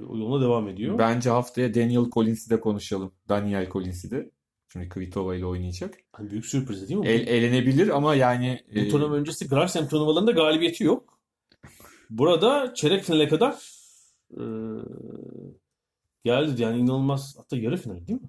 o 0.08 0.18
yoluna 0.18 0.44
devam 0.44 0.68
ediyor. 0.68 0.98
Bence 0.98 1.30
haftaya 1.30 1.74
Daniel 1.74 2.10
Collins'i 2.12 2.50
de 2.50 2.60
konuşalım. 2.60 3.12
Daniel 3.28 3.70
Collins'i 3.70 4.10
de. 4.10 4.30
Şimdi 4.72 4.88
Kvitova 4.88 5.36
ile 5.36 5.46
oynayacak. 5.46 5.94
Hani 6.12 6.30
büyük 6.30 6.46
sürpriz 6.46 6.88
değil 6.88 7.00
mi? 7.00 7.08
El, 7.08 7.26
elenebilir 7.26 7.88
ama 7.88 8.14
yani 8.14 8.60
Bu 8.74 8.78
e, 8.78 8.88
turnuva 8.88 9.14
öncesi 9.14 9.48
Grand 9.48 9.68
Slam 9.68 9.88
turnuvalarında 9.88 10.30
galibiyeti 10.30 10.84
yok. 10.84 11.18
Burada 12.10 12.74
çeyrek 12.74 13.04
finale 13.04 13.28
kadar 13.28 13.54
e, 14.30 14.42
geldi. 16.24 16.62
Yani 16.62 16.78
inanılmaz. 16.78 17.34
Hatta 17.38 17.56
yarı 17.56 17.76
final 17.76 18.06
değil 18.06 18.20
mi? 18.22 18.28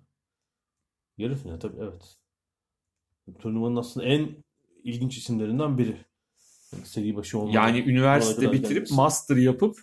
Yarı 1.21 1.35
final 1.35 1.59
tabii 1.59 1.77
evet. 1.81 2.17
Turnuvanın 3.39 3.75
aslında 3.75 4.05
en 4.05 4.29
ilginç 4.83 5.17
isimlerinden 5.17 5.77
biri. 5.77 5.97
Yani 6.73 6.85
seri 6.85 7.15
başı 7.15 7.39
olmadan. 7.39 7.53
yani 7.53 7.79
üniversite 7.79 8.51
bitirip 8.51 8.73
gelmesi. 8.73 8.93
master 8.93 9.35
yapıp 9.35 9.77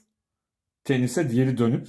tenise 0.85 1.23
geri 1.23 1.59
dönüp 1.59 1.89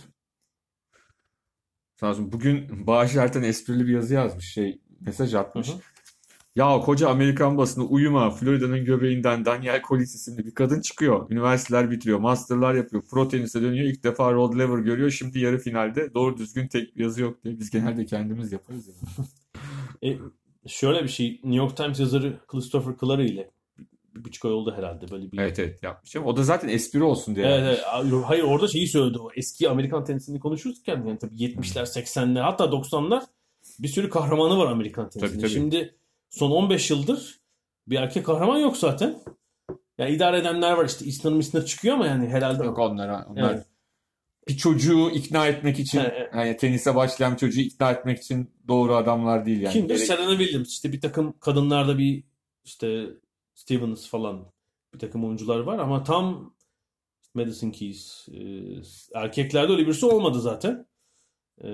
olsun 2.04 2.32
bugün 2.32 2.88
Bağış 2.88 3.16
Erten 3.16 3.44
esprili 3.44 3.88
bir 3.88 3.94
yazı 3.94 4.14
yazmış 4.14 4.54
şey 4.54 4.82
mesaj 5.00 5.34
atmış. 5.34 5.68
Hı 5.68 5.72
hı. 5.72 5.80
Ya 6.56 6.80
koca 6.80 7.10
Amerikan 7.10 7.58
basını 7.58 7.86
uyuma 7.86 8.32
Florida'nın 8.32 8.86
göbeğinden 8.86 9.46
Daniel 9.46 9.82
Collins 9.88 10.16
isimli 10.16 10.46
bir 10.46 10.54
kadın 10.54 10.82
çıkıyor. 10.82 11.32
Üniversiteler 11.32 11.92
bitiriyor, 11.92 12.20
masterlar 12.20 12.74
yapıyor, 12.74 13.04
pro 13.04 13.28
tenise 13.28 13.62
dönüyor. 13.62 13.88
İlk 13.88 14.04
defa 14.04 14.34
Rod 14.34 14.54
Laver 14.54 14.80
görüyor. 14.80 15.10
Şimdi 15.10 15.40
yarı 15.40 15.60
finalde 15.60 16.14
doğru 16.14 16.38
düzgün 16.38 16.68
tek 16.68 16.96
bir 16.96 17.04
yazı 17.04 17.22
yok 17.22 17.44
diye 17.44 17.60
biz 17.60 17.70
genelde 17.70 18.06
kendimiz 18.06 18.52
yaparız. 18.52 18.88
Yani. 18.88 19.28
E, 20.04 20.18
şöyle 20.68 21.04
bir 21.04 21.10
şey. 21.10 21.32
New 21.32 21.56
York 21.56 21.78
Times 21.78 22.00
yazarı 22.00 22.40
Christopher 22.48 22.94
Clarey 23.02 23.26
ile 23.26 23.52
bir 24.16 24.24
buçuk 24.24 24.46
ay 24.46 24.52
oldu 24.52 24.74
herhalde 24.78 25.12
böyle 25.12 25.32
bir 25.32 25.40
Evet 25.40 25.60
evet 25.60 25.84
yapmış 25.84 26.16
ama 26.16 26.26
o 26.26 26.38
da 26.38 26.44
zaten 26.44 26.68
espri 26.68 27.04
olsun 27.04 27.36
diye. 27.36 27.46
Evet, 27.46 27.80
yapmış. 27.84 28.14
evet. 28.14 28.26
Hayır 28.26 28.44
orada 28.44 28.68
şeyi 28.68 28.88
söyledi 28.88 29.20
o 29.20 29.30
eski 29.36 29.70
Amerikan 29.70 30.04
tenisini 30.04 30.40
konuşurken 30.40 31.06
yani 31.08 31.18
tabii 31.18 31.36
70'ler 31.36 31.82
80'ler 31.82 32.42
hatta 32.42 32.64
90'lar 32.64 33.22
bir 33.80 33.88
sürü 33.88 34.10
kahramanı 34.10 34.58
var 34.58 34.72
Amerikan 34.72 35.10
tenisinin. 35.10 35.32
Tabii, 35.32 35.42
tabii. 35.42 35.52
Şimdi 35.52 35.96
son 36.30 36.52
15 36.52 36.90
yıldır 36.90 37.40
bir 37.88 37.96
erkek 37.96 38.26
kahraman 38.26 38.58
yok 38.60 38.78
zaten. 38.78 39.24
Yani 39.98 40.12
idare 40.12 40.38
edenler 40.38 40.72
var 40.72 40.86
işte 40.86 41.06
İslam 41.06 41.40
İslam 41.40 41.64
çıkıyor 41.64 41.96
ama 41.96 42.08
yani 42.08 42.28
herhalde 42.28 42.66
Yok 42.66 42.80
onlar, 42.80 43.10
onlar 43.10 43.54
Evet. 43.54 43.66
Bir 44.50 44.58
çocuğu 44.58 45.10
ikna 45.10 45.48
etmek 45.48 45.80
için 45.80 46.00
Evet, 46.00 46.32
yani 46.36 46.58
tenise 46.58 46.96
başlayan 46.96 47.36
çocuğu 47.36 47.62
ikna 47.62 47.92
etmek 47.92 48.18
için 48.20 48.52
doğru 48.68 48.96
adamlar 48.96 49.46
değil 49.46 49.62
yani. 49.62 49.74
kimdir? 49.74 49.96
Gerek- 49.96 50.08
Serena 50.08 50.38
Williams 50.38 50.70
işte 50.70 50.92
bir 50.92 51.02
takım 51.02 51.34
kadınlarda 51.40 51.98
bir 51.98 52.24
işte 52.66 53.06
Stevens 53.56 54.08
falan 54.10 54.46
bir 54.94 55.00
takım 55.00 55.26
oyuncular 55.26 55.60
var 55.60 55.80
ama 55.80 56.04
tam 56.04 56.54
Madison 57.34 57.72
Keys 57.72 58.28
e, 58.30 58.40
erkeklerde 59.20 59.72
öyle 59.72 59.86
birisi 59.86 60.06
olmadı 60.06 60.42
zaten. 60.42 60.86
E, 61.64 61.68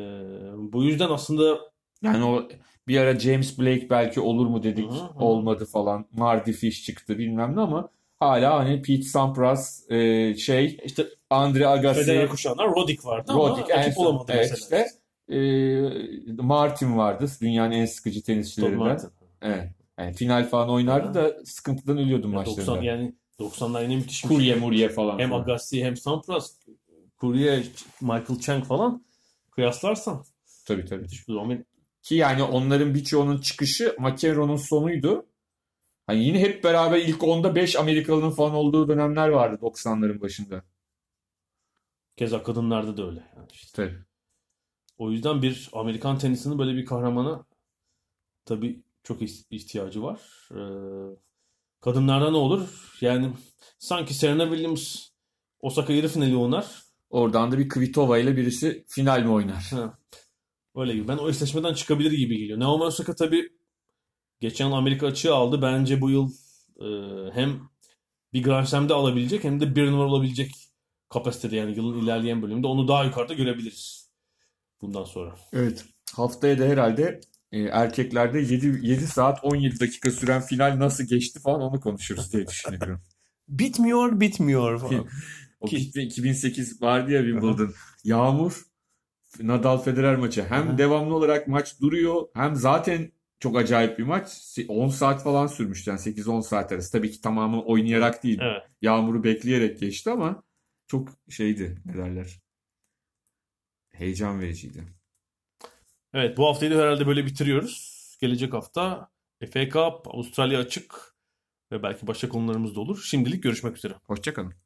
bu 0.57 0.83
yüzden 0.83 1.09
aslında 1.09 1.59
Yani 2.01 2.23
o 2.23 2.47
bir 2.87 2.97
ara 2.97 3.19
James 3.19 3.59
Blake 3.59 3.89
belki 3.89 4.19
olur 4.19 4.47
mu 4.47 4.63
dedik. 4.63 4.91
Hı 4.91 4.95
hı. 4.95 5.19
Olmadı 5.19 5.65
falan. 5.65 6.05
Mardy 6.11 6.51
Fish 6.51 6.83
çıktı 6.83 7.17
bilmem 7.17 7.55
ne 7.55 7.61
ama 7.61 7.89
hala 8.19 8.59
hani 8.59 8.81
Pete 8.81 9.01
Sampras 9.01 9.91
e, 9.91 10.33
şey 10.35 10.77
işte 10.85 11.05
Andre 11.29 11.67
Agassi 11.67 12.03
Federer 12.03 12.29
kuşağından 12.29 12.65
Roddick 12.75 13.05
vardı 13.05 13.31
ama 13.31 13.49
Roddick 13.49 13.69
en 13.69 13.77
rakip 13.77 13.97
olamadı 13.99 14.31
Evet 14.35 14.47
mesela. 14.51 14.85
işte. 14.85 14.99
E, 15.37 16.41
Martin 16.43 16.97
vardı. 16.97 17.25
Dünyanın 17.41 17.71
en 17.71 17.85
sıkıcı 17.85 18.23
tenisçilerinden. 18.23 18.99
Evet. 19.41 19.69
Yani 19.99 20.13
final 20.13 20.49
falan 20.49 20.69
oynardı 20.69 21.13
da 21.13 21.45
sıkıntıdan 21.45 21.97
ölüyordum 21.97 22.31
Ya 22.33 22.39
maçlarında. 22.39 22.65
90 22.67 22.81
yani 22.81 23.15
90'lar 23.39 23.83
yine 23.83 23.95
müthiş 23.95 24.21
Kurye 24.21 24.51
şey. 24.53 24.61
murye 24.61 24.89
falan. 24.89 25.19
Hem 25.19 25.29
falan. 25.29 25.41
Agassi 25.41 25.85
hem 25.85 25.97
Sampras, 25.97 26.51
Kurye, 27.17 27.63
Michael 28.01 28.39
Chang 28.41 28.65
falan 28.65 29.05
kıyaslarsan 29.51 30.23
Tabii 30.67 30.85
tabii. 30.85 31.01
müthiş 31.01 31.27
bir 31.27 31.33
durum. 31.33 31.63
Ki 32.01 32.15
yani 32.15 32.43
onların 32.43 32.93
birçoğunun 32.93 33.37
çıkışı 33.41 33.95
McEnroe'nun 33.99 34.55
sonuydu. 34.57 35.25
Hani 36.07 36.23
yine 36.25 36.39
hep 36.39 36.63
beraber 36.63 36.97
ilk 36.97 37.21
10'da 37.21 37.55
5 37.55 37.75
Amerikalı'nın 37.75 38.31
falan 38.31 38.53
olduğu 38.53 38.87
dönemler 38.87 39.29
vardı 39.29 39.59
90'ların 39.61 40.21
başında. 40.21 40.63
Keza 42.17 42.43
kadınlarda 42.43 42.97
da 42.97 43.07
öyle. 43.07 43.23
Yani 43.37 43.47
işte. 43.53 43.71
Tabii. 43.75 43.97
O 44.97 45.11
yüzden 45.11 45.41
bir 45.41 45.69
Amerikan 45.73 46.17
tenisinin 46.17 46.59
böyle 46.59 46.75
bir 46.77 46.85
kahramana 46.85 47.45
tabii 48.45 48.83
çok 49.03 49.21
ihtiyacı 49.51 50.03
var. 50.03 50.19
Ee, 50.51 51.15
kadınlarda 51.81 52.31
ne 52.31 52.37
olur? 52.37 52.97
Yani 53.01 53.33
sanki 53.79 54.13
Serena 54.13 54.43
Williams 54.49 55.09
Osaka 55.59 55.93
yarı 55.93 56.07
finali 56.07 56.37
oynar. 56.37 56.83
Oradan 57.09 57.51
da 57.51 57.57
bir 57.57 57.69
Kvitova 57.69 58.17
ile 58.17 58.37
birisi 58.37 58.85
final 58.87 59.21
mi 59.23 59.29
oynar? 59.29 59.63
Ha. 59.71 59.97
Öyle 60.75 60.93
gibi. 60.93 61.07
Ben 61.07 61.17
o 61.17 61.29
eşleşmeden 61.29 61.73
çıkabilir 61.73 62.11
gibi 62.11 62.37
geliyor. 62.37 62.59
Naomi 62.59 62.83
Osaka 62.83 63.15
tabii 63.15 63.49
geçen 64.39 64.71
Amerika 64.71 65.07
açığı 65.07 65.35
aldı. 65.35 65.61
Bence 65.61 66.01
bu 66.01 66.09
yıl 66.09 66.31
e, 66.81 66.87
hem 67.33 67.69
bir 68.33 68.43
Grand 68.43 68.65
Slam'de 68.65 68.93
alabilecek 68.93 69.43
hem 69.43 69.59
de 69.59 69.75
bir 69.75 69.91
numara 69.91 70.09
olabilecek 70.09 70.51
kapasitede 71.15 71.55
yani 71.55 71.75
yılın 71.75 72.03
ilerleyen 72.03 72.41
bölümünde 72.41 72.67
onu 72.67 72.87
daha 72.87 73.03
yukarıda 73.03 73.33
görebiliriz 73.33 74.09
bundan 74.81 75.03
sonra. 75.03 75.35
Evet. 75.53 75.85
Haftaya 76.15 76.59
da 76.59 76.63
herhalde 76.63 77.19
e, 77.51 77.61
erkeklerde 77.61 78.39
7, 78.39 78.79
7 78.81 79.07
saat 79.07 79.39
17 79.43 79.79
dakika 79.79 80.11
süren 80.11 80.41
final 80.41 80.79
nasıl 80.79 81.03
geçti 81.03 81.39
falan 81.39 81.61
onu 81.61 81.79
konuşuruz 81.79 82.33
diye 82.33 82.47
düşünüyorum. 82.47 83.01
Bitmiyor, 83.47 84.19
bitmiyor 84.19 84.79
falan. 84.79 85.07
O 85.59 85.67
Ki- 85.67 85.75
bitti 85.75 86.01
2008 86.01 86.81
vardı 86.81 87.11
ya 87.11 87.21
Wimbledon. 87.21 87.73
Yağmur 88.03 88.61
Nadal 89.41 89.77
Federer 89.77 90.15
maçı. 90.15 90.43
Hem 90.43 90.69
Aha. 90.69 90.77
devamlı 90.77 91.15
olarak 91.15 91.47
maç 91.47 91.81
duruyor 91.81 92.27
hem 92.33 92.55
zaten 92.55 93.11
çok 93.39 93.57
acayip 93.57 93.99
bir 93.99 94.03
maç. 94.03 94.57
10 94.67 94.89
saat 94.89 95.23
falan 95.23 95.47
sürmüştü 95.47 95.89
yani 95.89 95.99
8-10 95.99 96.43
saat 96.43 96.71
arası. 96.71 96.91
Tabii 96.91 97.11
ki 97.11 97.21
tamamı 97.21 97.61
oynayarak 97.61 98.23
değil. 98.23 98.39
Evet. 98.41 98.61
Yağmuru 98.81 99.23
bekleyerek 99.23 99.79
geçti 99.79 100.09
ama 100.09 100.43
çok 100.87 101.09
şeydi 101.29 101.81
ne 101.85 101.97
derler. 101.97 102.39
Heyecan 103.91 104.41
vericiydi. 104.41 104.83
Evet 106.13 106.37
bu 106.37 106.47
haftayı 106.47 106.71
da 106.71 106.75
herhalde 106.75 107.07
böyle 107.07 107.25
bitiriyoruz. 107.25 107.95
Gelecek 108.21 108.53
hafta 108.53 109.09
FA 109.51 109.69
Cup, 109.69 110.07
Avustralya 110.07 110.59
açık 110.59 111.15
ve 111.71 111.83
belki 111.83 112.07
başka 112.07 112.29
konularımız 112.29 112.75
da 112.75 112.79
olur. 112.79 113.03
Şimdilik 113.03 113.43
görüşmek 113.43 113.77
üzere. 113.77 113.93
Hoşçakalın. 114.03 114.64